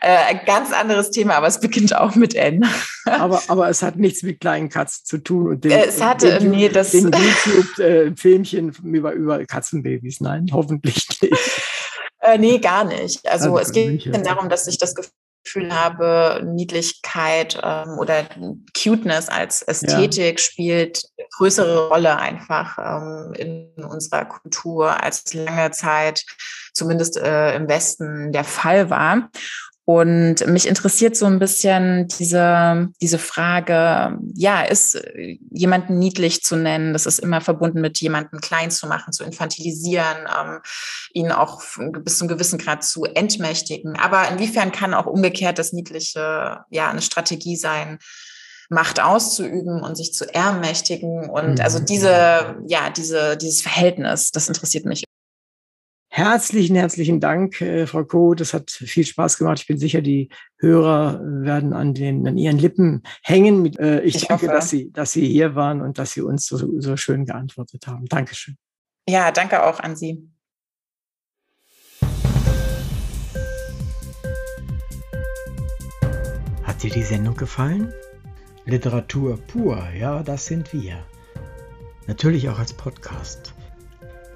Äh, 0.00 0.34
ganz 0.44 0.72
anderes 0.72 1.10
Thema, 1.10 1.34
aber 1.34 1.46
es 1.46 1.60
beginnt 1.60 1.94
auch 1.94 2.14
mit 2.14 2.34
N. 2.34 2.66
aber, 3.04 3.42
aber 3.48 3.68
es 3.68 3.82
hat 3.82 3.96
nichts 3.96 4.22
mit 4.22 4.40
kleinen 4.40 4.68
Katzen 4.68 5.04
zu 5.04 5.18
tun 5.18 5.48
und 5.48 5.64
den, 5.64 5.72
es 5.72 6.02
hatte, 6.02 6.38
den, 6.38 6.50
nee, 6.50 6.68
das 6.68 6.90
den 6.90 7.10
YouTube-Filmchen 7.12 8.72
über, 8.82 9.12
über 9.12 9.44
Katzenbabys. 9.44 10.20
Nein, 10.20 10.48
hoffentlich 10.52 11.06
nicht. 11.20 11.34
Äh, 12.26 12.38
nee, 12.38 12.58
gar 12.58 12.84
nicht. 12.84 13.26
Also, 13.28 13.56
also 13.56 13.58
es 13.58 13.72
geht 13.72 14.26
darum, 14.26 14.48
dass 14.48 14.66
ich 14.66 14.78
das 14.78 14.94
Gefühl 14.94 15.72
habe, 15.72 16.42
Niedlichkeit 16.44 17.58
ähm, 17.62 17.98
oder 17.98 18.24
Cuteness 18.76 19.28
als 19.28 19.62
Ästhetik 19.62 20.38
ja. 20.38 20.44
spielt 20.44 21.02
eine 21.16 21.28
größere 21.36 21.88
Rolle 21.88 22.18
einfach 22.18 22.78
ähm, 22.78 23.32
in 23.34 23.84
unserer 23.84 24.24
Kultur, 24.24 25.02
als 25.02 25.32
lange 25.34 25.70
Zeit 25.70 26.24
zumindest 26.74 27.16
äh, 27.16 27.54
im 27.54 27.68
Westen 27.68 28.32
der 28.32 28.44
Fall 28.44 28.90
war. 28.90 29.30
Und 29.88 30.44
mich 30.48 30.66
interessiert 30.66 31.16
so 31.16 31.26
ein 31.26 31.38
bisschen 31.38 32.08
diese, 32.08 32.88
diese 33.00 33.20
Frage, 33.20 34.18
ja, 34.34 34.62
ist 34.62 35.00
jemanden 35.52 36.00
niedlich 36.00 36.42
zu 36.42 36.56
nennen? 36.56 36.92
Das 36.92 37.06
ist 37.06 37.20
immer 37.20 37.40
verbunden 37.40 37.80
mit 37.80 38.00
jemanden 38.00 38.40
klein 38.40 38.72
zu 38.72 38.88
machen, 38.88 39.12
zu 39.12 39.22
infantilisieren, 39.22 40.26
ähm, 40.26 40.58
ihn 41.12 41.30
auch 41.30 41.62
bis 42.02 42.18
zu 42.18 42.24
einem 42.24 42.34
gewissen 42.34 42.58
Grad 42.58 42.82
zu 42.82 43.04
entmächtigen. 43.04 43.96
Aber 43.96 44.28
inwiefern 44.28 44.72
kann 44.72 44.92
auch 44.92 45.06
umgekehrt 45.06 45.60
das 45.60 45.72
Niedliche 45.72 46.64
ja 46.68 46.90
eine 46.90 47.02
Strategie 47.02 47.56
sein, 47.56 48.00
Macht 48.68 49.00
auszuüben 49.00 49.84
und 49.84 49.94
sich 49.94 50.12
zu 50.12 50.34
ermächtigen? 50.34 51.30
Und 51.30 51.60
also 51.60 51.78
mhm. 51.78 51.86
diese, 51.86 52.56
ja, 52.66 52.90
diese, 52.90 53.36
dieses 53.36 53.62
Verhältnis, 53.62 54.32
das 54.32 54.48
interessiert 54.48 54.84
mich 54.84 55.05
Herzlichen, 56.16 56.76
herzlichen 56.76 57.20
Dank, 57.20 57.60
äh, 57.60 57.86
Frau 57.86 58.02
Koh. 58.02 58.32
Das 58.32 58.54
hat 58.54 58.70
viel 58.70 59.04
Spaß 59.04 59.36
gemacht. 59.36 59.58
Ich 59.60 59.66
bin 59.66 59.76
sicher, 59.76 60.00
die 60.00 60.30
Hörer 60.56 61.20
werden 61.22 61.74
an, 61.74 61.92
den, 61.92 62.26
an 62.26 62.38
ihren 62.38 62.56
Lippen 62.56 63.02
hängen. 63.22 63.76
Äh, 63.76 64.00
ich, 64.00 64.16
ich 64.16 64.26
danke, 64.26 64.46
dass 64.46 64.70
Sie, 64.70 64.90
dass 64.90 65.12
Sie 65.12 65.28
hier 65.28 65.54
waren 65.56 65.82
und 65.82 65.98
dass 65.98 66.12
Sie 66.12 66.22
uns 66.22 66.46
so, 66.46 66.80
so 66.80 66.96
schön 66.96 67.26
geantwortet 67.26 67.86
haben. 67.86 68.06
Dankeschön. 68.06 68.56
Ja, 69.06 69.30
danke 69.30 69.62
auch 69.62 69.78
an 69.78 69.94
Sie. 69.94 70.26
Hat 76.62 76.82
dir 76.82 76.92
die 76.92 77.02
Sendung 77.02 77.36
gefallen? 77.36 77.92
Literatur 78.64 79.36
pur, 79.36 79.86
ja, 79.94 80.22
das 80.22 80.46
sind 80.46 80.72
wir. 80.72 81.04
Natürlich 82.06 82.48
auch 82.48 82.58
als 82.58 82.72
Podcast. 82.72 83.55